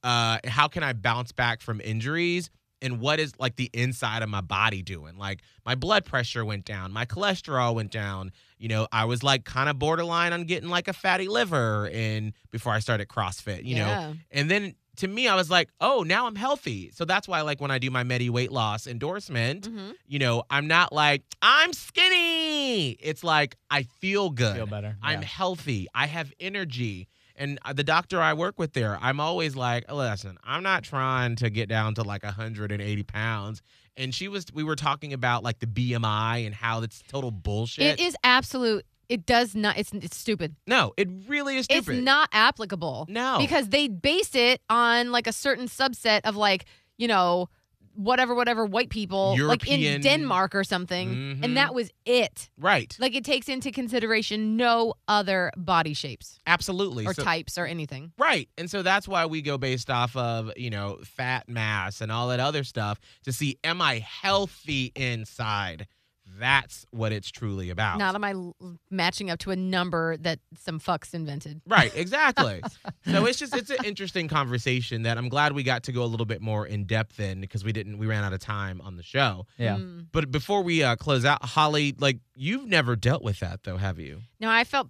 Uh, 0.07 0.39
how 0.45 0.67
can 0.69 0.83
I 0.83 0.93
bounce 0.93 1.33
back 1.33 1.61
from 1.61 1.81
injuries? 1.81 2.49
And 2.81 2.99
what 2.99 3.19
is 3.19 3.33
like 3.39 3.55
the 3.55 3.69
inside 3.73 4.21
of 4.21 4.29
my 4.29 4.41
body 4.41 4.81
doing? 4.83 5.17
Like 5.17 5.41
my 5.65 5.75
blood 5.75 6.05
pressure 6.05 6.45
went 6.45 6.63
down, 6.63 6.93
my 6.93 7.05
cholesterol 7.05 7.75
went 7.75 7.91
down. 7.91 8.31
You 8.57 8.69
know, 8.69 8.87
I 8.91 9.05
was 9.05 9.21
like 9.23 9.43
kind 9.43 9.67
of 9.67 9.77
borderline 9.79 10.31
on 10.31 10.43
getting 10.45 10.69
like 10.69 10.87
a 10.87 10.93
fatty 10.93 11.27
liver 11.27 11.89
and 11.91 12.33
before 12.51 12.71
I 12.73 12.79
started 12.79 13.07
CrossFit, 13.09 13.65
you 13.65 13.75
know. 13.75 14.13
And 14.31 14.49
then 14.49 14.75
to 14.97 15.07
me, 15.07 15.27
I 15.27 15.35
was 15.35 15.49
like, 15.49 15.69
oh, 15.81 16.03
now 16.07 16.25
I'm 16.27 16.35
healthy. 16.35 16.91
So 16.93 17.05
that's 17.05 17.27
why, 17.27 17.41
like, 17.41 17.61
when 17.61 17.69
I 17.69 17.77
do 17.77 17.91
my 17.91 18.03
Medi 18.03 18.29
weight 18.31 18.51
loss 18.51 18.87
endorsement, 18.87 19.69
Mhm. 19.69 19.93
you 20.07 20.17
know, 20.19 20.43
I'm 20.49 20.67
not 20.67 20.91
like, 20.91 21.23
I'm 21.41 21.71
skinny. 21.73 22.91
It's 22.93 23.23
like, 23.23 23.57
I 23.69 23.83
feel 23.83 24.29
good. 24.31 24.55
Feel 24.55 24.65
better. 24.65 24.97
I'm 25.03 25.21
yeah. 25.21 25.27
healthy. 25.27 25.87
I 25.93 26.07
have 26.07 26.33
energy. 26.39 27.07
And 27.37 27.59
uh, 27.63 27.73
the 27.73 27.83
doctor 27.83 28.19
I 28.19 28.33
work 28.33 28.57
with 28.57 28.73
there, 28.73 28.97
I'm 28.99 29.19
always 29.19 29.55
like, 29.55 29.89
listen, 29.91 30.37
I'm 30.43 30.63
not 30.63 30.83
trying 30.83 31.35
to 31.37 31.49
get 31.49 31.69
down 31.69 31.93
to 31.95 32.03
like 32.03 32.23
180 32.23 33.03
pounds. 33.03 33.61
And 33.95 34.13
she 34.13 34.27
was, 34.27 34.45
we 34.53 34.63
were 34.63 34.75
talking 34.75 35.13
about 35.13 35.43
like 35.43 35.59
the 35.59 35.67
BMI 35.67 36.45
and 36.45 36.53
how 36.55 36.81
it's 36.81 37.03
total 37.07 37.31
bullshit. 37.31 37.99
It 37.99 38.03
is 38.03 38.15
absolute. 38.23 38.85
It 39.09 39.25
does 39.25 39.55
not. 39.55 39.77
It's 39.77 39.93
it's 39.93 40.17
stupid. 40.17 40.55
no, 40.67 40.93
it 40.97 41.07
really 41.27 41.55
is 41.55 41.65
stupid. 41.65 41.95
It's 41.95 42.03
not 42.03 42.27
applicable. 42.33 43.05
No. 43.07 43.37
Because 43.39 43.69
they 43.69 43.87
base 43.87 44.35
it 44.35 44.61
on 44.69 45.13
like 45.13 45.27
a 45.27 45.31
certain 45.31 45.67
subset 45.67 46.21
of 46.25 46.35
like 46.35 46.65
you 46.97 47.07
know 47.07 47.47
whatever 47.97 48.33
whatever 48.35 48.65
white 48.65 48.89
people 48.89 49.35
like 49.39 49.67
in 49.67 50.01
Denmark 50.01 50.53
or 50.55 50.63
something, 50.63 51.09
Mhm. 51.09 51.43
and 51.43 51.57
that 51.57 51.73
was 51.73 51.89
it. 52.05 52.49
right. 52.57 52.95
Like 52.99 53.15
it 53.15 53.25
takes 53.25 53.49
into 53.49 53.71
consideration 53.71 54.55
no 54.55 54.93
other 55.07 55.51
body 55.57 55.93
shapes 55.93 56.39
Absolutely. 56.47 57.05
or 57.05 57.13
So- 57.13 57.23
types 57.23 57.57
or 57.57 57.65
anything. 57.65 58.11
Right. 58.17 58.47
And 58.57 58.69
so 58.69 58.81
that's 58.83 59.07
why 59.07 59.25
we 59.25 59.41
go 59.41 59.57
based 59.57 59.89
off 59.89 60.15
of, 60.15 60.51
you 60.55 60.69
know, 60.69 60.99
fat 61.03 61.49
mass 61.49 61.99
and 62.01 62.11
all 62.11 62.27
that 62.29 62.39
other 62.39 62.63
stuff 62.63 62.99
to 63.23 63.33
see 63.33 63.57
am 63.63 63.81
I 63.81 63.99
healthy 63.99 64.91
inside? 64.95 65.87
That's 66.39 66.85
what 66.91 67.11
it's 67.11 67.29
truly 67.29 67.69
about. 67.69 67.97
Not 67.97 68.15
am 68.15 68.23
I 68.23 68.35
matching 68.89 69.29
up 69.29 69.39
to 69.39 69.51
a 69.51 69.55
number 69.55 70.17
that 70.17 70.39
some 70.59 70.79
fucks 70.79 71.13
invented. 71.13 71.61
Right, 71.67 71.91
exactly. 71.95 72.61
so 73.05 73.25
it's 73.25 73.39
just 73.39 73.55
it's 73.55 73.69
an 73.69 73.83
interesting 73.83 74.27
conversation 74.27 75.03
that 75.03 75.17
I'm 75.17 75.29
glad 75.29 75.53
we 75.53 75.63
got 75.63 75.83
to 75.83 75.91
go 75.91 76.03
a 76.03 76.05
little 76.05 76.25
bit 76.25 76.41
more 76.41 76.65
in 76.65 76.85
depth 76.85 77.19
in 77.19 77.41
because 77.41 77.63
we 77.63 77.71
didn't 77.71 77.97
we 77.97 78.07
ran 78.07 78.23
out 78.23 78.33
of 78.33 78.39
time 78.39 78.81
on 78.81 78.97
the 78.97 79.03
show. 79.03 79.45
Yeah. 79.57 79.77
Mm. 79.77 80.07
But 80.11 80.31
before 80.31 80.61
we 80.61 80.83
uh, 80.83 80.95
close 80.95 81.25
out, 81.25 81.43
Holly, 81.43 81.95
like 81.97 82.19
you've 82.35 82.67
never 82.67 82.95
dealt 82.95 83.23
with 83.23 83.39
that 83.39 83.63
though, 83.63 83.77
have 83.77 83.99
you? 83.99 84.21
No, 84.39 84.49
I 84.49 84.63
felt 84.63 84.89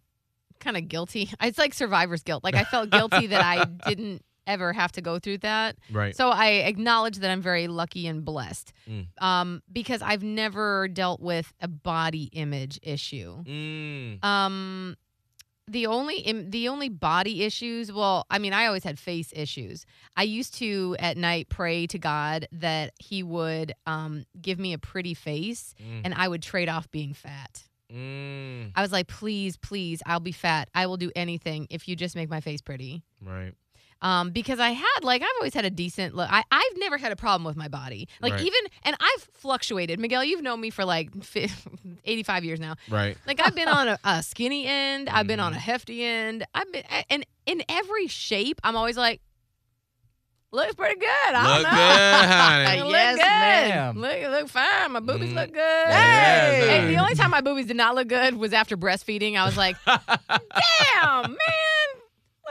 kind 0.59 0.77
of 0.77 0.87
guilty. 0.87 1.29
It's 1.41 1.57
like 1.57 1.73
survivor's 1.73 2.23
guilt. 2.23 2.43
Like 2.43 2.55
I 2.55 2.63
felt 2.63 2.89
guilty 2.89 3.27
that 3.27 3.43
I 3.43 3.65
didn't 3.87 4.23
ever 4.47 4.73
have 4.73 4.91
to 4.93 5.01
go 5.01 5.19
through 5.19 5.39
that. 5.39 5.75
Right. 5.91 6.15
So 6.15 6.29
I 6.29 6.47
acknowledge 6.65 7.17
that 7.17 7.29
I'm 7.29 7.41
very 7.41 7.67
lucky 7.67 8.07
and 8.07 8.25
blessed 8.25 8.73
Mm. 8.89 9.07
um, 9.21 9.61
because 9.71 10.01
I've 10.01 10.23
never 10.23 10.87
dealt 10.87 11.19
with 11.19 11.53
a 11.61 11.67
body 11.67 12.29
image 12.31 12.79
issue. 12.81 13.43
Mm. 13.43 14.23
Um, 14.23 14.95
the 15.69 15.85
only 15.87 16.19
Im- 16.21 16.49
the 16.49 16.69
only 16.69 16.87
body 16.87 17.43
issues. 17.43 17.91
Well, 17.91 18.25
I 18.29 18.39
mean, 18.39 18.53
I 18.53 18.67
always 18.67 18.85
had 18.85 18.97
face 18.97 19.33
issues. 19.35 19.85
I 20.15 20.23
used 20.23 20.53
to 20.59 20.95
at 20.97 21.17
night 21.17 21.49
pray 21.49 21.85
to 21.87 21.99
God 21.99 22.47
that 22.53 22.93
He 22.99 23.21
would 23.21 23.73
um, 23.85 24.25
give 24.41 24.59
me 24.59 24.71
a 24.71 24.77
pretty 24.77 25.13
face, 25.13 25.75
Mm. 25.83 26.01
and 26.05 26.13
I 26.13 26.29
would 26.29 26.41
trade 26.41 26.69
off 26.69 26.89
being 26.89 27.13
fat. 27.13 27.63
Mm. 27.93 28.71
I 28.75 28.81
was 28.81 28.91
like, 28.93 29.07
please, 29.07 29.57
please, 29.57 30.01
I'll 30.05 30.19
be 30.21 30.31
fat. 30.31 30.69
I 30.73 30.85
will 30.87 30.97
do 30.97 31.11
anything 31.15 31.67
if 31.69 31.87
you 31.87 31.95
just 31.97 32.15
make 32.15 32.29
my 32.29 32.39
face 32.41 32.61
pretty. 32.61 33.03
Right. 33.21 33.53
Um, 34.01 34.29
because 34.29 34.59
I 34.59 34.69
had 34.71 34.99
like 35.03 35.21
I've 35.23 35.27
always 35.39 35.53
had 35.55 35.65
a 35.65 35.69
decent 35.71 36.15
look. 36.15 36.29
I 36.31 36.43
I've 36.51 36.77
never 36.77 36.97
had 36.97 37.11
a 37.11 37.15
problem 37.15 37.43
with 37.45 37.57
my 37.57 37.67
body. 37.67 38.07
Like 38.21 38.33
Right. 38.33 38.41
even 38.43 38.59
and 38.83 38.95
I've 38.99 39.23
fluctuated. 39.33 39.99
Miguel, 39.99 40.23
you've 40.23 40.43
known 40.43 40.61
me 40.61 40.69
for 40.69 40.85
like 40.85 41.09
fi 41.23 41.49
85 42.05 42.45
years 42.45 42.59
now. 42.59 42.75
Right. 42.89 43.17
Like 43.25 43.39
I've 43.43 43.55
been 43.55 43.67
on 43.67 43.87
a, 43.87 43.97
a 44.03 44.21
skinny 44.21 44.67
end, 44.67 45.09
I've 45.09 45.25
been 45.27 45.39
on 45.39 45.53
a 45.53 45.59
hefty 45.59 46.03
end. 46.03 46.45
I've 46.53 46.71
been 46.71 46.83
and 47.09 47.25
in 47.47 47.63
every 47.69 48.07
shape, 48.07 48.61
I'm 48.63 48.75
always 48.75 48.97
like, 48.97 49.19
looks 50.51 50.75
pretty 50.75 50.99
good. 50.99 51.07
I 51.09 51.57
Look 51.57 51.63
don't 51.63 51.63
know. 51.63 51.77
good, 51.77 52.67
honey. 52.67 52.81
look 52.83 52.91
Yes, 52.91 53.15
good. 53.15 53.75
ma'am. 53.75 53.97
Look, 53.99 54.39
look 54.41 54.49
fine. 54.49 54.91
My 54.91 54.99
boobies 54.99 55.29
Mm. 55.31 55.35
look 55.35 55.47
good. 55.53 55.57
Yes, 55.89 56.63
Hey, 56.69 56.79
sir. 56.81 56.87
the 56.87 56.97
only 56.97 57.15
time 57.15 57.31
my 57.31 57.41
boobies 57.41 57.65
did 57.65 57.77
not 57.77 57.95
look 57.95 58.07
good 58.07 58.35
was 58.35 58.53
after 58.53 58.77
breastfeeding. 58.77 59.37
I 59.37 59.45
was 59.45 59.57
like, 59.57 59.75
damn, 59.85 61.31
man, 61.31 61.37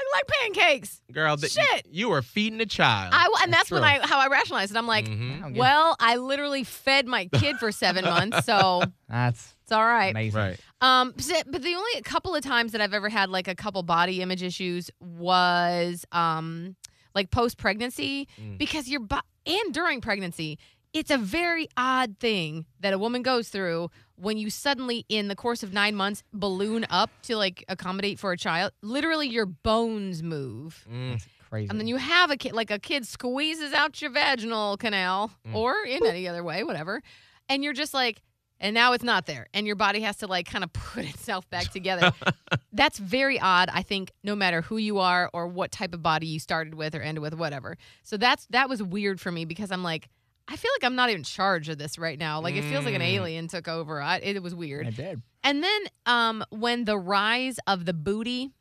look 0.04 0.14
like 0.14 0.26
pancakes. 0.54 1.00
Girl, 1.12 1.36
th- 1.36 1.52
Shit. 1.52 1.86
you 1.90 2.08
were 2.08 2.22
feeding 2.22 2.60
a 2.60 2.66
child. 2.66 3.12
I 3.14 3.24
and 3.42 3.52
that's, 3.52 3.70
That's 3.70 3.80
when. 3.80 3.84
I 3.84 4.06
how 4.06 4.18
I 4.18 4.28
rationalized 4.28 4.70
it. 4.72 4.76
I'm 4.76 4.86
like, 4.86 5.06
Mhm. 5.06 5.36
I 5.36 5.40
don't 5.40 5.52
get- 5.54 5.60
well, 5.60 5.96
I 6.00 6.16
literally 6.16 6.64
fed 6.64 7.06
my 7.06 7.26
kid 7.26 7.56
for 7.56 7.72
seven 7.72 8.04
months, 8.14 8.44
so 8.44 8.82
that's 9.08 9.54
it's 9.62 9.72
all 9.72 9.84
right. 9.84 10.10
amazing. 10.10 10.38
Right. 10.40 10.60
Um, 10.80 11.12
but 11.16 11.62
the 11.62 11.74
only 11.74 12.02
couple 12.02 12.34
of 12.34 12.42
times 12.42 12.72
that 12.72 12.80
I've 12.80 12.94
ever 12.94 13.08
had 13.08 13.30
like 13.30 13.48
a 13.48 13.54
couple 13.54 13.82
body 13.82 14.20
image 14.22 14.42
issues 14.42 14.90
was 15.00 16.04
um 16.12 16.76
like 17.14 17.30
post 17.30 17.56
pregnancy 17.58 18.28
Mm. 18.40 18.58
because 18.58 18.88
your 18.88 19.00
bo- 19.00 19.20
and 19.46 19.72
during 19.74 20.00
pregnancy, 20.00 20.58
it's 20.92 21.10
a 21.10 21.18
very 21.18 21.68
odd 21.76 22.16
thing 22.20 22.66
that 22.80 22.92
a 22.92 22.98
woman 22.98 23.22
goes 23.22 23.48
through 23.48 23.90
when 24.16 24.38
you 24.38 24.50
suddenly 24.50 25.04
in 25.08 25.28
the 25.28 25.36
course 25.36 25.62
of 25.62 25.72
9 25.72 25.94
months 25.94 26.22
balloon 26.32 26.86
up 26.90 27.10
to 27.22 27.36
like 27.36 27.64
accommodate 27.68 28.18
for 28.18 28.32
a 28.32 28.36
child. 28.36 28.72
Literally 28.82 29.28
your 29.28 29.46
bones 29.46 30.22
move. 30.22 30.86
Mm. 30.92 31.22
Crazy. 31.48 31.68
And 31.70 31.78
then 31.78 31.86
you 31.86 31.96
have 31.96 32.30
a 32.30 32.36
kid, 32.36 32.52
like 32.52 32.70
a 32.70 32.78
kid 32.78 33.06
squeezes 33.06 33.72
out 33.72 34.00
your 34.02 34.10
vaginal 34.10 34.76
canal 34.76 35.30
Mm. 35.46 35.54
or 35.54 35.74
in 35.86 36.04
any 36.04 36.26
other 36.26 36.42
way, 36.42 36.64
whatever. 36.64 37.02
And 37.48 37.62
you're 37.62 37.72
just 37.72 37.94
like, 37.94 38.20
and 38.58 38.72
now 38.74 38.94
it's 38.94 39.04
not 39.04 39.26
there. 39.26 39.46
And 39.54 39.66
your 39.66 39.76
body 39.76 40.00
has 40.00 40.16
to 40.18 40.26
like 40.26 40.46
kind 40.50 40.64
of 40.64 40.72
put 40.72 41.04
itself 41.08 41.48
back 41.50 41.70
together. 41.70 42.12
That's 42.72 42.98
very 42.98 43.38
odd, 43.38 43.68
I 43.72 43.82
think, 43.82 44.12
no 44.24 44.34
matter 44.34 44.62
who 44.62 44.76
you 44.78 44.98
are 44.98 45.30
or 45.32 45.46
what 45.46 45.70
type 45.70 45.94
of 45.94 46.02
body 46.02 46.26
you 46.26 46.40
started 46.40 46.74
with 46.74 46.94
or 46.94 47.00
ended 47.02 47.22
with, 47.22 47.34
whatever. 47.34 47.76
So 48.02 48.16
that's 48.16 48.46
that 48.50 48.68
was 48.68 48.82
weird 48.82 49.20
for 49.20 49.30
me 49.30 49.44
because 49.44 49.70
I'm 49.70 49.82
like, 49.82 50.08
I 50.48 50.56
feel 50.56 50.70
like 50.76 50.84
I'm 50.84 50.94
not 50.94 51.10
in 51.10 51.22
charge 51.24 51.68
of 51.68 51.76
this 51.78 51.98
right 51.98 52.18
now. 52.18 52.40
Like 52.40 52.54
it 52.54 52.62
feels 52.62 52.84
like 52.84 52.94
an 52.94 53.00
Mm. 53.02 53.14
alien 53.14 53.48
took 53.48 53.66
over. 53.68 54.00
I, 54.00 54.18
it 54.18 54.42
was 54.42 54.54
weird. 54.54 54.86
I 54.86 54.90
did. 54.90 55.22
And 55.42 55.62
then 55.62 55.80
um 56.06 56.44
when 56.50 56.84
the 56.84 56.96
rise 56.98 57.58
of 57.66 57.84
the 57.84 57.92
booty, 57.92 58.52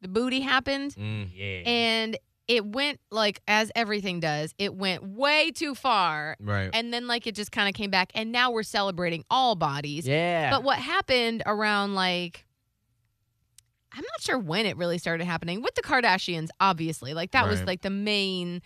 the 0.00 0.08
booty 0.08 0.40
happened, 0.40 0.94
Mm. 0.94 1.28
Yeah. 1.34 1.62
and 1.70 2.16
it 2.48 2.66
went 2.66 2.98
like 3.10 3.40
as 3.46 3.70
everything 3.76 4.18
does 4.20 4.52
it 4.58 4.74
went 4.74 5.04
way 5.04 5.52
too 5.52 5.74
far 5.76 6.36
Right. 6.40 6.70
and 6.74 6.92
then 6.92 7.06
like 7.06 7.26
it 7.28 7.36
just 7.36 7.52
kind 7.52 7.68
of 7.68 7.74
came 7.74 7.88
back 7.90 8.10
and 8.16 8.32
now 8.32 8.50
we're 8.50 8.64
celebrating 8.64 9.22
all 9.30 9.54
bodies 9.54 10.08
yeah. 10.08 10.50
but 10.50 10.64
what 10.64 10.76
happened 10.78 11.44
around 11.46 11.94
like 11.94 12.44
i'm 13.92 14.02
not 14.02 14.20
sure 14.20 14.38
when 14.40 14.66
it 14.66 14.76
really 14.76 14.98
started 14.98 15.24
happening 15.24 15.62
with 15.62 15.74
the 15.76 15.82
kardashians 15.82 16.48
obviously 16.58 17.14
like 17.14 17.30
that 17.30 17.46
was 17.46 17.60
Right. 17.60 17.68
like 17.68 17.82
the 17.82 17.90
main 17.90 18.60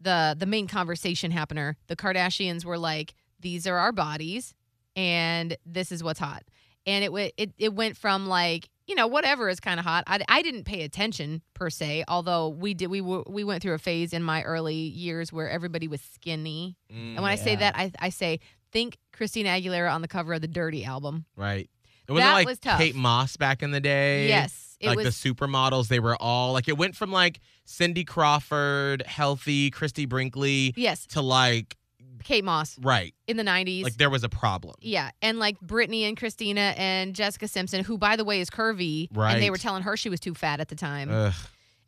the 0.00 0.34
the 0.38 0.46
main 0.46 0.66
conversation 0.66 1.30
happener 1.32 1.74
the 1.88 1.96
kardashians 1.96 2.64
were 2.64 2.78
like 2.78 3.14
these 3.40 3.66
are 3.66 3.76
our 3.76 3.92
bodies 3.92 4.54
and 4.96 5.56
this 5.66 5.92
is 5.92 6.02
what's 6.02 6.18
hot 6.18 6.42
and 6.86 7.04
it 7.04 7.12
went 7.12 7.32
it, 7.36 7.52
it 7.58 7.74
went 7.74 7.96
from 7.96 8.26
like 8.26 8.68
you 8.86 8.94
know 8.94 9.06
whatever 9.06 9.48
is 9.48 9.60
kind 9.60 9.78
of 9.78 9.86
hot 9.86 10.02
I, 10.06 10.20
I 10.28 10.42
didn't 10.42 10.64
pay 10.64 10.82
attention 10.82 11.42
per 11.54 11.70
se 11.70 12.04
although 12.08 12.48
we 12.48 12.74
did 12.74 12.88
we 12.88 13.00
were, 13.00 13.22
we 13.28 13.44
went 13.44 13.62
through 13.62 13.74
a 13.74 13.78
phase 13.78 14.12
in 14.12 14.22
my 14.22 14.42
early 14.42 14.74
years 14.74 15.32
where 15.32 15.48
everybody 15.48 15.86
was 15.88 16.00
skinny 16.00 16.76
Mm. 16.92 17.14
and 17.14 17.16
when 17.22 17.30
i 17.30 17.36
say 17.36 17.52
Yeah. 17.52 17.56
that 17.70 17.76
I, 17.76 17.92
I 18.00 18.08
say 18.08 18.40
think 18.72 18.98
christina 19.12 19.50
aguilera 19.50 19.92
on 19.94 20.02
the 20.02 20.08
cover 20.08 20.34
of 20.34 20.40
the 20.40 20.48
dirty 20.48 20.84
album 20.84 21.24
Right. 21.36 21.70
It 22.08 22.12
wasn't 22.12 22.26
That 22.26 22.34
like 22.34 22.46
was 22.48 22.58
tough. 22.58 22.80
Kate 22.80 22.96
Moss 22.96 23.36
back 23.36 23.62
in 23.62 23.70
the 23.70 23.80
day. 23.80 24.26
yes 24.28 24.69
it 24.80 24.88
like 24.88 24.96
was 24.96 25.20
the 25.20 25.34
supermodels, 25.34 25.88
they 25.88 26.00
were 26.00 26.16
all 26.20 26.52
like 26.52 26.68
it 26.68 26.76
went 26.78 26.96
from 26.96 27.12
like 27.12 27.40
Cindy 27.64 28.04
Crawford, 28.04 29.02
healthy, 29.06 29.70
Christy 29.70 30.06
Brinkley 30.06 30.72
yes 30.76 31.06
to 31.08 31.20
like 31.22 31.76
kate 32.22 32.44
moss 32.44 32.76
right. 32.82 33.14
in 33.26 33.36
the 33.38 33.42
90s 33.42 33.82
Like 33.82 33.96
there 33.96 34.10
was 34.10 34.24
a 34.24 34.28
problem. 34.28 34.74
yeah, 34.82 35.10
and 35.22 35.38
like 35.38 35.58
Brittany 35.60 36.04
and 36.04 36.16
Christina 36.18 36.74
and 36.76 37.14
Jessica 37.14 37.48
Simpson, 37.48 37.82
who 37.84 37.96
by 37.98 38.16
the 38.16 38.24
way 38.24 38.40
is 38.40 38.50
curvy, 38.50 39.08
right? 39.14 39.32
and 39.34 39.42
they 39.42 39.50
were 39.50 39.56
telling 39.56 39.82
her 39.82 39.96
she 39.96 40.08
was 40.10 40.20
too 40.20 40.34
fat 40.34 40.60
at 40.60 40.68
the 40.68 40.74
time. 40.74 41.10
Ugh. 41.10 41.32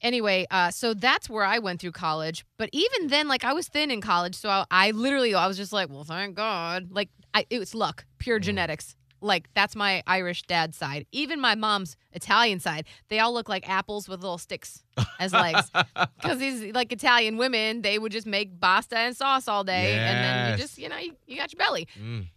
anyway, 0.00 0.46
uh, 0.50 0.70
so 0.70 0.94
that's 0.94 1.28
where 1.28 1.44
I 1.44 1.59
went 1.59 1.81
through 1.81 1.92
college. 1.92 2.44
But 2.57 2.70
even 2.72 3.09
then, 3.09 3.28
like 3.28 3.44
I 3.44 3.52
was 3.52 3.68
thin 3.68 3.90
in 3.90 4.00
college, 4.00 4.35
so 4.35 4.48
I, 4.48 4.64
I 4.70 4.90
literally 4.92 5.35
I 5.35 5.46
was 5.46 5.57
just 5.57 5.72
like, 5.72 5.90
well, 5.90 6.05
thank 6.05 6.35
God. 6.35 6.88
Like 6.90 7.11
I, 7.35 7.44
it 7.50 7.59
was 7.59 7.74
luck, 7.74 8.05
pure 8.18 8.38
Mm. 8.40 8.44
genetics. 8.44 8.96
Like 9.23 9.49
that's 9.55 9.75
my 9.77 10.03
Irish 10.07 10.43
dad 10.43 10.75
side. 10.75 11.07
Even 11.13 11.41
my 11.41 11.55
mom's 11.55 11.97
Italian 12.13 12.61
side, 12.61 12.87
they 13.09 13.19
all 13.21 13.33
look 13.33 13.49
like 13.49 13.69
apples 13.69 14.09
with 14.09 14.21
little 14.21 14.39
sticks 14.39 14.83
as 15.19 15.33
legs. 15.33 15.71
Because 16.21 16.39
these 16.39 16.73
like 16.75 16.93
Italian 16.93 17.37
women, 17.37 17.83
they 17.83 17.99
would 17.99 18.13
just 18.13 18.27
make 18.27 18.61
pasta 18.61 18.97
and 18.99 19.17
sauce 19.17 19.49
all 19.49 19.65
day, 19.65 19.95
and 19.95 20.25
then 20.25 20.51
you 20.51 20.57
just 20.63 20.79
you 20.79 20.89
know 20.89 20.97
you, 20.99 21.15
you 21.27 21.37
got 21.37 21.53
your 21.53 21.59
belly. 21.59 21.89
Mm. 22.01 22.29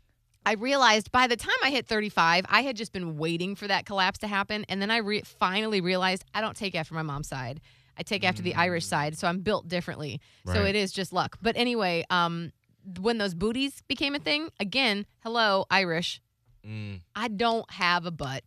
I 0.47 0.53
realized 0.53 1.11
by 1.11 1.25
the 1.27 1.35
time 1.35 1.55
I 1.63 1.71
hit 1.71 1.87
35, 1.87 2.45
I 2.49 2.61
had 2.61 2.75
just 2.75 2.93
been 2.93 3.17
waiting 3.17 3.55
for 3.55 3.67
that 3.67 3.85
collapse 3.87 4.19
to 4.19 4.27
happen. 4.27 4.63
And 4.69 4.79
then 4.79 4.91
I 4.91 4.97
re- 4.97 5.21
finally 5.21 5.81
realized 5.81 6.23
I 6.35 6.41
don't 6.41 6.55
take 6.55 6.75
after 6.75 6.93
my 6.93 7.01
mom's 7.01 7.27
side. 7.27 7.61
I 7.97 8.03
take 8.03 8.23
after 8.23 8.43
the 8.43 8.53
Irish 8.53 8.85
side. 8.85 9.17
So 9.17 9.27
I'm 9.27 9.39
built 9.39 9.67
differently. 9.67 10.21
So 10.45 10.53
Mm. 10.53 10.69
It 10.69 10.75
is 10.75 10.91
just 10.91 11.11
luck. 11.11 11.37
But 11.41 11.57
anyway, 11.57 12.05
um, 12.11 12.51
when 12.99 13.17
those 13.17 13.33
booties 13.33 13.81
became 13.87 14.13
a 14.13 14.19
thing, 14.19 14.49
again, 14.59 15.07
hello, 15.23 15.65
Irish, 15.71 16.21
Mm. 16.65 17.01
I 17.15 17.27
don't 17.27 17.69
have 17.71 18.05
a 18.05 18.11
butt. 18.11 18.43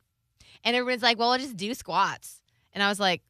And 0.65 0.75
everyone's 0.75 1.03
like, 1.03 1.19
well, 1.19 1.31
I'll 1.31 1.39
just 1.39 1.57
do 1.57 1.73
squats. 1.75 2.43
And 2.73 2.83
I 2.83 2.89
was 2.89 2.99
like, 3.01 3.23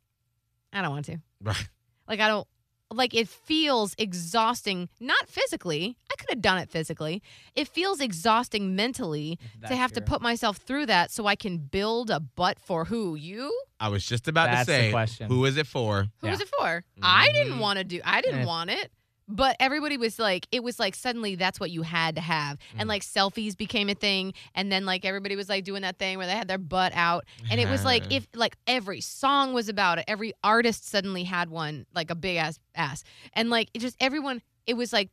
I 0.73 0.83
don't 0.83 0.91
want 0.91 1.07
to. 1.07 1.19
Right. 1.43 1.69
Like, 2.09 2.21
I 2.21 2.29
don't. 2.29 2.47
Like 2.91 3.13
it 3.13 3.29
feels 3.29 3.95
exhausting, 3.99 4.89
not 4.99 5.29
physically. 5.29 5.95
I 6.11 6.15
could 6.17 6.31
have 6.31 6.41
done 6.41 6.57
it 6.57 6.71
physically. 6.71 7.23
It 7.55 7.69
feels 7.69 8.01
exhausting 8.01 8.75
mentally 8.77 9.39
to 9.67 9.77
have 9.77 9.93
to 9.93 10.01
put 10.01 10.23
myself 10.23 10.57
through 10.57 10.87
that 10.87 11.11
so 11.11 11.27
I 11.27 11.37
can 11.37 11.59
build 11.59 12.09
a 12.09 12.19
butt 12.19 12.59
for 12.59 12.87
who? 12.87 13.15
You? 13.15 13.53
I 13.79 13.91
was 13.91 14.07
just 14.07 14.27
about 14.27 14.47
That's 14.47 14.61
to 14.65 14.73
the 14.73 14.79
say 14.79 14.91
question. 14.91 15.29
who 15.29 15.45
is 15.45 15.59
it 15.59 15.67
for? 15.67 16.07
Who 16.21 16.27
Yeah. 16.29 16.31
was 16.31 16.41
it 16.41 16.49
for? 16.59 16.83
I 17.03 17.31
didn't 17.33 17.59
Mhm. 17.59 17.61
want 17.61 17.79
to 17.79 17.85
do. 17.85 18.01
I 18.07 18.23
didn't 18.23 18.41
Eh. 18.41 18.47
want 18.47 18.71
it. 18.71 18.91
But 19.29 19.57
everybody 19.61 19.99
was 19.99 20.19
like, 20.19 20.47
it 20.51 20.63
was 20.63 20.79
like 20.79 20.95
suddenly 20.95 21.35
that's 21.35 21.61
what 21.61 21.71
you 21.71 21.83
had 21.83 22.15
to 22.15 22.21
have. 22.23 22.57
Mm. 22.57 22.81
And 22.81 22.89
like 22.89 23.03
selfies 23.03 23.57
became 23.57 23.91
a 23.91 23.95
thing. 23.95 24.33
And 24.55 24.73
then 24.73 24.87
like 24.87 25.05
everybody 25.05 25.37
was 25.37 25.49
like 25.49 25.65
doing 25.65 25.83
that 25.83 25.99
thing 25.99 26.17
where 26.17 26.27
they 26.27 26.33
had 26.33 26.49
their 26.49 26.59
butt 26.59 26.93
out. 26.95 27.27
And 27.51 27.61
it 27.61 27.69
was 27.69 27.85
like, 27.85 28.11
if 28.11 28.27
like 28.35 28.57
every 28.67 29.03
song 29.03 29.53
was 29.53 29.69
about 29.69 29.99
it, 29.99 30.05
every 30.09 30.33
artist 30.43 30.89
suddenly 30.89 31.25
had 31.25 31.51
one, 31.51 31.87
like 31.95 32.11
a 32.11 32.15
big 32.15 32.39
ass 32.39 32.59
ass. 32.75 33.05
And 33.35 33.51
like 33.51 33.69
it 33.75 33.81
just 33.81 33.97
everyone, 34.01 34.41
it 34.67 34.75
was 34.75 34.93
like 34.93 35.11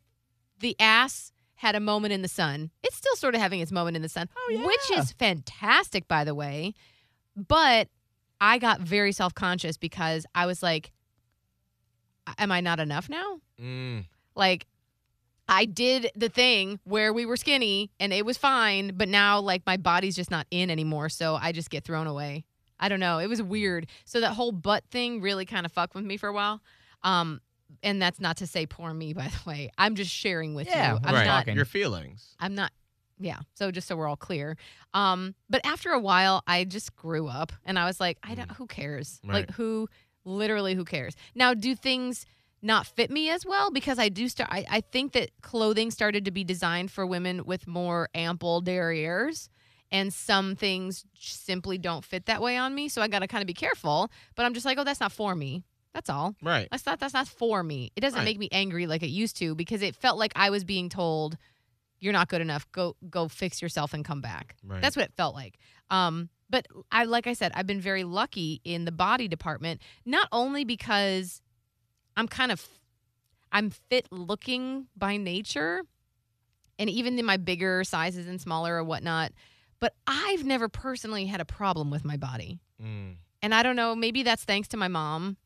the 0.59 0.75
ass 0.79 1.33
had 1.55 1.75
a 1.75 1.79
moment 1.79 2.13
in 2.13 2.21
the 2.21 2.27
sun. 2.27 2.71
It's 2.83 2.95
still 2.95 3.15
sort 3.15 3.35
of 3.35 3.41
having 3.41 3.59
its 3.59 3.71
moment 3.71 3.95
in 3.95 4.01
the 4.01 4.09
sun, 4.09 4.29
which 4.49 4.79
yeah. 4.89 4.99
is 4.99 5.11
fantastic, 5.13 6.07
by 6.07 6.23
the 6.23 6.35
way. 6.35 6.73
But 7.35 7.89
I 8.39 8.57
got 8.59 8.81
very 8.81 9.11
self 9.11 9.33
conscious 9.33 9.77
because 9.77 10.25
I 10.35 10.45
was 10.45 10.61
like, 10.61 10.91
am 12.37 12.51
I 12.51 12.61
not 12.61 12.79
enough 12.79 13.09
now? 13.09 13.39
Mm. 13.61 14.05
Like, 14.35 14.65
I 15.47 15.65
did 15.65 16.09
the 16.15 16.29
thing 16.29 16.79
where 16.85 17.13
we 17.13 17.25
were 17.25 17.37
skinny 17.37 17.91
and 17.99 18.11
it 18.11 18.25
was 18.25 18.37
fine, 18.37 18.93
but 18.95 19.07
now 19.07 19.39
like 19.39 19.61
my 19.65 19.77
body's 19.77 20.15
just 20.15 20.31
not 20.31 20.47
in 20.49 20.69
anymore. 20.71 21.07
So 21.09 21.35
I 21.39 21.51
just 21.51 21.69
get 21.69 21.83
thrown 21.83 22.07
away. 22.07 22.45
I 22.79 22.89
don't 22.89 22.99
know. 22.99 23.19
It 23.19 23.27
was 23.27 23.41
weird. 23.41 23.87
So 24.05 24.19
that 24.21 24.33
whole 24.33 24.51
butt 24.51 24.83
thing 24.89 25.21
really 25.21 25.45
kind 25.45 25.65
of 25.65 25.71
fucked 25.71 25.93
with 25.95 26.03
me 26.03 26.17
for 26.17 26.27
a 26.29 26.33
while. 26.33 26.61
Um, 27.03 27.41
and 27.83 28.01
that's 28.01 28.19
not 28.19 28.37
to 28.37 28.47
say 28.47 28.65
poor 28.65 28.91
me, 28.93 29.13
by 29.21 29.27
the 29.27 29.49
way. 29.49 29.69
I'm 29.77 29.93
just 29.95 30.09
sharing 30.11 30.55
with 30.55 30.67
Yeah, 30.67 30.93
you. 30.95 30.99
we're 31.03 31.09
I'm 31.09 31.13
right. 31.15 31.45
not. 31.47 31.55
Your 31.55 31.65
feelings. 31.65 32.35
I'm 32.39 32.55
not. 32.55 32.71
Yeah. 33.19 33.37
So 33.53 33.69
just 33.71 33.87
so 33.87 33.95
we're 33.95 34.07
all 34.09 34.17
clear. 34.17 34.57
Um, 34.93 35.35
but 35.49 35.63
after 35.65 35.91
a 35.91 35.99
while, 35.99 36.43
I 36.47 36.65
just 36.65 36.95
grew 36.97 37.27
up, 37.27 37.53
and 37.63 37.79
I 37.79 37.85
was 37.85 37.99
like, 37.99 38.17
I 38.23 38.35
don't. 38.35 38.51
Who 38.51 38.65
cares? 38.67 39.21
Right. 39.23 39.35
Like 39.35 39.51
who? 39.51 39.87
Literally, 40.25 40.73
who 40.75 40.83
cares? 40.83 41.15
Now, 41.33 41.53
do 41.53 41.75
things 41.75 42.25
not 42.61 42.87
fit 42.87 43.11
me 43.11 43.29
as 43.29 43.45
well? 43.45 43.69
Because 43.71 43.99
I 43.99 44.09
do 44.09 44.27
start. 44.27 44.49
I, 44.51 44.65
I 44.69 44.81
think 44.81 45.13
that 45.13 45.29
clothing 45.41 45.91
started 45.91 46.25
to 46.25 46.31
be 46.31 46.43
designed 46.43 46.91
for 46.91 47.05
women 47.05 47.45
with 47.45 47.67
more 47.67 48.09
ample 48.15 48.61
derrieres. 48.61 49.49
And 49.91 50.11
some 50.11 50.55
things 50.55 51.05
simply 51.13 51.77
don't 51.77 52.03
fit 52.03 52.25
that 52.25 52.41
way 52.41 52.57
on 52.57 52.73
me. 52.73 52.89
So 52.89 53.01
I 53.03 53.07
got 53.07 53.19
to 53.19 53.27
kind 53.27 53.43
of 53.43 53.47
be 53.47 53.53
careful. 53.53 54.11
But 54.35 54.45
I'm 54.45 54.53
just 54.55 54.65
like, 54.65 54.79
oh, 54.79 54.83
that's 54.83 54.99
not 54.99 55.11
for 55.11 55.35
me. 55.35 55.63
That's 55.93 56.09
all. 56.09 56.35
Right. 56.41 56.67
That's 56.71 56.85
not 56.85 56.99
that's 56.99 57.13
not 57.13 57.27
for 57.27 57.63
me. 57.63 57.91
It 57.95 58.01
doesn't 58.01 58.17
Right. 58.17 58.25
make 58.25 58.39
me 58.39 58.49
angry 58.51 58.87
like 58.87 59.03
it 59.03 59.09
used 59.09 59.37
to 59.37 59.55
because 59.55 59.81
it 59.81 59.95
felt 59.95 60.17
like 60.17 60.33
I 60.35 60.49
was 60.49 60.65
being 60.65 60.89
told 60.89 61.37
you're 62.01 62.11
not 62.11 62.27
good 62.27 62.41
enough. 62.41 62.69
Go 62.73 62.97
go 63.09 63.29
fix 63.29 63.61
yourself 63.61 63.93
and 63.93 64.03
come 64.03 64.19
back. 64.19 64.57
Right. 64.65 64.81
That's 64.81 64.97
what 64.97 65.05
it 65.05 65.13
felt 65.15 65.35
like. 65.35 65.57
Um 65.89 66.27
but 66.49 66.65
I 66.91 67.03
like 67.05 67.27
I 67.27 67.33
said 67.33 67.51
I've 67.55 67.67
been 67.67 67.81
very 67.81 68.03
lucky 68.03 68.61
in 68.63 68.85
the 68.85 68.91
body 68.91 69.27
department 69.27 69.81
not 70.05 70.27
only 70.31 70.63
because 70.65 71.41
I'm 72.17 72.27
kind 72.27 72.51
of 72.51 72.65
I'm 73.51 73.69
fit 73.69 74.07
looking 74.11 74.87
by 74.97 75.17
nature, 75.17 75.81
and 76.77 76.89
even 76.89 77.17
in 77.17 77.25
my 77.25 77.37
bigger 77.37 77.83
sizes 77.83 78.27
and 78.27 78.41
smaller 78.41 78.75
or 78.75 78.83
whatnot. 78.83 79.31
But 79.79 79.93
I've 80.07 80.43
never 80.43 80.67
personally 80.69 81.25
had 81.25 81.41
a 81.41 81.45
problem 81.45 81.89
with 81.91 82.03
my 82.05 82.17
body, 82.17 82.59
Mm. 82.81 83.15
and 83.41 83.53
I 83.55 83.63
don't 83.63 83.75
know. 83.75 83.95
Maybe 83.95 84.23
that's 84.23 84.43
thanks 84.43 84.67
to 84.69 84.77
my 84.77 84.87
mom. 84.87 85.37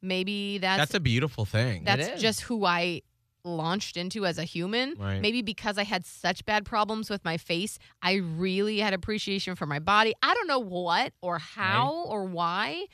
Maybe 0.00 0.58
that's 0.58 0.78
That's 0.80 0.94
a 0.94 1.00
beautiful 1.00 1.44
thing. 1.44 1.84
that's 1.84 2.08
is. 2.08 2.20
just 2.20 2.40
who 2.42 2.64
I 2.64 3.02
launched 3.44 3.96
into 3.96 4.24
as 4.26 4.38
a 4.38 4.44
human. 4.44 4.94
Right. 4.98 5.20
Maybe 5.20 5.42
because 5.42 5.78
I 5.78 5.84
had 5.84 6.04
such 6.06 6.44
bad 6.44 6.64
problems 6.64 7.10
with 7.10 7.24
my 7.24 7.36
face, 7.36 7.78
I 8.02 8.14
really 8.14 8.78
had 8.78 8.94
appreciation 8.94 9.54
for 9.56 9.66
my 9.66 9.78
body. 9.78 10.14
I 10.22 10.34
don't 10.34 10.46
know 10.46 10.58
what 10.60 11.12
or 11.20 11.38
how 11.38 12.04
or 12.06 12.24
why, 12.24 12.86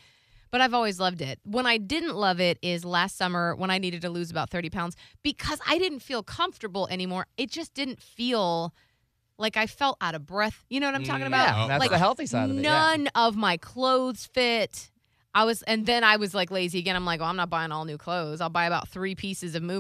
but 0.50 0.60
I've 0.60 0.74
always 0.74 0.98
loved 0.98 1.20
it. 1.20 1.38
When 1.44 1.66
I 1.66 1.76
didn't 1.78 2.16
love 2.16 2.40
it 2.40 2.58
is 2.62 2.84
last 2.84 3.16
summer 3.16 3.54
when 3.56 3.70
I 3.70 3.78
needed 3.78 4.02
to 4.02 4.10
lose 4.10 4.30
about 4.30 4.50
30 4.50 4.70
pounds 4.70 4.96
because 5.22 5.60
I 5.66 5.78
didn't 5.78 6.00
feel 6.00 6.22
comfortable 6.22 6.88
anymore. 6.90 7.26
It 7.36 7.50
just 7.50 7.74
didn't 7.74 8.00
feel 8.00 8.72
like 9.38 9.56
I 9.56 9.66
felt 9.66 9.98
out 10.00 10.14
of 10.14 10.26
breath. 10.26 10.64
You 10.68 10.80
know 10.80 10.86
what 10.86 10.94
I'm 10.96 11.04
talking 11.04 11.24
Mm, 11.24 11.28
about? 11.28 11.56
Yeah, 11.56 11.66
that's 11.68 11.80
like 11.80 11.90
the 11.90 11.98
healthy 11.98 12.26
side 12.26 12.50
of 12.50 12.58
it. 12.58 12.62
yeah. 12.64 12.70
None 12.96 13.08
of 13.14 13.36
my 13.36 13.56
clothes 13.56 14.26
fit. 14.32 14.90
I 15.34 15.44
was, 15.44 15.62
and 15.62 15.86
then 15.86 16.04
I 16.04 16.16
was 16.16 16.34
like 16.34 16.50
lazy 16.50 16.78
again. 16.78 16.96
I'm 16.96 17.04
like, 17.04 17.20
well, 17.20 17.28
I'm 17.28 17.36
not 17.36 17.50
buying 17.50 17.70
all 17.70 17.84
new 17.84 17.98
clothes. 17.98 18.40
I'll 18.40 18.48
buy 18.48 18.64
about 18.66 18.88
three 18.88 19.14
pieces 19.14 19.54
of 19.54 19.62
moo 19.62 19.78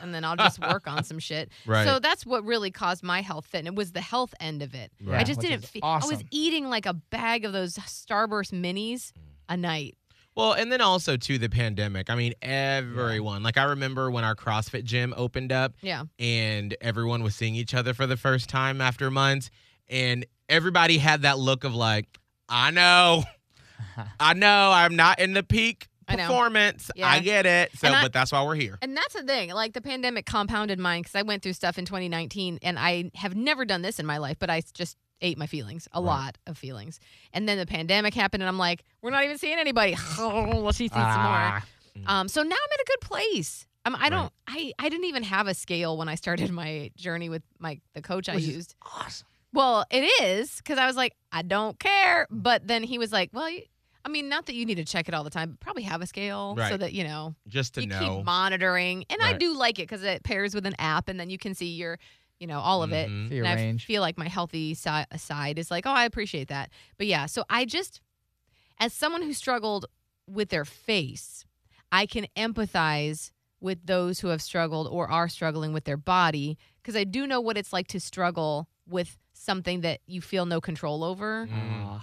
and 0.00 0.14
then 0.14 0.24
I'll 0.24 0.36
just 0.36 0.58
work 0.60 0.86
on 0.86 1.04
some 1.04 1.18
shit. 1.18 1.50
Right. 1.66 1.86
So 1.86 1.98
that's 1.98 2.24
what 2.24 2.44
really 2.44 2.70
caused 2.70 3.02
my 3.02 3.20
health 3.20 3.46
fit. 3.46 3.58
And 3.58 3.68
it 3.68 3.74
was 3.74 3.92
the 3.92 4.00
health 4.00 4.32
end 4.40 4.62
of 4.62 4.74
it. 4.74 4.92
Right. 5.02 5.20
I 5.20 5.24
just 5.24 5.38
which 5.38 5.48
didn't 5.48 5.64
is 5.64 5.70
feel, 5.70 5.82
I 5.84 5.96
was 5.96 6.04
awesome. 6.12 6.28
eating 6.30 6.70
like 6.70 6.86
a 6.86 6.94
bag 6.94 7.44
of 7.44 7.52
those 7.52 7.74
Starburst 7.76 8.52
minis 8.52 9.12
a 9.48 9.56
night. 9.56 9.96
Well, 10.34 10.52
and 10.52 10.70
then 10.70 10.80
also 10.82 11.16
to 11.16 11.38
the 11.38 11.48
pandemic. 11.48 12.10
I 12.10 12.14
mean, 12.14 12.34
everyone. 12.42 13.42
Like 13.42 13.56
I 13.56 13.64
remember 13.64 14.10
when 14.10 14.22
our 14.24 14.34
CrossFit 14.34 14.84
gym 14.84 15.14
opened 15.16 15.50
up 15.50 15.74
Yeah. 15.82 16.04
and 16.18 16.76
everyone 16.80 17.22
was 17.22 17.34
seeing 17.34 17.54
each 17.54 17.74
other 17.74 17.94
for 17.94 18.06
the 18.06 18.16
first 18.16 18.48
time 18.48 18.80
after 18.80 19.10
months, 19.10 19.50
and 19.88 20.26
everybody 20.48 20.98
had 20.98 21.22
that 21.22 21.38
look 21.38 21.64
of 21.64 21.74
like, 21.74 22.06
I 22.48 22.70
know, 22.70 23.24
I 24.20 24.34
know, 24.34 24.70
I'm 24.72 24.96
not 24.96 25.18
in 25.18 25.32
the 25.32 25.42
peak 25.42 25.88
I 26.08 26.16
know. 26.16 26.26
performance. 26.28 26.90
Yeah. 26.94 27.08
I 27.08 27.20
get 27.20 27.46
it. 27.46 27.70
So, 27.76 27.86
And 27.88 27.96
I- 27.96 28.02
but 28.02 28.12
that's 28.12 28.30
why 28.32 28.42
we're 28.44 28.54
here. 28.54 28.78
And 28.82 28.96
that's 28.96 29.14
the 29.14 29.22
thing. 29.24 29.50
Like 29.50 29.72
the 29.72 29.80
pandemic 29.80 30.26
compounded 30.26 30.78
mine 30.78 31.02
because 31.02 31.14
I 31.14 31.22
went 31.22 31.42
through 31.42 31.54
stuff 31.54 31.78
in 31.78 31.84
2019 31.84 32.60
and 32.62 32.78
I 32.78 33.10
have 33.14 33.34
never 33.34 33.64
done 33.64 33.82
this 33.82 33.98
in 33.98 34.06
my 34.06 34.18
life, 34.18 34.36
but 34.38 34.48
I 34.50 34.62
just 34.74 34.96
ate 35.20 35.38
my 35.38 35.46
feelings, 35.46 35.88
a 35.92 36.00
Right. 36.00 36.06
lot 36.06 36.38
of 36.46 36.56
feelings. 36.58 37.00
And 37.32 37.48
then 37.48 37.58
the 37.58 37.66
pandemic 37.66 38.14
happened 38.14 38.42
and 38.42 38.48
I'm 38.48 38.58
like, 38.58 38.84
we're 39.02 39.10
not 39.10 39.24
even 39.24 39.38
seeing 39.38 39.58
anybody. 39.58 39.96
Let's 40.20 40.80
eat 40.80 40.92
some 40.92 41.00
more. 41.00 41.10
Ah, 41.10 41.64
Um, 42.06 42.28
so 42.28 42.42
now 42.42 42.54
I'm 42.54 42.72
in 42.72 42.80
a 42.80 42.84
good 42.86 43.00
place. 43.00 43.66
Um, 43.86 43.96
I 43.98 44.10
don't. 44.10 44.32
I 44.48 44.72
I 44.80 44.88
didn't 44.88 45.04
even 45.06 45.22
have 45.22 45.46
a 45.46 45.54
scale 45.54 45.96
when 45.96 46.08
I 46.08 46.16
started 46.16 46.50
my 46.50 46.90
journey 46.96 47.28
with 47.28 47.42
my 47.60 47.80
the 47.94 48.02
coach 48.02 48.28
I 48.28 48.34
Which 48.34 48.42
is 48.44 48.54
used. 48.54 48.74
awesome. 48.82 49.26
Well, 49.52 49.86
it 49.92 50.02
is 50.22 50.56
because 50.56 50.76
I 50.76 50.86
was 50.86 50.96
like, 50.96 51.14
I 51.32 51.42
don't 51.42 51.78
care. 51.78 52.26
But 52.28 52.66
then 52.66 52.82
he 52.82 52.98
was 52.98 53.12
like, 53.12 53.30
Well, 53.32 53.48
you, 53.48 53.62
I 54.06 54.08
mean, 54.08 54.28
not 54.28 54.46
that 54.46 54.54
you 54.54 54.64
need 54.64 54.76
to 54.76 54.84
check 54.84 55.08
it 55.08 55.14
all 55.14 55.24
the 55.24 55.30
time, 55.30 55.50
but 55.50 55.60
probably 55.60 55.82
have 55.82 56.00
a 56.00 56.06
scale 56.06 56.54
so 56.70 56.76
that 56.76 56.92
you 56.92 57.02
know 57.02 57.34
Just 57.48 57.74
to 57.74 57.80
you 57.80 57.88
know. 57.88 57.98
keep 58.18 58.24
monitoring. 58.24 59.04
And 59.10 59.20
I 59.20 59.32
do 59.32 59.52
like 59.56 59.80
it 59.80 59.82
because 59.88 60.04
it 60.04 60.22
pairs 60.22 60.54
with 60.54 60.64
an 60.64 60.74
app, 60.78 61.08
and 61.08 61.18
then 61.18 61.28
you 61.28 61.38
can 61.38 61.54
see 61.54 61.66
your, 61.72 61.98
you 62.38 62.46
know, 62.46 62.60
all 62.60 62.84
of 62.84 62.92
it. 62.92 63.08
Mhm. 63.10 63.28
See 63.28 63.34
your 63.34 63.44
and 63.46 63.80
I 63.80 63.82
feel 63.82 64.02
like 64.02 64.16
my 64.16 64.28
healthy 64.28 64.74
si- 64.74 65.04
side 65.16 65.58
is 65.58 65.70
like, 65.72 65.86
oh, 65.86 65.90
I 65.90 66.04
appreciate 66.04 66.46
that. 66.48 66.70
But 66.98 67.08
yeah, 67.08 67.26
so 67.26 67.42
I 67.50 67.64
just, 67.64 68.00
as 68.78 68.92
someone 68.92 69.22
who 69.22 69.32
struggled 69.32 69.86
with 70.28 70.50
their 70.50 70.64
face, 70.64 71.44
I 71.90 72.06
can 72.06 72.26
empathize 72.36 73.32
with 73.60 73.86
those 73.86 74.20
who 74.20 74.28
have 74.28 74.40
struggled 74.42 74.86
or 74.86 75.10
are 75.10 75.28
struggling 75.28 75.72
with 75.72 75.84
their 75.84 75.96
body 75.96 76.58
because 76.80 76.94
I 76.94 77.02
do 77.04 77.26
know 77.26 77.40
what 77.40 77.56
it's 77.56 77.72
like 77.72 77.88
to 77.88 77.98
struggle 77.98 78.68
with 78.86 79.18
something 79.32 79.80
that 79.80 80.00
you 80.06 80.20
feel 80.20 80.46
no 80.46 80.60
control 80.60 81.02
over. 81.02 81.48
Mm. 81.50 82.00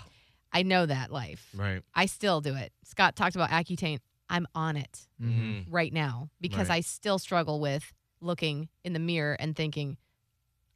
I 0.54 0.64
know 0.64 0.86
that 0.86 1.12
life. 1.12 1.50
Right. 1.56 1.82
I 1.96 2.06
still 2.06 2.40
do 2.40 2.56
it. 2.56 2.72
Scott 2.86 3.16
talked 3.16 3.36
about 3.36 3.50
Accutane. 3.50 3.98
I'm 4.30 4.48
on 4.56 4.78
it 4.78 5.08
mhm. 5.22 5.30
Mhm. 5.30 5.66
right 5.70 5.92
now 5.92 6.30
because 6.40 6.70
Right. 6.70 6.78
I 6.78 6.82
still 6.82 7.20
struggle 7.20 7.60
with 7.60 7.92
looking 8.22 8.70
in 8.84 8.94
the 8.94 9.00
mirror 9.00 9.34
and 9.40 9.56
thinking, 9.56 9.98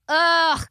ugh, 0.09 0.67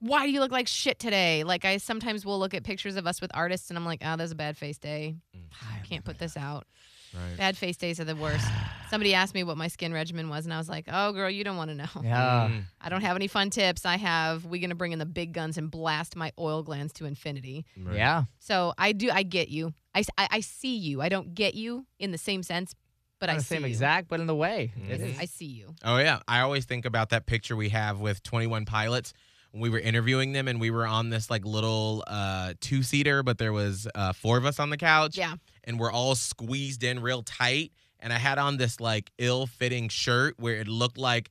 why 0.00 0.26
do 0.26 0.32
you 0.32 0.40
look 0.40 0.50
like 0.50 0.66
shit 0.66 0.98
today? 0.98 1.44
Like 1.44 1.64
I 1.64 1.76
sometimes 1.76 2.24
will 2.26 2.38
look 2.38 2.54
at 2.54 2.64
pictures 2.64 2.96
of 2.96 3.06
us 3.06 3.20
with 3.20 3.30
artists 3.34 3.70
and 3.70 3.78
I'm 3.78 3.84
like, 3.84 4.02
oh, 4.04 4.16
there's 4.16 4.32
a 4.32 4.36
bad 4.36 4.56
face 4.56 4.78
day. 4.78 5.16
I 5.34 5.86
Can't 5.86 6.04
put 6.04 6.18
this 6.18 6.36
out. 6.36 6.66
Right. 7.14 7.36
Bad 7.36 7.56
face 7.56 7.76
days 7.76 8.00
are 8.00 8.04
the 8.04 8.16
worst. 8.16 8.46
Somebody 8.90 9.14
asked 9.14 9.34
me 9.34 9.42
what 9.44 9.56
my 9.56 9.68
skin 9.68 9.92
regimen 9.92 10.28
was 10.28 10.44
and 10.44 10.52
I 10.52 10.58
was 10.58 10.68
like, 10.68 10.86
oh, 10.92 11.12
girl, 11.12 11.30
you 11.30 11.44
don't 11.44 11.56
want 11.56 11.70
to 11.70 11.74
know. 11.74 11.88
Yeah. 12.02 12.48
Mm. 12.50 12.62
I 12.80 12.88
don't 12.88 13.00
have 13.02 13.16
any 13.16 13.26
fun 13.28 13.50
tips. 13.50 13.86
I 13.86 13.96
have, 13.96 14.44
we're 14.44 14.60
going 14.60 14.70
to 14.70 14.76
bring 14.76 14.92
in 14.92 14.98
the 14.98 15.06
big 15.06 15.32
guns 15.32 15.56
and 15.56 15.70
blast 15.70 16.14
my 16.16 16.32
oil 16.38 16.62
glands 16.62 16.92
to 16.94 17.06
infinity. 17.06 17.64
Right. 17.76 17.96
Yeah. 17.96 18.24
So 18.38 18.74
I 18.76 18.92
do, 18.92 19.10
I 19.10 19.22
get 19.22 19.48
you. 19.48 19.72
I 19.94 20.04
I 20.18 20.40
see 20.40 20.76
you. 20.76 21.02
I 21.02 21.10
don't 21.10 21.34
get 21.34 21.54
you 21.54 21.84
in 21.98 22.12
the 22.12 22.18
same 22.18 22.42
sense, 22.42 22.74
but 23.20 23.26
Not 23.26 23.34
I 23.34 23.36
the 23.38 23.44
see 23.44 23.54
same 23.56 23.62
you. 23.62 23.68
exact, 23.68 24.08
but 24.08 24.20
in 24.20 24.26
the 24.26 24.34
way. 24.34 24.72
Mhm. 24.78 25.20
I 25.20 25.26
see 25.26 25.44
you. 25.44 25.74
Oh 25.84 25.98
yeah, 25.98 26.20
I 26.26 26.40
always 26.40 26.64
think 26.64 26.86
about 26.86 27.10
that 27.10 27.26
picture 27.26 27.54
we 27.56 27.68
have 27.68 28.00
with 28.00 28.22
21 28.22 28.64
Pilots 28.64 29.12
when 29.12 29.18
we 29.54 29.68
were 29.68 29.78
interviewing 29.78 30.32
them 30.32 30.48
and 30.48 30.60
we 30.60 30.70
were 30.70 30.86
on 30.86 31.10
this 31.10 31.30
like 31.30 31.44
little 31.44 32.04
uh 32.06 32.54
two 32.60 32.82
seater, 32.82 33.22
but 33.22 33.38
there 33.38 33.52
was 33.52 33.86
uh 33.94 34.12
four 34.12 34.36
of 34.38 34.44
us 34.46 34.58
on 34.58 34.70
the 34.70 34.76
couch. 34.76 35.16
Yeah. 35.16 35.34
And 35.64 35.78
we're 35.78 35.92
all 35.92 36.14
squeezed 36.14 36.82
in 36.82 37.00
real 37.00 37.22
tight. 37.22 37.72
And 38.00 38.12
I 38.12 38.18
had 38.18 38.38
on 38.38 38.56
this 38.56 38.80
like 38.80 39.10
ill-fitting 39.18 39.88
shirt 39.88 40.34
where 40.38 40.56
it 40.56 40.66
looked 40.66 40.98
like 40.98 41.30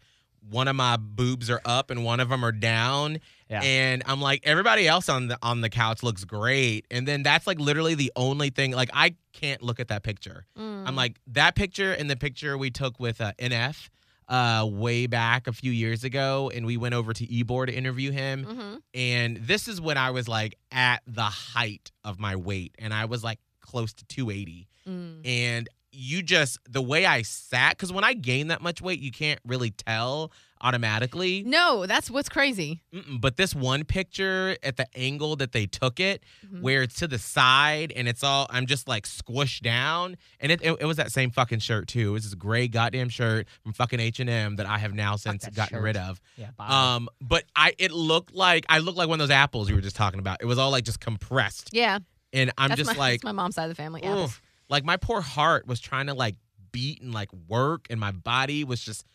one 0.49 0.67
of 0.67 0.75
my 0.75 0.97
boobs 0.97 1.49
are 1.49 1.61
up 1.65 1.91
and 1.91 2.03
one 2.03 2.19
of 2.19 2.29
them 2.29 2.43
are 2.43 2.51
down. 2.51 3.19
Yeah. 3.49 3.61
And 3.61 4.01
I'm 4.05 4.21
like, 4.21 4.41
everybody 4.43 4.87
else 4.87 5.09
on 5.09 5.27
the 5.27 5.37
on 5.41 5.61
the 5.61 5.69
couch 5.69 6.03
looks 6.03 6.23
great. 6.23 6.85
And 6.89 7.07
then 7.07 7.23
that's 7.23 7.45
like 7.45 7.59
literally 7.59 7.95
the 7.95 8.11
only 8.15 8.49
thing. 8.49 8.71
Like 8.71 8.89
I 8.93 9.15
can't 9.33 9.61
look 9.61 9.79
at 9.79 9.89
that 9.89 10.03
picture. 10.03 10.45
Mm. 10.57 10.87
I'm 10.87 10.95
like 10.95 11.19
that 11.27 11.55
picture 11.55 11.91
and 11.91 12.09
the 12.09 12.15
picture 12.15 12.57
we 12.57 12.71
took 12.71 12.99
with 12.99 13.21
uh, 13.21 13.33
NF 13.39 13.89
uh, 14.31 14.65
way 14.65 15.07
back 15.07 15.47
a 15.47 15.51
few 15.51 15.71
years 15.71 16.05
ago, 16.05 16.49
and 16.55 16.65
we 16.65 16.77
went 16.77 16.95
over 16.95 17.13
to 17.13 17.39
Ebor 17.39 17.65
to 17.65 17.73
interview 17.73 18.11
him. 18.11 18.45
hmm 18.45 18.75
And 18.93 19.37
this 19.37 19.67
is 19.67 19.81
when 19.81 19.97
I 19.97 20.11
was 20.11 20.27
like 20.27 20.57
at 20.71 21.01
the 21.05 21.23
height 21.23 21.91
of 22.05 22.17
my 22.17 22.37
weight, 22.37 22.73
and 22.79 22.93
I 22.93 23.05
was 23.05 23.23
like 23.23 23.39
close 23.59 23.93
to 23.93 24.05
280. 24.05 24.67
Mm. 24.87 25.21
And 25.25 25.69
you 25.91 26.21
just 26.23 26.57
the 26.69 26.81
way 26.81 27.05
I 27.05 27.21
sat, 27.23 27.71
because 27.77 27.91
when 27.91 28.03
I 28.03 28.13
gain 28.13 28.47
that 28.47 28.61
much 28.61 28.81
weight, 28.81 28.99
you 28.99 29.11
can't 29.11 29.39
really 29.45 29.71
tell 29.71 30.31
automatically. 30.63 31.43
No, 31.45 31.85
that's 31.87 32.09
what's 32.09 32.29
crazy. 32.29 32.81
Mm-mm, 32.93 33.19
but 33.19 33.35
this 33.35 33.53
one 33.55 33.83
picture 33.83 34.55
at 34.63 34.77
the 34.77 34.85
angle 34.95 35.35
that 35.37 35.51
they 35.51 35.65
took 35.65 35.99
it, 35.99 36.23
Mhm. 36.45 36.61
where 36.61 36.83
it's 36.83 36.95
to 36.99 37.07
the 37.07 37.17
side 37.17 37.91
and 37.95 38.07
it's 38.07 38.23
all 38.23 38.45
I'm 38.49 38.67
just 38.67 38.87
like 38.87 39.05
squished 39.07 39.61
down, 39.61 40.17
and 40.39 40.51
it, 40.51 40.61
it, 40.63 40.77
it 40.79 40.85
was 40.85 40.97
that 40.97 41.11
same 41.11 41.31
fucking 41.31 41.59
shirt 41.59 41.87
too. 41.87 42.09
It 42.09 42.13
was 42.13 42.23
this 42.23 42.35
gray 42.35 42.67
goddamn 42.67 43.09
shirt 43.09 43.47
from 43.63 43.73
fucking 43.73 43.99
H 43.99 44.19
and 44.19 44.29
M 44.29 44.55
that 44.57 44.65
I 44.67 44.77
have 44.77 44.93
now 44.93 45.15
since 45.15 45.47
gotten 45.49 45.77
shirt. 45.77 45.83
rid 45.83 45.97
of. 45.97 46.21
Yeah. 46.37 46.51
bye. 46.55 46.67
Um, 46.95 47.09
but 47.19 47.43
I 47.55 47.73
it 47.77 47.91
looked 47.91 48.33
like 48.33 48.65
I 48.69 48.79
looked 48.79 48.97
like 48.97 49.09
one 49.09 49.19
of 49.19 49.27
those 49.27 49.33
apples 49.35 49.67
you 49.69 49.75
were 49.75 49.81
just 49.81 49.95
talking 49.95 50.19
about. 50.19 50.37
It 50.41 50.45
was 50.45 50.57
all 50.59 50.71
like 50.71 50.83
just 50.85 50.99
compressed, 50.99 51.69
Yeah, 51.73 51.99
and 52.33 52.51
I'm 52.57 52.69
that's 52.69 52.77
just 52.79 52.91
my, 52.91 52.97
like, 52.99 53.21
that's 53.21 53.23
my 53.23 53.31
mom's 53.31 53.55
side 53.55 53.63
of 53.63 53.69
the 53.69 53.75
family. 53.75 54.05
oof. 54.05 54.41
Like 54.71 54.83
my 54.83 54.97
poor 54.97 55.21
heart 55.21 55.67
was 55.67 55.79
trying 55.79 56.07
to 56.07 56.15
like 56.15 56.37
beat 56.71 57.01
and 57.01 57.13
like 57.13 57.29
work, 57.47 57.85
and 57.91 57.99
my 57.99 58.11
body 58.11 58.63
was 58.63 58.81
just. 58.81 59.05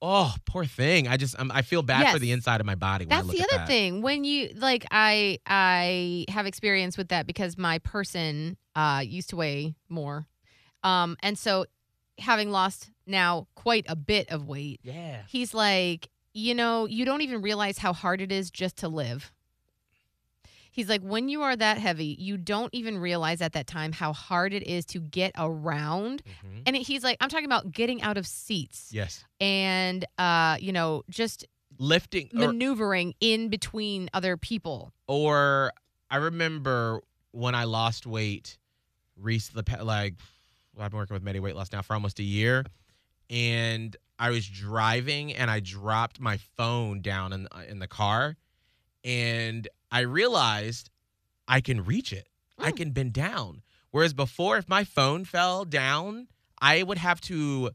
Oh, 0.00 0.32
poor 0.44 0.64
thing! 0.64 1.08
I 1.08 1.16
just 1.16 1.34
I'm, 1.40 1.50
I 1.50 1.62
feel 1.62 1.82
bad 1.82 2.12
for 2.12 2.20
the 2.20 2.30
inside 2.30 2.60
of 2.60 2.66
my 2.66 2.76
body. 2.76 3.04
When 3.04 3.12
I 3.12 3.20
That's 3.20 3.32
the 3.32 3.42
other 3.42 3.56
that. 3.56 3.66
thing. 3.66 4.00
When 4.00 4.22
you 4.22 4.50
like, 4.54 4.86
I 4.92 5.40
I 5.44 6.24
have 6.28 6.46
experience 6.46 6.96
with 6.96 7.08
that 7.08 7.26
because 7.26 7.58
my 7.58 7.80
person 7.80 8.56
uh 8.76 9.02
used 9.04 9.30
to 9.30 9.36
weigh 9.36 9.74
more, 9.88 10.28
um, 10.84 11.16
and 11.20 11.36
so 11.36 11.66
having 12.18 12.52
lost 12.52 12.90
now 13.08 13.48
quite 13.56 13.86
a 13.88 13.96
bit 13.96 14.30
of 14.30 14.46
weight, 14.46 14.78
yeah. 14.84 15.22
he's 15.26 15.52
like, 15.52 16.10
you 16.32 16.54
know, 16.54 16.86
you 16.86 17.04
don't 17.04 17.22
even 17.22 17.42
realize 17.42 17.78
how 17.78 17.92
hard 17.92 18.20
it 18.20 18.30
is 18.30 18.52
just 18.52 18.76
to 18.78 18.88
live. 18.88 19.32
He's 20.78 20.88
like, 20.88 21.00
when 21.02 21.28
you 21.28 21.42
are 21.42 21.56
that 21.56 21.78
heavy, 21.78 22.14
you 22.20 22.36
don't 22.36 22.72
even 22.72 22.98
realize 22.98 23.40
at 23.42 23.52
that 23.54 23.66
time 23.66 23.90
how 23.90 24.12
hard 24.12 24.52
it 24.52 24.62
is 24.62 24.84
to 24.86 25.00
get 25.00 25.32
around. 25.36 26.22
Mhm. 26.24 26.62
And 26.66 26.76
he's 26.76 27.02
like, 27.02 27.16
I'm 27.20 27.28
talking 27.28 27.46
about 27.46 27.72
getting 27.72 28.00
out 28.00 28.16
of 28.16 28.28
seats 28.28 28.90
Yes, 28.92 29.24
and, 29.40 30.04
uh, 30.18 30.56
you 30.60 30.70
know, 30.72 31.02
just 31.10 31.44
lifting 31.80 32.30
or, 32.32 32.46
maneuvering 32.46 33.14
in 33.20 33.48
between 33.48 34.08
other 34.14 34.36
people. 34.36 34.92
or 35.08 35.72
I 36.12 36.16
remember 36.18 37.00
when 37.32 37.56
I 37.56 37.64
lost 37.64 38.06
weight 38.06 38.56
recently, 39.16 39.64
like 39.82 40.14
well, 40.74 40.84
I've 40.84 40.92
been 40.92 40.98
working 40.98 41.14
with 41.14 41.24
Medi 41.24 41.40
Weight 41.40 41.56
Loss 41.56 41.72
now 41.72 41.82
for 41.82 41.94
almost 41.94 42.20
a 42.20 42.22
year, 42.22 42.64
and 43.30 43.96
I 44.18 44.30
was 44.30 44.46
driving 44.48 45.34
and 45.34 45.50
I 45.50 45.58
dropped 45.58 46.20
my 46.20 46.36
phone 46.56 47.00
down 47.02 47.32
in 47.32 47.48
in 47.68 47.80
the 47.80 47.88
car, 47.88 48.36
and 49.04 49.66
I 49.90 50.00
realized 50.00 50.90
I 51.46 51.60
can 51.60 51.84
reach 51.84 52.12
it. 52.12 52.28
I 52.58 52.72
Mm. 52.72 52.76
can 52.76 52.90
bend 52.92 53.12
down. 53.12 53.62
Whereas 53.90 54.12
before, 54.12 54.58
if 54.58 54.68
my 54.68 54.84
phone 54.84 55.24
fell 55.24 55.64
down, 55.64 56.28
I 56.60 56.82
would 56.82 56.98
have 56.98 57.20
to 57.22 57.70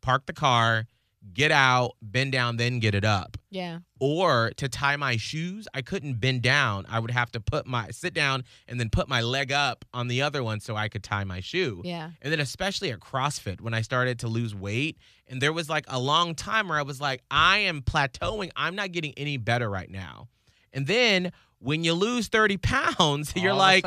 park 0.00 0.26
the 0.26 0.32
car, 0.32 0.86
get 1.32 1.52
out, 1.52 1.92
bend 2.02 2.32
down, 2.32 2.56
then 2.56 2.80
get 2.80 2.96
it 2.96 3.04
up. 3.04 3.36
Yeah. 3.48 3.78
Or 4.00 4.50
to 4.56 4.68
tie 4.68 4.96
my 4.96 5.16
shoes, 5.16 5.68
I 5.72 5.82
couldn't 5.82 6.14
bend 6.14 6.42
down. 6.42 6.84
I 6.88 6.98
would 6.98 7.12
have 7.12 7.30
to 7.32 7.40
put 7.40 7.64
my 7.64 7.90
sit 7.90 8.12
down 8.12 8.42
and 8.66 8.80
then 8.80 8.90
put 8.90 9.08
my 9.08 9.20
leg 9.20 9.52
up 9.52 9.84
on 9.94 10.08
the 10.08 10.22
other 10.22 10.42
one 10.42 10.58
so 10.58 10.74
I 10.74 10.88
could 10.88 11.04
tie 11.04 11.22
my 11.22 11.38
shoe. 11.38 11.80
Yeah. 11.84 12.10
And 12.22 12.32
then 12.32 12.40
especially 12.40 12.90
at 12.90 12.98
CrossFit 12.98 13.60
when 13.60 13.72
I 13.74 13.82
started 13.82 14.18
to 14.20 14.26
lose 14.28 14.52
weight 14.52 14.98
and 15.28 15.40
there 15.40 15.52
was 15.52 15.68
like 15.70 15.84
a 15.86 16.00
long 16.00 16.34
time 16.34 16.68
where 16.68 16.78
I 16.78 16.82
was 16.82 17.00
like 17.00 17.22
I 17.30 17.58
am 17.58 17.82
plateauing. 17.82 18.50
I'm 18.56 18.74
not 18.74 18.90
getting 18.90 19.12
any 19.16 19.36
better 19.36 19.70
right 19.70 19.90
now. 19.90 20.26
And 20.72 20.86
then 20.86 21.32
when 21.58 21.84
you 21.84 21.92
lose 21.94 22.28
30 22.28 22.56
pounds, 22.58 23.32
you're 23.36 23.52
All 23.52 23.58
like. 23.58 23.84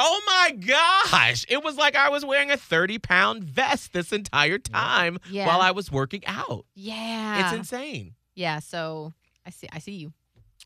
Oh 0.00 0.22
my 0.26 0.52
gosh. 0.52 1.44
It 1.48 1.64
was 1.64 1.76
like 1.76 1.96
I 1.96 2.08
was 2.08 2.24
wearing 2.24 2.52
a 2.52 2.56
30 2.56 2.98
pound 3.00 3.42
vest 3.42 3.92
this 3.92 4.12
entire 4.12 4.58
time 4.58 5.18
Yeah. 5.28 5.46
while 5.48 5.60
I 5.60 5.72
was 5.72 5.90
working 5.90 6.24
out. 6.26 6.66
Yeah. 6.76 7.46
It's 7.48 7.56
insane. 7.56 8.14
yeah. 8.36 8.60
So 8.60 9.12
I 9.44 9.50
see. 9.50 9.68
I 9.72 9.80
see 9.80 9.92
you. 9.96 10.12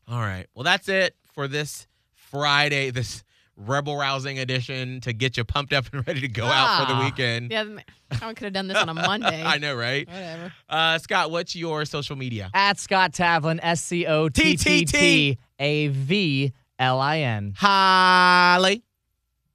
All 0.07 0.19
right. 0.19 0.45
Well, 0.53 0.63
that's 0.63 0.87
it 0.87 1.15
for 1.33 1.47
this 1.47 1.87
Friday, 2.13 2.91
this 2.91 3.23
rebel 3.55 3.95
rousing 3.95 4.39
edition 4.39 4.99
to 5.01 5.13
get 5.13 5.37
you 5.37 5.43
pumped 5.43 5.73
up 5.73 5.85
and 5.93 6.05
ready 6.07 6.21
to 6.21 6.27
go 6.27 6.45
out 6.45 6.81
for 6.87 6.93
the 6.93 6.99
Ah. 6.99 7.03
weekend. 7.05 7.51
Yeah. 7.51 7.63
I 8.11 8.33
could 8.33 8.43
have 8.45 8.53
done 8.53 8.67
this 8.67 8.77
on 8.77 8.89
a 8.89 8.93
Monday. 8.93 9.43
I 9.43 9.57
know, 9.57 9.73
right? 9.75 10.07
Whatever. 10.07 10.53
Uh, 10.69 10.97
Scott, 10.99 11.31
what's 11.31 11.55
your 11.55 11.85
social 11.85 12.15
media? 12.15 12.51
At 12.53 12.79
Scott 12.79 13.13
Tavlin, 13.13 13.59
S 13.63 13.81
C 13.81 14.05
O 14.05 14.29
T 14.29 14.57
T 14.57 14.85
T 14.85 15.37
A 15.63 15.87
V 15.87 16.51
L 16.77 16.99
I 16.99 17.19
N. 17.19 17.53
Holly. 17.57 18.83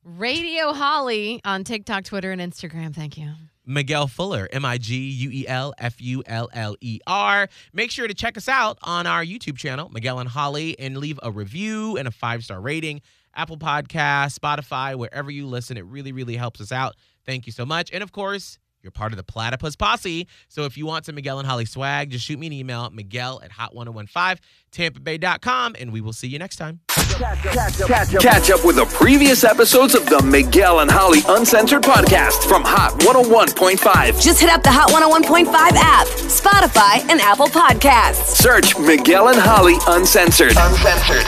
Radio 0.02 0.72
Holly 0.72 1.40
on 1.44 1.64
TikTok, 1.64 2.04
Twitter, 2.04 2.32
and 2.32 2.40
Instagram. 2.40 2.94
Thank 2.94 3.18
you. 3.18 3.32
Miguel 3.66 4.08
Fuller, 4.08 4.48
M 4.50 4.64
I 4.64 4.78
G 4.78 4.96
U 4.96 5.30
E 5.30 5.46
L 5.46 5.74
F 5.76 6.00
U 6.00 6.22
L 6.24 6.48
L 6.54 6.76
E 6.80 7.00
R. 7.06 7.48
Make 7.74 7.90
sure 7.90 8.08
to 8.08 8.14
check 8.14 8.38
us 8.38 8.48
out 8.48 8.78
on 8.82 9.06
our 9.06 9.22
YouTube 9.22 9.58
channel, 9.58 9.90
Miguel 9.90 10.18
and 10.18 10.28
Holly, 10.28 10.78
and 10.78 10.96
leave 10.96 11.20
a 11.22 11.30
review 11.30 11.98
and 11.98 12.08
a 12.08 12.10
five 12.10 12.42
star 12.42 12.58
rating. 12.58 13.02
Apple 13.34 13.58
Podcast, 13.58 14.38
Spotify, 14.38 14.96
wherever 14.96 15.30
you 15.30 15.46
listen. 15.46 15.76
It 15.76 15.84
really, 15.84 16.12
really 16.12 16.36
helps 16.36 16.62
us 16.62 16.72
out. 16.72 16.96
Thank 17.26 17.44
you 17.44 17.52
so 17.52 17.66
much. 17.66 17.90
And 17.92 18.02
of 18.02 18.12
course, 18.12 18.58
you're 18.82 18.90
part 18.90 19.12
of 19.12 19.16
the 19.16 19.22
Platypus 19.24 19.76
Posse. 19.76 20.26
So 20.48 20.64
if 20.64 20.76
you 20.76 20.86
want 20.86 21.06
some 21.06 21.14
Miguel 21.14 21.38
and 21.38 21.46
Holly 21.46 21.64
swag, 21.64 22.10
just 22.10 22.24
shoot 22.24 22.38
me 22.38 22.46
an 22.46 22.52
email, 22.52 22.88
Miguel 22.90 23.40
at 23.42 23.50
hot1015, 23.50 24.38
tampabay.com, 24.72 25.76
and 25.78 25.92
we 25.92 26.00
will 26.00 26.12
see 26.12 26.28
you 26.28 26.38
next 26.38 26.56
time. 26.56 26.80
Catch 26.88 28.50
up 28.50 28.64
with 28.64 28.76
the 28.76 28.88
previous 28.94 29.42
episodes 29.42 29.94
of 29.94 30.06
the 30.06 30.22
Miguel 30.22 30.80
and 30.80 30.90
Holly 30.90 31.20
Uncensored 31.28 31.82
podcast 31.82 32.48
from 32.48 32.62
Hot 32.64 32.92
101.5. 33.00 34.22
Just 34.22 34.40
hit 34.40 34.50
up 34.50 34.62
the 34.62 34.70
Hot 34.70 34.90
101.5 34.90 35.46
app, 35.74 36.06
Spotify, 36.06 37.00
and 37.10 37.20
Apple 37.20 37.48
Podcasts. 37.48 38.36
Search 38.36 38.78
Miguel 38.78 39.28
and 39.28 39.38
Holly 39.38 39.74
Uncensored. 39.88 40.52
Uncensored. 40.56 41.26